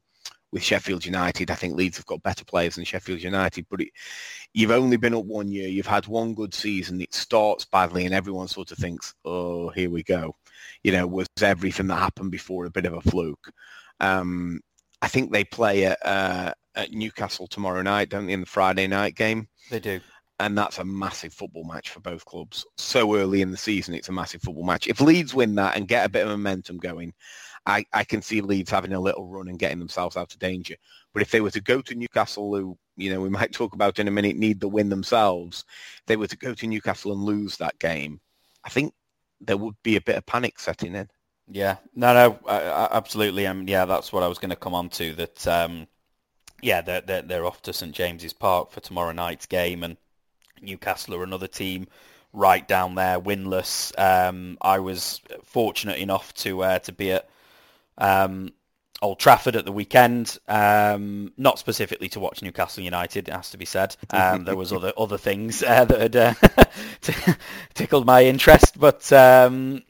with 0.52 0.64
Sheffield 0.64 1.06
United. 1.06 1.52
I 1.52 1.56
think 1.56 1.76
Leeds 1.76 1.98
have 1.98 2.06
got 2.06 2.24
better 2.24 2.46
players 2.46 2.76
than 2.76 2.86
Sheffield 2.86 3.22
United, 3.22 3.66
but 3.70 3.82
it, 3.82 3.90
you've 4.54 4.72
only 4.72 4.98
been 4.98 5.14
up 5.14 5.26
one 5.26 5.50
year. 5.50 5.68
You've 5.68 5.86
had 5.86 6.08
one 6.08 6.34
good 6.34 6.54
season. 6.54 7.02
It 7.02 7.14
starts 7.14 7.66
badly, 7.66 8.06
and 8.06 8.14
everyone 8.14 8.48
sort 8.48 8.72
of 8.72 8.78
thinks, 8.78 9.14
"Oh, 9.26 9.70
here 9.70 9.90
we 9.90 10.02
go." 10.04 10.36
You 10.84 10.94
know, 10.94 11.08
was 11.08 11.28
everything 11.42 11.88
that 11.88 12.00
happened 12.00 12.32
before 12.32 12.66
a 12.66 12.72
bit 12.72 12.86
of 12.86 12.94
a 12.94 13.02
fluke? 13.02 13.52
Um, 14.00 14.62
I 15.02 15.08
think 15.08 15.32
they 15.32 15.44
play 15.44 15.86
at, 15.86 16.06
uh, 16.06 16.54
at 16.76 16.92
Newcastle 16.92 17.48
tomorrow 17.48 17.82
night, 17.82 18.10
don't 18.10 18.28
they, 18.28 18.34
in 18.34 18.42
the 18.42 18.46
Friday 18.46 18.88
night 18.88 19.16
game? 19.16 19.48
They 19.70 19.80
do. 19.80 20.00
And 20.40 20.58
that's 20.58 20.80
a 20.80 20.86
massive 20.86 21.34
football 21.34 21.64
match 21.64 21.92
for 21.92 22.02
both 22.02 22.26
clubs. 22.26 22.66
So 22.78 23.16
early 23.16 23.42
in 23.42 23.52
the 23.52 23.58
season, 23.58 23.94
it's 23.94 24.10
a 24.10 24.14
massive 24.14 24.42
football 24.42 24.66
match. 24.66 24.88
If 24.88 25.00
Leeds 25.00 25.34
win 25.34 25.56
that 25.56 25.78
and 25.78 25.88
get 25.88 26.06
a 26.06 26.10
bit 26.10 26.24
of 26.24 26.30
momentum 26.30 26.78
going, 26.78 27.14
I, 27.66 27.86
I 27.94 28.04
can 28.04 28.22
see 28.22 28.42
Leeds 28.42 28.70
having 28.70 28.94
a 28.94 29.00
little 29.00 29.28
run 29.28 29.48
and 29.48 29.58
getting 29.58 29.80
themselves 29.80 30.18
out 30.18 30.34
of 30.34 30.40
danger. 30.40 30.76
But 31.14 31.22
if 31.22 31.32
they 31.32 31.42
were 31.42 31.52
to 31.52 31.62
go 31.62 31.82
to 31.82 31.96
Newcastle, 31.96 32.54
who, 32.56 32.78
you 32.98 33.12
know, 33.12 33.22
we 33.22 33.30
might 33.30 33.54
talk 33.54 33.74
about 33.74 33.98
in 33.98 34.08
a 34.08 34.12
minute, 34.12 34.36
need 34.36 34.60
the 34.60 34.68
win 34.68 34.90
themselves, 34.90 35.64
if 36.00 36.06
they 36.06 36.18
were 36.18 36.28
to 36.28 36.38
go 36.38 36.54
to 36.54 36.68
Newcastle 36.68 37.14
and 37.14 37.24
lose 37.24 37.58
that 37.58 37.80
game, 37.80 38.20
I 38.64 38.70
think 38.70 38.94
there 39.42 39.58
would 39.58 39.76
be 39.84 39.96
a 39.96 40.02
bit 40.02 40.18
of 40.18 40.26
panic 40.26 40.60
setting 40.60 40.96
in. 40.96 41.08
Yeah, 41.48 41.78
no, 41.96 42.14
no, 42.14 42.40
uh, 42.48 42.88
absolutely. 42.92 43.46
Um, 43.46 43.68
yeah, 43.68 43.86
that's 43.86 44.12
what 44.12 44.24
I 44.24 44.28
was 44.28 44.40
going 44.40 44.50
to 44.50 44.56
come 44.56 44.74
on 44.74 44.90
to. 44.90 45.14
That, 45.14 45.48
um, 45.48 45.88
yeah, 46.62 46.82
they're, 46.82 47.02
they're 47.02 47.22
they're 47.22 47.46
off 47.46 47.62
to 47.64 47.74
St 47.74 47.94
James's 47.94 48.34
Park 48.34 48.72
for 48.72 48.80
tomorrow 48.80 49.12
night's 49.12 49.46
game, 49.46 49.84
and 49.84 49.98
Newcastle 50.62 51.16
are 51.16 51.24
another 51.24 51.48
team 51.48 51.88
right 52.34 52.68
down 52.68 52.96
there, 52.96 53.20
winless. 53.20 53.98
Um, 54.00 54.58
I 54.62 54.80
was 54.80 55.22
fortunate 55.44 56.00
enough 56.00 56.34
to 56.36 56.64
uh, 56.64 56.80
to 56.80 56.92
be 56.92 57.12
at 57.12 57.30
um, 57.98 58.52
Old 59.02 59.20
Trafford 59.20 59.56
at 59.56 59.66
the 59.66 59.72
weekend, 59.72 60.38
um, 60.48 61.32
not 61.38 61.60
specifically 61.60 62.10
to 62.10 62.20
watch 62.20 62.42
Newcastle 62.42 62.84
United, 62.84 63.28
it 63.28 63.34
has 63.34 63.52
to 63.52 63.58
be 63.58 63.66
said. 63.66 63.96
Um, 64.10 64.46
there 64.46 64.56
was 64.56 64.74
other 64.74 64.94
other 64.98 65.18
things 65.18 65.62
uh, 65.62 65.86
that 65.86 66.02
had 66.02 66.16
uh, 66.16 67.34
tickled 67.74 68.06
my 68.06 68.24
interest, 68.26 68.80
but 68.80 69.12
um, 69.14 69.84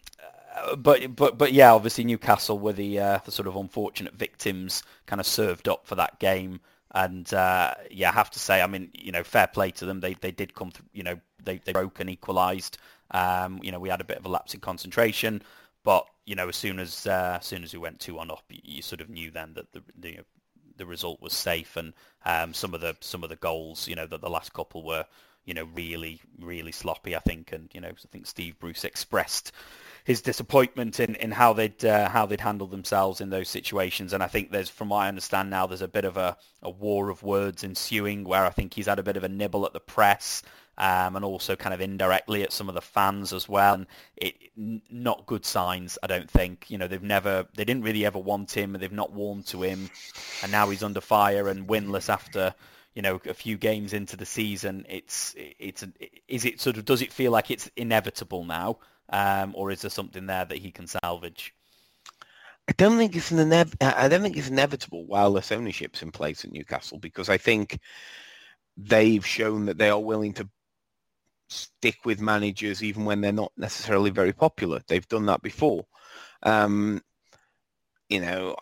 but 0.77 1.15
but 1.15 1.37
but 1.37 1.53
yeah, 1.53 1.73
obviously 1.73 2.03
Newcastle 2.03 2.59
were 2.59 2.73
the 2.73 2.99
uh, 2.99 3.19
the 3.25 3.31
sort 3.31 3.47
of 3.47 3.55
unfortunate 3.55 4.15
victims, 4.15 4.83
kind 5.05 5.19
of 5.19 5.25
served 5.25 5.67
up 5.67 5.85
for 5.85 5.95
that 5.95 6.19
game. 6.19 6.59
And 6.91 7.31
uh, 7.33 7.73
yeah, 7.91 8.09
I 8.09 8.13
have 8.13 8.31
to 8.31 8.39
say, 8.39 8.61
I 8.61 8.67
mean, 8.67 8.89
you 8.93 9.11
know, 9.11 9.23
fair 9.23 9.47
play 9.47 9.71
to 9.71 9.85
them. 9.85 9.99
They 9.99 10.13
they 10.13 10.31
did 10.31 10.53
come, 10.55 10.71
through, 10.71 10.85
you 10.93 11.03
know, 11.03 11.19
they 11.43 11.57
they 11.57 11.73
broke 11.73 11.99
and 11.99 12.09
equalised. 12.09 12.77
Um, 13.11 13.59
you 13.61 13.71
know, 13.71 13.79
we 13.79 13.89
had 13.89 14.01
a 14.01 14.05
bit 14.05 14.17
of 14.17 14.25
a 14.25 14.29
lapse 14.29 14.53
in 14.53 14.61
concentration, 14.61 15.41
but 15.83 16.07
you 16.25 16.35
know, 16.35 16.47
as 16.47 16.55
soon 16.55 16.79
as 16.79 17.05
uh, 17.05 17.37
as 17.39 17.45
soon 17.45 17.63
as 17.63 17.73
we 17.73 17.79
went 17.79 17.99
two 17.99 18.17
on 18.19 18.31
up, 18.31 18.43
you, 18.49 18.59
you 18.63 18.81
sort 18.81 19.01
of 19.01 19.09
knew 19.09 19.29
then 19.29 19.53
that 19.55 19.73
the 19.73 19.83
the, 19.97 20.19
the 20.77 20.85
result 20.85 21.21
was 21.21 21.33
safe. 21.33 21.75
And 21.75 21.93
um, 22.25 22.53
some 22.53 22.73
of 22.73 22.81
the 22.81 22.95
some 23.01 23.23
of 23.23 23.29
the 23.29 23.35
goals, 23.35 23.87
you 23.87 23.95
know, 23.95 24.07
that 24.07 24.21
the 24.21 24.29
last 24.29 24.53
couple 24.53 24.83
were, 24.83 25.05
you 25.43 25.53
know, 25.53 25.67
really 25.75 26.21
really 26.39 26.71
sloppy. 26.71 27.13
I 27.13 27.19
think, 27.19 27.51
and 27.51 27.69
you 27.73 27.81
know, 27.81 27.89
I 27.89 28.07
think 28.11 28.25
Steve 28.25 28.57
Bruce 28.57 28.85
expressed 28.85 29.51
his 30.05 30.21
disappointment 30.21 30.99
in, 30.99 31.15
in 31.15 31.31
how 31.31 31.51
they'd 31.53 31.83
uh, 31.83 32.07
how 32.07 32.27
they'd 32.27 32.39
handled 32.39 32.69
themselves 32.69 33.21
in 33.21 33.31
those 33.31 33.49
situations. 33.49 34.13
And 34.13 34.21
I 34.21 34.27
think 34.27 34.51
there's, 34.51 34.69
from 34.69 34.89
what 34.89 34.99
I 34.99 35.07
understand 35.07 35.49
now, 35.49 35.65
there's 35.65 35.81
a 35.81 35.87
bit 35.87 36.05
of 36.05 36.15
a, 36.15 36.37
a 36.61 36.69
war 36.69 37.09
of 37.09 37.23
words 37.23 37.63
ensuing 37.63 38.23
where 38.23 38.45
I 38.45 38.51
think 38.51 38.75
he's 38.75 38.85
had 38.85 38.99
a 38.99 39.03
bit 39.03 39.17
of 39.17 39.23
a 39.23 39.29
nibble 39.29 39.65
at 39.65 39.73
the 39.73 39.79
press. 39.81 40.43
Um, 40.77 41.15
and 41.15 41.23
also 41.23 41.55
kind 41.55 41.73
of 41.73 41.79
indirectly 41.79 42.43
at 42.43 42.51
some 42.51 42.67
of 42.67 42.75
the 42.75 42.81
fans 42.81 43.31
as 43.31 43.47
well. 43.47 43.75
And 43.75 43.87
it 44.17 44.35
not 44.91 45.25
good 45.25 45.45
signs, 45.45 45.97
I 46.03 46.07
don't 46.07 46.29
think. 46.29 46.69
You 46.69 46.77
know, 46.77 46.89
they've 46.89 47.01
never, 47.01 47.47
they 47.55 47.63
didn't 47.63 47.83
really 47.83 48.05
ever 48.05 48.19
want 48.19 48.51
him, 48.51 48.75
and 48.75 48.83
they've 48.83 48.91
not 48.91 49.13
warmed 49.13 49.47
to 49.47 49.63
him, 49.63 49.89
and 50.43 50.51
now 50.51 50.69
he's 50.69 50.83
under 50.83 50.99
fire 50.99 51.47
and 51.47 51.65
winless 51.65 52.09
after 52.09 52.53
you 52.93 53.01
know 53.01 53.21
a 53.25 53.33
few 53.33 53.57
games 53.57 53.93
into 53.93 54.17
the 54.17 54.25
season. 54.25 54.85
It's 54.89 55.33
it's 55.37 55.85
is 56.27 56.43
it 56.43 56.59
sort 56.59 56.75
of 56.75 56.83
does 56.83 57.01
it 57.01 57.13
feel 57.13 57.31
like 57.31 57.51
it's 57.51 57.71
inevitable 57.77 58.43
now? 58.43 58.79
Um, 59.09 59.53
or 59.55 59.71
is 59.71 59.81
there 59.81 59.89
something 59.89 60.25
there 60.25 60.45
that 60.45 60.57
he 60.57 60.71
can 60.71 60.87
salvage? 60.87 61.53
I 62.67 62.73
don't 62.77 62.97
think 62.97 63.15
it's 63.15 63.31
an 63.31 63.37
inev- 63.37 63.75
I 63.81 64.07
don't 64.07 64.21
think 64.21 64.37
it's 64.37 64.49
inevitable 64.49 65.05
this 65.33 65.51
ownership's 65.51 66.01
in 66.01 66.11
place 66.11 66.43
at 66.43 66.51
Newcastle 66.51 66.97
because 66.97 67.29
I 67.29 67.37
think 67.37 67.79
they've 68.75 69.25
shown 69.25 69.65
that 69.65 69.77
they 69.77 69.89
are 69.89 69.99
willing 69.99 70.33
to 70.33 70.49
stick 71.47 71.97
with 72.05 72.19
managers 72.19 72.83
even 72.83 73.05
when 73.05 73.21
they're 73.21 73.31
not 73.31 73.51
necessarily 73.55 74.09
very 74.09 74.33
popular. 74.33 74.81
They've 74.87 75.07
done 75.07 75.27
that 75.27 75.43
before. 75.43 75.85
Um, 76.41 77.01
you 78.09 78.21
know, 78.21 78.55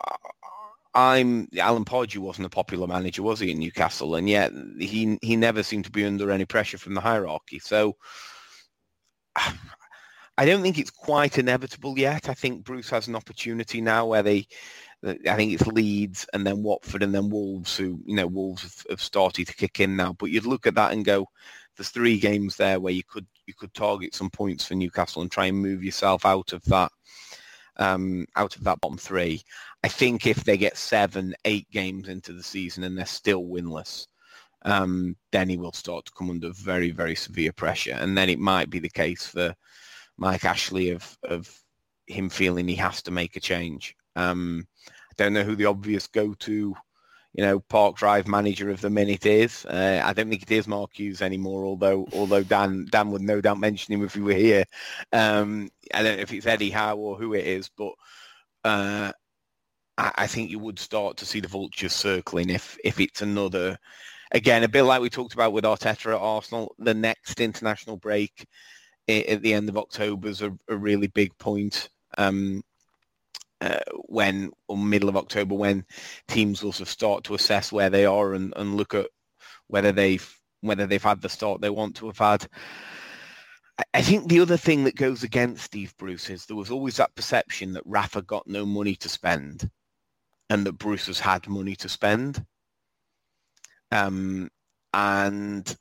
I'm 0.94 1.48
Alan 1.58 1.84
Pardew 1.84 2.18
wasn't 2.18 2.46
a 2.46 2.50
popular 2.50 2.86
manager, 2.86 3.22
was 3.22 3.40
he 3.40 3.50
in 3.50 3.58
Newcastle? 3.58 4.14
And 4.14 4.28
yet 4.28 4.52
he 4.78 5.18
he 5.22 5.36
never 5.36 5.62
seemed 5.62 5.86
to 5.86 5.90
be 5.90 6.04
under 6.04 6.30
any 6.30 6.44
pressure 6.44 6.78
from 6.78 6.94
the 6.94 7.00
hierarchy. 7.00 7.58
So 7.58 7.96
I 10.36 10.44
don't 10.44 10.62
think 10.62 10.78
it's 10.78 10.90
quite 10.90 11.38
inevitable 11.38 11.98
yet. 11.98 12.28
I 12.28 12.34
think 12.34 12.64
Bruce 12.64 12.90
has 12.90 13.06
an 13.06 13.14
opportunity 13.14 13.80
now 13.80 14.06
where 14.06 14.22
they, 14.22 14.46
I 15.04 15.36
think 15.36 15.52
it's 15.52 15.66
Leeds 15.66 16.26
and 16.32 16.46
then 16.46 16.62
Watford 16.62 17.02
and 17.02 17.14
then 17.14 17.30
Wolves 17.30 17.76
who, 17.76 18.00
you 18.04 18.16
know, 18.16 18.26
Wolves 18.26 18.84
have, 18.90 19.00
started 19.00 19.46
to 19.46 19.54
kick 19.54 19.78
in 19.80 19.96
now. 19.96 20.14
But 20.14 20.30
you'd 20.30 20.46
look 20.46 20.66
at 20.66 20.74
that 20.74 20.92
and 20.92 21.04
go, 21.04 21.28
there's 21.76 21.90
three 21.90 22.18
games 22.18 22.56
there 22.56 22.80
where 22.80 22.92
you 22.92 23.02
could 23.04 23.26
you 23.46 23.54
could 23.54 23.74
target 23.74 24.14
some 24.14 24.30
points 24.30 24.64
for 24.64 24.74
Newcastle 24.74 25.22
and 25.22 25.30
try 25.30 25.46
and 25.46 25.58
move 25.58 25.84
yourself 25.84 26.24
out 26.24 26.52
of 26.52 26.62
that 26.64 26.90
um, 27.76 28.26
out 28.36 28.56
of 28.56 28.64
that 28.64 28.80
bottom 28.80 28.98
three. 28.98 29.42
I 29.82 29.88
think 29.88 30.26
if 30.26 30.44
they 30.44 30.56
get 30.56 30.76
seven, 30.76 31.34
eight 31.44 31.70
games 31.70 32.08
into 32.08 32.32
the 32.32 32.42
season 32.42 32.84
and 32.84 32.96
they're 32.96 33.06
still 33.06 33.42
winless, 33.44 34.06
um, 34.62 35.16
then 35.32 35.48
he 35.48 35.56
will 35.56 35.72
start 35.72 36.06
to 36.06 36.12
come 36.16 36.30
under 36.30 36.50
very, 36.52 36.90
very 36.90 37.14
severe 37.14 37.52
pressure. 37.52 37.96
And 37.98 38.16
then 38.16 38.30
it 38.30 38.38
might 38.38 38.70
be 38.70 38.78
the 38.78 38.88
case 38.88 39.26
for 39.26 39.54
Mike 40.16 40.44
Ashley 40.44 40.90
of, 40.90 41.18
of 41.22 41.50
him 42.06 42.28
feeling 42.28 42.68
he 42.68 42.76
has 42.76 43.02
to 43.02 43.10
make 43.10 43.36
a 43.36 43.40
change. 43.40 43.96
Um, 44.16 44.66
I 44.88 45.14
don't 45.16 45.32
know 45.32 45.42
who 45.42 45.56
the 45.56 45.66
obvious 45.66 46.06
go-to, 46.06 46.74
you 47.32 47.44
know, 47.44 47.60
Park 47.60 47.96
Drive 47.96 48.28
manager 48.28 48.70
of 48.70 48.80
the 48.80 48.90
minute 48.90 49.26
is. 49.26 49.64
Uh, 49.66 50.00
I 50.04 50.12
don't 50.12 50.28
think 50.28 50.42
it 50.42 50.50
is 50.50 50.68
Mark 50.68 50.92
Hughes 50.94 51.20
anymore, 51.20 51.64
although 51.64 52.06
although 52.12 52.44
Dan 52.44 52.86
Dan 52.90 53.10
would 53.10 53.22
no 53.22 53.40
doubt 53.40 53.58
mention 53.58 53.92
him 53.92 54.04
if 54.04 54.14
he 54.14 54.20
were 54.20 54.34
here. 54.34 54.64
Um, 55.12 55.68
I 55.92 56.02
don't 56.02 56.16
know 56.16 56.22
if 56.22 56.32
it's 56.32 56.46
Eddie 56.46 56.70
Howe 56.70 56.96
or 56.96 57.16
who 57.16 57.34
it 57.34 57.44
is, 57.44 57.68
but 57.76 57.92
uh, 58.62 59.12
I, 59.98 60.12
I 60.14 60.26
think 60.28 60.50
you 60.50 60.60
would 60.60 60.78
start 60.78 61.16
to 61.18 61.26
see 61.26 61.40
the 61.40 61.48
vultures 61.48 61.92
circling 61.92 62.50
if 62.50 62.78
if 62.84 63.00
it's 63.00 63.22
another 63.22 63.78
again, 64.34 64.64
a 64.64 64.68
bit 64.68 64.82
like 64.82 65.00
we 65.00 65.08
talked 65.08 65.32
about 65.32 65.52
with 65.52 65.64
Arteta 65.64 66.12
at 66.12 66.20
Arsenal, 66.20 66.74
the 66.78 66.92
next 66.92 67.40
international 67.40 67.96
break 67.96 68.46
at 69.08 69.42
the 69.42 69.54
end 69.54 69.68
of 69.68 69.76
October 69.76 70.28
is 70.28 70.42
a, 70.42 70.56
a 70.68 70.76
really 70.76 71.08
big 71.08 71.36
point. 71.38 71.88
Um, 72.16 72.62
uh, 73.60 73.78
when 74.06 74.50
or 74.68 74.76
middle 74.76 75.08
of 75.08 75.16
October, 75.16 75.54
when 75.54 75.84
teams 76.28 76.62
also 76.62 76.84
start 76.84 77.24
to 77.24 77.34
assess 77.34 77.72
where 77.72 77.88
they 77.88 78.04
are 78.04 78.34
and, 78.34 78.52
and 78.56 78.76
look 78.76 78.94
at 78.94 79.06
whether 79.68 79.90
they've 79.92 80.38
whether 80.60 80.86
they've 80.86 81.02
had 81.02 81.20
the 81.20 81.28
start 81.28 81.60
they 81.60 81.70
want 81.70 81.96
to 81.96 82.06
have 82.06 82.18
had. 82.18 82.46
I 83.92 84.02
think 84.02 84.28
the 84.28 84.40
other 84.40 84.56
thing 84.56 84.84
that 84.84 84.96
goes 84.96 85.24
against 85.24 85.64
Steve 85.64 85.94
Bruce 85.98 86.30
is 86.30 86.46
there 86.46 86.56
was 86.56 86.70
always 86.70 86.96
that 86.96 87.14
perception 87.14 87.72
that 87.72 87.82
Rafa 87.84 88.22
got 88.22 88.46
no 88.46 88.64
money 88.64 88.94
to 88.96 89.08
spend 89.08 89.68
and 90.48 90.64
that 90.64 90.78
Bruce 90.78 91.06
has 91.06 91.18
had 91.18 91.48
money 91.48 91.74
to 91.76 91.88
spend. 91.88 92.44
Um, 93.90 94.48
and 94.92 95.76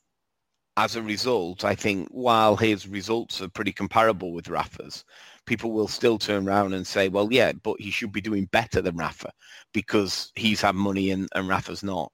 as 0.77 0.95
a 0.95 1.01
result, 1.01 1.63
I 1.63 1.75
think 1.75 2.07
while 2.09 2.55
his 2.55 2.87
results 2.87 3.41
are 3.41 3.49
pretty 3.49 3.71
comparable 3.71 4.33
with 4.33 4.49
Rafa's, 4.49 5.05
people 5.45 5.71
will 5.71 5.87
still 5.87 6.17
turn 6.17 6.47
around 6.47 6.73
and 6.73 6.85
say, 6.85 7.09
well, 7.09 7.31
yeah, 7.31 7.51
but 7.51 7.79
he 7.79 7.91
should 7.91 8.11
be 8.11 8.21
doing 8.21 8.45
better 8.45 8.81
than 8.81 8.97
Rafa 8.97 9.31
because 9.73 10.31
he's 10.35 10.61
had 10.61 10.75
money 10.75 11.11
and, 11.11 11.29
and 11.35 11.47
Rafa's 11.47 11.83
not. 11.83 12.11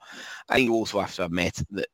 I 0.49 0.57
you 0.57 0.73
also 0.73 0.99
have 0.99 1.15
to 1.15 1.25
admit 1.25 1.61
that 1.71 1.87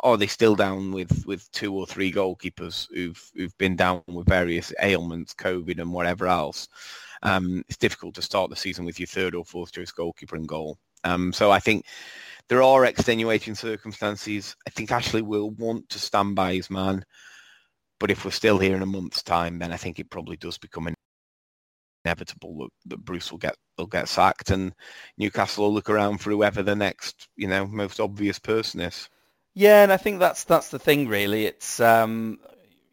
are 0.00 0.16
they 0.16 0.26
still 0.26 0.54
down 0.54 0.92
with, 0.92 1.24
with 1.26 1.50
two 1.52 1.72
or 1.74 1.86
three 1.86 2.12
goalkeepers 2.12 2.86
who've 2.92 3.30
who've 3.34 3.56
been 3.56 3.76
down 3.76 4.02
with 4.08 4.28
various 4.28 4.72
ailments, 4.82 5.34
COVID 5.34 5.78
and 5.80 5.92
whatever 5.92 6.26
else? 6.26 6.68
Um, 7.22 7.64
it's 7.68 7.78
difficult 7.78 8.14
to 8.16 8.22
start 8.22 8.50
the 8.50 8.56
season 8.56 8.84
with 8.84 8.98
your 8.98 9.06
third 9.06 9.34
or 9.34 9.44
fourth 9.44 9.72
choice 9.72 9.92
goalkeeper 9.92 10.36
in 10.36 10.46
goal. 10.46 10.78
Um, 11.04 11.32
so 11.32 11.50
I 11.50 11.60
think 11.60 11.86
there 12.50 12.62
are 12.64 12.84
extenuating 12.84 13.54
circumstances. 13.54 14.56
I 14.66 14.70
think 14.70 14.90
Ashley 14.90 15.22
will 15.22 15.50
want 15.50 15.88
to 15.90 16.00
stand 16.00 16.34
by 16.34 16.54
his 16.54 16.68
man. 16.68 17.04
But 18.00 18.10
if 18.10 18.24
we're 18.24 18.32
still 18.32 18.58
here 18.58 18.74
in 18.74 18.82
a 18.82 18.86
month's 18.86 19.22
time, 19.22 19.60
then 19.60 19.72
I 19.72 19.76
think 19.76 20.00
it 20.00 20.10
probably 20.10 20.36
does 20.36 20.58
become 20.58 20.92
inevitable 22.04 22.68
that, 22.86 23.04
Bruce 23.04 23.30
will 23.30 23.38
get 23.38 23.54
will 23.78 23.86
get 23.86 24.08
sacked 24.08 24.50
and 24.50 24.74
Newcastle 25.16 25.64
will 25.64 25.74
look 25.74 25.88
around 25.88 26.18
for 26.18 26.30
whoever 26.30 26.62
the 26.62 26.74
next, 26.74 27.28
you 27.36 27.46
know, 27.46 27.66
most 27.66 28.00
obvious 28.00 28.40
person 28.40 28.80
is. 28.80 29.08
Yeah, 29.54 29.84
and 29.84 29.92
I 29.92 29.96
think 29.96 30.18
that's 30.18 30.42
that's 30.42 30.70
the 30.70 30.78
thing 30.80 31.06
really. 31.06 31.46
It's 31.46 31.78
um, 31.78 32.40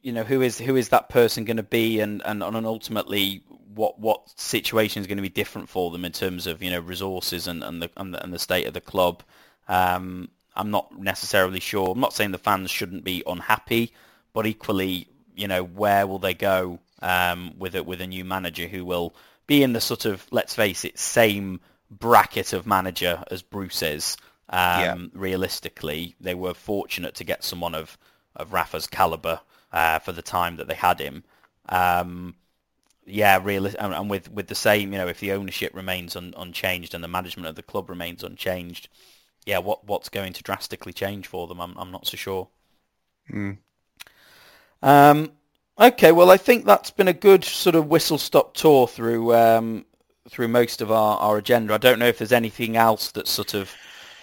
you 0.03 0.11
know, 0.11 0.23
who 0.23 0.41
is 0.43 0.59
who 0.59 0.75
is 0.75 0.89
that 0.89 1.09
person 1.09 1.45
going 1.45 1.57
to 1.57 1.63
be 1.63 1.99
and, 1.99 2.21
and 2.25 2.43
and 2.43 2.65
ultimately 2.67 3.41
what 3.73 3.99
what 3.99 4.29
situation 4.39 5.01
is 5.01 5.07
going 5.07 5.17
to 5.17 5.23
be 5.23 5.29
different 5.29 5.67
for 5.67 5.89
them 5.89 6.05
in 6.05 6.11
terms 6.11 6.45
of, 6.45 6.61
you 6.61 6.69
know, 6.69 6.79
resources 6.79 7.47
and, 7.47 7.63
and 7.63 7.81
the 7.81 7.89
and 7.97 8.13
the, 8.13 8.23
and 8.23 8.31
the 8.31 8.39
state 8.39 8.67
of 8.67 8.75
the 8.75 8.81
club. 8.81 9.23
Um, 9.67 10.29
I'm 10.55 10.71
not 10.71 10.97
necessarily 10.97 11.59
sure. 11.59 11.91
I'm 11.91 11.99
not 11.99 12.13
saying 12.13 12.31
the 12.31 12.37
fans 12.37 12.71
shouldn't 12.71 13.03
be 13.03 13.23
unhappy, 13.27 13.93
but 14.33 14.47
equally, 14.47 15.07
you 15.35 15.47
know, 15.47 15.63
where 15.63 16.07
will 16.07 16.19
they 16.19 16.33
go 16.33 16.79
um, 17.01 17.53
with 17.59 17.75
a, 17.75 17.83
with 17.83 18.01
a 18.01 18.07
new 18.07 18.25
manager 18.25 18.67
who 18.67 18.83
will 18.83 19.13
be 19.45 19.63
in 19.63 19.73
the 19.73 19.81
sort 19.81 20.05
of, 20.05 20.25
let's 20.31 20.55
face 20.55 20.83
it, 20.83 20.97
same 20.97 21.59
bracket 21.91 22.53
of 22.53 22.65
manager 22.65 23.23
as 23.31 23.41
Bruce 23.41 23.81
is. 23.81 24.17
Um, 24.49 24.81
yeah. 24.81 24.95
Realistically, 25.13 26.15
they 26.19 26.33
were 26.33 26.53
fortunate 26.53 27.15
to 27.15 27.23
get 27.23 27.43
someone 27.43 27.75
of 27.75 27.97
of 28.37 28.53
Rafa's 28.53 28.87
caliber 28.87 29.41
uh, 29.73 29.99
for 29.99 30.11
the 30.11 30.21
time 30.21 30.57
that 30.57 30.67
they 30.67 30.75
had 30.75 30.99
him. 30.99 31.23
Um, 31.67 32.35
yeah, 33.05 33.39
really, 33.41 33.75
and, 33.77 33.93
and, 33.93 34.09
with 34.09 34.31
with 34.31 34.47
the 34.47 34.55
same, 34.55 34.91
you 34.91 34.99
know, 34.99 35.07
if 35.07 35.19
the 35.19 35.31
ownership 35.31 35.73
remains 35.73 36.15
un, 36.15 36.33
unchanged 36.37 36.93
and 36.93 37.03
the 37.03 37.07
management 37.07 37.47
of 37.47 37.55
the 37.55 37.63
club 37.63 37.89
remains 37.89 38.23
unchanged, 38.23 38.89
yeah, 39.47 39.59
what 39.59 39.87
what's 39.87 40.09
going 40.09 40.33
to 40.33 40.43
drastically 40.43 40.93
change 40.93 41.25
for 41.25 41.47
them? 41.47 41.61
I'm 41.61 41.75
I'm 41.77 41.89
not 41.89 42.05
so 42.05 42.17
sure. 42.17 42.49
Mm. 43.31 43.57
Um, 44.83 45.31
okay, 45.79 46.11
well, 46.11 46.29
I 46.29 46.37
think 46.37 46.65
that's 46.65 46.91
been 46.91 47.07
a 47.07 47.13
good 47.13 47.43
sort 47.43 47.75
of 47.75 47.87
whistle-stop 47.87 48.53
tour 48.53 48.87
through 48.87 49.33
um, 49.33 49.85
through 50.29 50.49
most 50.49 50.81
of 50.81 50.91
our, 50.91 51.17
our 51.19 51.37
agenda. 51.37 51.73
I 51.73 51.77
don't 51.77 51.97
know 51.97 52.07
if 52.07 52.17
there's 52.17 52.33
anything 52.33 52.75
else 52.75 53.11
that 53.11 53.27
sort 53.27 53.53
of 53.53 53.73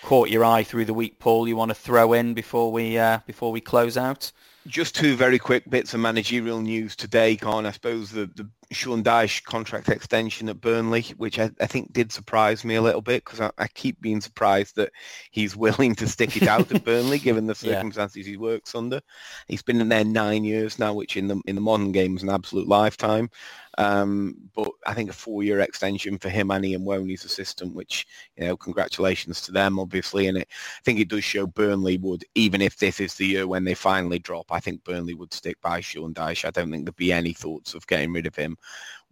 caught 0.03 0.29
your 0.29 0.45
eye 0.45 0.63
through 0.63 0.85
the 0.85 0.95
week, 0.95 1.19
Paul. 1.19 1.49
You 1.49 1.57
want 1.57 1.71
to 1.71 1.75
throw 1.75 2.13
in 2.13 2.35
before 2.35 2.71
we 2.71 2.99
uh, 2.99 3.21
before 3.27 3.51
we 3.51 3.63
close 3.63 3.97
out? 3.97 4.31
Just 4.67 4.95
two 4.95 5.17
very 5.17 5.39
quick 5.39 5.69
bits 5.71 5.95
of 5.95 6.01
managerial 6.01 6.61
news 6.61 6.97
today, 6.97 7.37
Kaan. 7.37 7.67
I 7.67 7.71
suppose 7.71 8.11
the, 8.11 8.27
the 8.27 8.49
Sean 8.75 9.03
Dyche 9.03 9.45
contract 9.45 9.89
extension 9.89 10.49
at 10.49 10.61
Burnley, 10.61 11.03
which 11.17 11.39
I, 11.39 11.51
I 11.61 11.67
think 11.67 11.93
did 11.93 12.13
surprise 12.13 12.65
me 12.65 12.75
a 12.75 12.83
little 12.83 13.01
bit 13.01 13.25
because 13.25 13.41
I, 13.41 13.51
I, 13.59 13.69
keep 13.69 14.01
being 14.01 14.21
surprised 14.21 14.77
that 14.77 14.93
he's 15.31 15.57
willing 15.65 15.95
to 15.97 16.09
stick 16.09 16.37
it 16.37 16.49
out 16.49 16.71
at 16.73 16.85
Burnley 16.85 17.19
given 17.19 17.47
the 17.47 17.55
circumstances 17.55 18.27
yeah. 18.27 18.33
he 18.33 18.37
works 18.37 18.75
under. 18.75 19.01
He's 19.49 19.63
been 19.63 19.81
in 19.81 19.89
there 19.89 20.05
nine 20.05 20.45
years 20.45 20.79
now, 20.79 20.95
which 20.95 21.17
in 21.17 21.29
the 21.29 21.41
in 21.47 21.55
the 21.55 21.61
modern 21.61 21.93
game 21.93 22.17
is 22.17 22.23
an 22.23 22.31
absolute 22.31 22.69
lifetime. 22.69 23.31
Um, 23.79 24.37
but 24.55 24.69
I 24.87 24.95
think 24.95 25.11
a 25.11 25.15
four-year 25.15 25.61
extension 25.61 26.19
for 26.19 26.29
him 26.29 26.51
and 26.51 26.65
Ian 26.65 26.85
Woan's 26.85 27.25
assistant, 27.25 27.75
which, 27.75 28.07
you 28.37 28.45
know, 28.45 28.57
congratulations 28.57 29.41
to 29.43 29.53
them, 29.53 29.79
obviously. 29.79 30.29
And 30.29 30.39
it, 30.39 30.49
I 30.51 30.83
think 30.85 31.01
it 31.01 31.09
does 31.09 31.25
show 31.25 31.47
Burnley 31.47 31.99
would, 31.99 32.25
even 32.35 32.61
if 32.61 32.79
this 32.79 33.01
is 33.01 33.15
the 33.15 33.27
year 33.27 33.47
when 33.47 33.65
they 33.65 33.75
finally 33.75 34.19
drop, 34.19 34.47
I 34.51 34.61
think 34.61 34.85
Burnley 34.85 35.15
would 35.15 35.33
stick 35.33 35.61
by 35.61 35.81
Sean 35.81 36.15
Dyche. 36.15 36.45
I 36.45 36.51
don't 36.51 36.71
think 36.71 36.85
there'd 36.85 36.97
be 36.97 37.13
any 37.13 37.33
thoughts 37.33 37.75
of 37.75 37.87
getting 37.87 38.13
rid 38.13 38.27
of 38.27 38.37
him. 38.37 38.57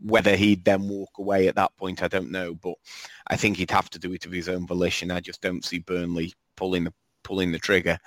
Whether 0.00 0.36
he'd 0.36 0.64
then 0.64 0.88
walk 0.88 1.11
away 1.18 1.48
at 1.48 1.55
that 1.57 1.76
point, 1.76 2.03
I 2.03 2.09
don't 2.09 2.30
know. 2.30 2.55
But 2.55 2.74
I 3.28 3.36
think 3.36 3.57
he'd 3.57 3.70
have 3.70 3.90
to 3.90 3.98
do 3.98 4.12
it 4.12 4.26
of 4.26 4.32
his 4.32 4.48
own 4.48 4.66
volition. 4.66 5.11
I 5.11 5.20
just 5.20 5.40
don't 5.40 5.64
see 5.64 5.78
Burnley 5.78 6.32
pulling 6.57 6.84
the 6.84 6.94
pulling 7.22 7.53
the 7.53 7.59
trigger. 7.59 7.98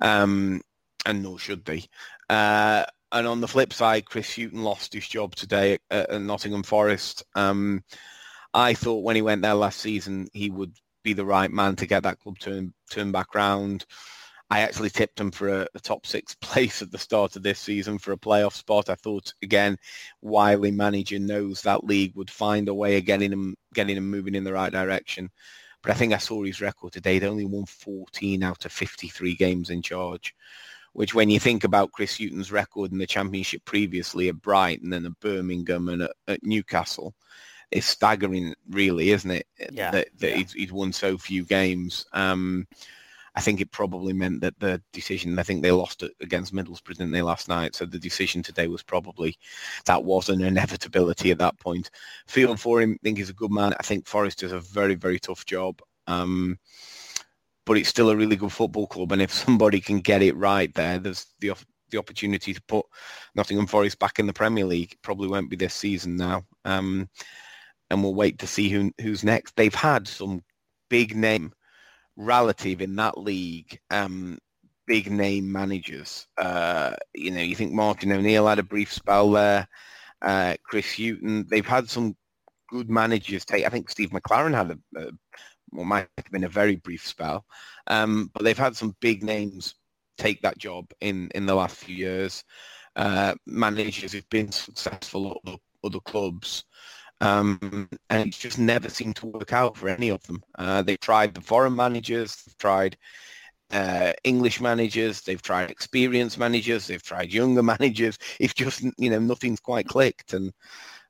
Um, 0.00 0.62
and 1.04 1.22
nor 1.22 1.38
should 1.38 1.64
they. 1.64 1.84
Uh, 2.30 2.84
and 3.12 3.26
on 3.26 3.40
the 3.40 3.48
flip 3.48 3.72
side, 3.72 4.06
Chris 4.06 4.34
Hughton 4.34 4.62
lost 4.62 4.94
his 4.94 5.06
job 5.06 5.34
today 5.34 5.78
at, 5.90 6.10
at 6.10 6.22
Nottingham 6.22 6.62
Forest. 6.62 7.24
Um, 7.34 7.84
I 8.54 8.74
thought 8.74 9.02
when 9.04 9.16
he 9.16 9.22
went 9.22 9.42
there 9.42 9.54
last 9.54 9.80
season, 9.80 10.28
he 10.32 10.50
would 10.50 10.76
be 11.02 11.12
the 11.12 11.24
right 11.24 11.50
man 11.50 11.76
to 11.76 11.86
get 11.86 12.04
that 12.04 12.20
club 12.20 12.38
turn 12.38 12.72
turn 12.90 13.12
back 13.12 13.34
round. 13.34 13.84
I 14.52 14.60
actually 14.60 14.90
tipped 14.90 15.18
him 15.18 15.30
for 15.30 15.48
a, 15.48 15.66
a, 15.74 15.80
top 15.80 16.04
six 16.04 16.34
place 16.40 16.82
at 16.82 16.90
the 16.90 16.98
start 16.98 17.36
of 17.36 17.42
this 17.42 17.58
season 17.58 17.98
for 17.98 18.12
a 18.12 18.18
playoff 18.18 18.52
spot. 18.52 18.90
I 18.90 18.94
thought 18.94 19.32
again, 19.42 19.78
Wiley 20.20 20.70
manager 20.70 21.18
knows 21.18 21.62
that 21.62 21.84
league 21.84 22.14
would 22.16 22.30
find 22.30 22.68
a 22.68 22.74
way 22.74 22.98
of 22.98 23.06
getting 23.06 23.32
him 23.32 23.56
getting 23.72 23.96
him 23.96 24.10
moving 24.10 24.34
in 24.34 24.44
the 24.44 24.52
right 24.52 24.70
direction. 24.70 25.30
But 25.82 25.92
I 25.92 25.94
think 25.94 26.12
I 26.12 26.18
saw 26.18 26.44
his 26.44 26.60
record 26.60 26.92
today. 26.92 27.18
They 27.18 27.26
only 27.26 27.46
won 27.46 27.64
14 27.64 28.42
out 28.42 28.64
of 28.64 28.72
53 28.72 29.34
games 29.34 29.70
in 29.70 29.82
charge 29.82 30.34
which 30.92 31.14
when 31.14 31.30
you 31.30 31.40
think 31.40 31.64
about 31.64 31.92
Chris 31.92 32.20
Hughton's 32.20 32.52
record 32.52 32.92
in 32.92 32.98
the 32.98 33.06
championship 33.06 33.64
previously 33.64 34.28
at 34.28 34.42
Brighton 34.42 34.92
and 34.92 35.06
at 35.06 35.20
Birmingham 35.20 35.88
and 35.88 36.02
at, 36.02 36.10
at 36.28 36.42
Newcastle, 36.42 37.14
it's 37.70 37.86
staggering, 37.86 38.54
really, 38.68 39.10
isn't 39.10 39.30
it? 39.30 39.46
Yeah. 39.72 39.90
That, 39.90 40.08
that 40.18 40.30
yeah. 40.30 40.36
He's, 40.36 40.52
he's, 40.52 40.72
won 40.72 40.92
so 40.92 41.16
few 41.16 41.44
games. 41.44 42.04
Um, 42.12 42.66
I 43.34 43.40
think 43.40 43.60
it 43.60 43.70
probably 43.70 44.12
meant 44.12 44.40
that 44.42 44.58
the 44.58 44.82
decision, 44.92 45.38
I 45.38 45.42
think 45.42 45.62
they 45.62 45.72
lost 45.72 46.02
it 46.02 46.12
against 46.20 46.54
Middlesbrough, 46.54 46.98
didn't 46.98 47.12
they, 47.12 47.22
last 47.22 47.48
night? 47.48 47.74
So 47.74 47.86
the 47.86 47.98
decision 47.98 48.42
today 48.42 48.66
was 48.66 48.82
probably, 48.82 49.36
that 49.86 50.04
was 50.04 50.28
an 50.28 50.42
inevitability 50.42 51.30
at 51.30 51.38
that 51.38 51.58
point. 51.58 51.90
Feeling 52.26 52.58
for 52.58 52.82
him, 52.82 52.92
I 52.92 52.98
think 53.02 53.18
he's 53.18 53.30
a 53.30 53.34
good 53.34 53.50
man. 53.50 53.74
I 53.80 53.82
think 53.82 54.06
Forest 54.06 54.40
does 54.40 54.52
a 54.52 54.60
very, 54.60 54.94
very 54.94 55.18
tough 55.18 55.46
job. 55.46 55.80
Um, 56.06 56.58
but 57.64 57.78
it's 57.78 57.88
still 57.88 58.10
a 58.10 58.16
really 58.16 58.36
good 58.36 58.52
football 58.52 58.86
club. 58.86 59.12
And 59.12 59.22
if 59.22 59.32
somebody 59.32 59.80
can 59.80 60.00
get 60.00 60.20
it 60.20 60.36
right 60.36 60.72
there, 60.74 60.98
there's 60.98 61.26
the 61.40 61.54
the 61.92 61.98
opportunity 61.98 62.52
to 62.52 62.62
put 62.62 62.86
Nottingham 63.34 63.66
Forest 63.66 63.98
back 63.98 64.18
in 64.18 64.26
the 64.26 64.32
Premier 64.32 64.64
League. 64.64 64.96
Probably 65.02 65.28
won't 65.28 65.50
be 65.50 65.56
this 65.56 65.74
season 65.74 66.16
now. 66.16 66.42
Um, 66.64 67.08
and 67.90 68.02
we'll 68.02 68.14
wait 68.14 68.38
to 68.38 68.46
see 68.46 68.70
who, 68.70 68.90
who's 69.00 69.22
next. 69.22 69.54
They've 69.54 69.74
had 69.74 70.08
some 70.08 70.42
big 70.88 71.14
name 71.14 71.52
relative 72.16 72.80
in 72.80 72.96
that 72.96 73.18
league. 73.18 73.78
Um, 73.90 74.38
big 74.86 75.10
name 75.10 75.50
managers. 75.50 76.26
Uh, 76.36 76.94
you 77.14 77.30
know, 77.30 77.40
you 77.40 77.54
think 77.54 77.72
Martin 77.72 78.12
O'Neill 78.12 78.46
had 78.46 78.58
a 78.58 78.64
brief 78.64 78.92
spell 78.92 79.30
there. 79.30 79.66
Uh, 80.20 80.54
Chris 80.64 80.92
Hughton. 80.96 81.46
They've 81.48 81.66
had 81.66 81.88
some 81.88 82.16
good 82.68 82.90
managers 82.90 83.44
take. 83.44 83.64
I 83.64 83.68
think 83.68 83.90
Steve 83.90 84.10
McClaren 84.10 84.54
had 84.54 84.70
a, 84.70 85.00
a 85.00 85.10
well, 85.72 85.84
might 85.84 86.08
have 86.16 86.30
been 86.30 86.44
a 86.44 86.48
very 86.48 86.76
brief 86.76 87.06
spell, 87.06 87.44
um, 87.86 88.30
but 88.34 88.44
they've 88.44 88.58
had 88.58 88.76
some 88.76 88.94
big 89.00 89.22
names 89.22 89.74
take 90.18 90.42
that 90.42 90.58
job 90.58 90.86
in 91.00 91.30
in 91.34 91.46
the 91.46 91.54
last 91.54 91.76
few 91.76 91.96
years. 91.96 92.44
Uh, 92.94 93.34
managers 93.46 94.12
who've 94.12 94.28
been 94.28 94.52
successful 94.52 95.30
at 95.30 95.48
other, 95.48 95.58
other 95.82 96.00
clubs. 96.00 96.64
Um, 97.22 97.88
and 98.10 98.28
it's 98.28 98.38
just 98.38 98.58
never 98.58 98.88
seemed 98.88 99.14
to 99.16 99.26
work 99.26 99.52
out 99.52 99.76
for 99.76 99.88
any 99.88 100.08
of 100.08 100.20
them. 100.24 100.42
Uh, 100.58 100.82
they've 100.82 100.98
tried 100.98 101.34
the 101.34 101.40
foreign 101.40 101.76
managers, 101.76 102.42
they've 102.42 102.58
tried 102.58 102.96
uh, 103.70 104.12
English 104.24 104.60
managers, 104.60 105.20
they've 105.20 105.40
tried 105.40 105.70
experienced 105.70 106.36
managers, 106.36 106.88
they've 106.88 107.02
tried 107.02 107.32
younger 107.32 107.62
managers. 107.74 108.18
It's 108.40 108.54
just 108.54 108.82
you 108.98 109.08
know 109.08 109.20
nothing's 109.20 109.60
quite 109.60 109.86
clicked, 109.86 110.34
and 110.34 110.52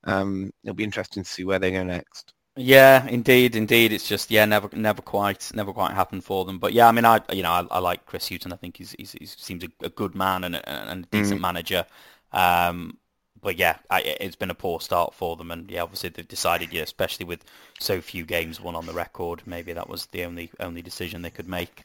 um, 0.04 0.52
it'll 0.62 0.74
be 0.74 0.84
interesting 0.84 1.22
to 1.22 1.28
see 1.28 1.44
where 1.44 1.58
they 1.58 1.72
go 1.72 1.82
next. 1.82 2.34
Yeah, 2.56 3.06
indeed, 3.06 3.56
indeed. 3.56 3.94
It's 3.94 4.06
just 4.06 4.30
yeah, 4.30 4.44
never, 4.44 4.68
never 4.76 5.00
quite, 5.00 5.50
never 5.54 5.72
quite 5.72 5.94
happened 5.94 6.24
for 6.24 6.44
them. 6.44 6.58
But 6.58 6.74
yeah, 6.74 6.88
I 6.88 6.92
mean, 6.92 7.06
I 7.06 7.20
you 7.32 7.42
know, 7.42 7.52
I, 7.52 7.66
I 7.70 7.78
like 7.78 8.04
Chris 8.04 8.28
Hughton. 8.28 8.52
I 8.52 8.56
think 8.56 8.76
he's, 8.76 8.94
he's 8.98 9.12
he 9.12 9.24
seems 9.24 9.64
a, 9.64 9.68
a, 9.82 9.88
good 9.88 10.14
man 10.14 10.44
and 10.44 10.56
a, 10.56 10.68
and 10.68 11.06
a 11.06 11.08
decent 11.08 11.38
mm. 11.38 11.42
manager. 11.42 11.86
Um, 12.32 12.98
but 13.42 13.58
yeah, 13.58 13.76
I, 13.90 14.00
it's 14.20 14.36
been 14.36 14.50
a 14.50 14.54
poor 14.54 14.80
start 14.80 15.14
for 15.14 15.36
them, 15.36 15.50
and 15.50 15.70
yeah, 15.70 15.82
obviously 15.82 16.08
they've 16.08 16.26
decided, 16.26 16.72
yeah, 16.72 16.82
especially 16.82 17.26
with 17.26 17.44
so 17.78 18.00
few 18.00 18.24
games 18.24 18.60
won 18.60 18.74
on 18.74 18.86
the 18.86 18.92
record, 18.92 19.42
maybe 19.44 19.72
that 19.72 19.88
was 19.88 20.06
the 20.06 20.24
only 20.24 20.50
only 20.60 20.80
decision 20.80 21.22
they 21.22 21.30
could 21.30 21.48
make. 21.48 21.84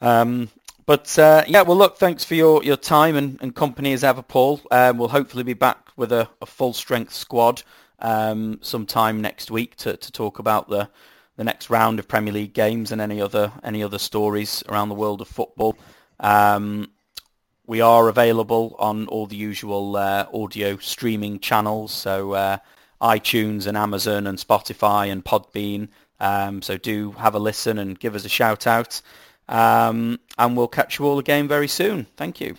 Um, 0.00 0.48
but 0.86 1.18
uh, 1.18 1.42
yeah, 1.48 1.62
well, 1.62 1.76
look, 1.76 1.98
thanks 1.98 2.24
for 2.24 2.36
your, 2.36 2.62
your 2.62 2.76
time 2.76 3.16
and, 3.16 3.38
and 3.42 3.54
company 3.54 3.92
as 3.92 4.04
ever, 4.04 4.22
Paul. 4.22 4.60
Um, 4.70 4.98
we'll 4.98 5.08
hopefully 5.08 5.42
be 5.42 5.54
back 5.54 5.88
with 5.96 6.12
a, 6.12 6.28
a 6.40 6.46
full 6.46 6.72
strength 6.72 7.12
squad 7.12 7.62
um, 7.98 8.60
sometime 8.62 9.20
next 9.20 9.50
week 9.50 9.74
to, 9.76 9.96
to 9.96 10.12
talk 10.12 10.38
about 10.38 10.68
the 10.68 10.88
the 11.36 11.44
next 11.44 11.68
round 11.68 11.98
of 11.98 12.08
Premier 12.08 12.32
League 12.32 12.54
games 12.54 12.92
and 12.92 13.00
any 13.00 13.20
other 13.20 13.52
any 13.62 13.82
other 13.82 13.98
stories 13.98 14.62
around 14.68 14.88
the 14.88 14.94
world 14.94 15.20
of 15.20 15.28
football. 15.28 15.76
Um, 16.20 16.90
we 17.66 17.80
are 17.80 18.08
available 18.08 18.76
on 18.78 19.06
all 19.08 19.26
the 19.26 19.36
usual 19.36 19.96
uh, 19.96 20.26
audio 20.32 20.76
streaming 20.78 21.40
channels, 21.40 21.92
so 21.92 22.32
uh, 22.32 22.58
iTunes 23.00 23.66
and 23.66 23.76
Amazon 23.76 24.26
and 24.26 24.38
Spotify 24.38 25.10
and 25.10 25.24
Podbean. 25.24 25.88
Um, 26.20 26.62
so 26.62 26.76
do 26.76 27.12
have 27.12 27.34
a 27.34 27.38
listen 27.38 27.78
and 27.78 27.98
give 27.98 28.14
us 28.14 28.24
a 28.24 28.28
shout 28.28 28.66
out. 28.66 29.00
Um, 29.48 30.18
and 30.38 30.56
we'll 30.56 30.68
catch 30.68 30.98
you 30.98 31.06
all 31.06 31.18
again 31.18 31.48
very 31.48 31.68
soon. 31.68 32.06
Thank 32.16 32.40
you. 32.40 32.56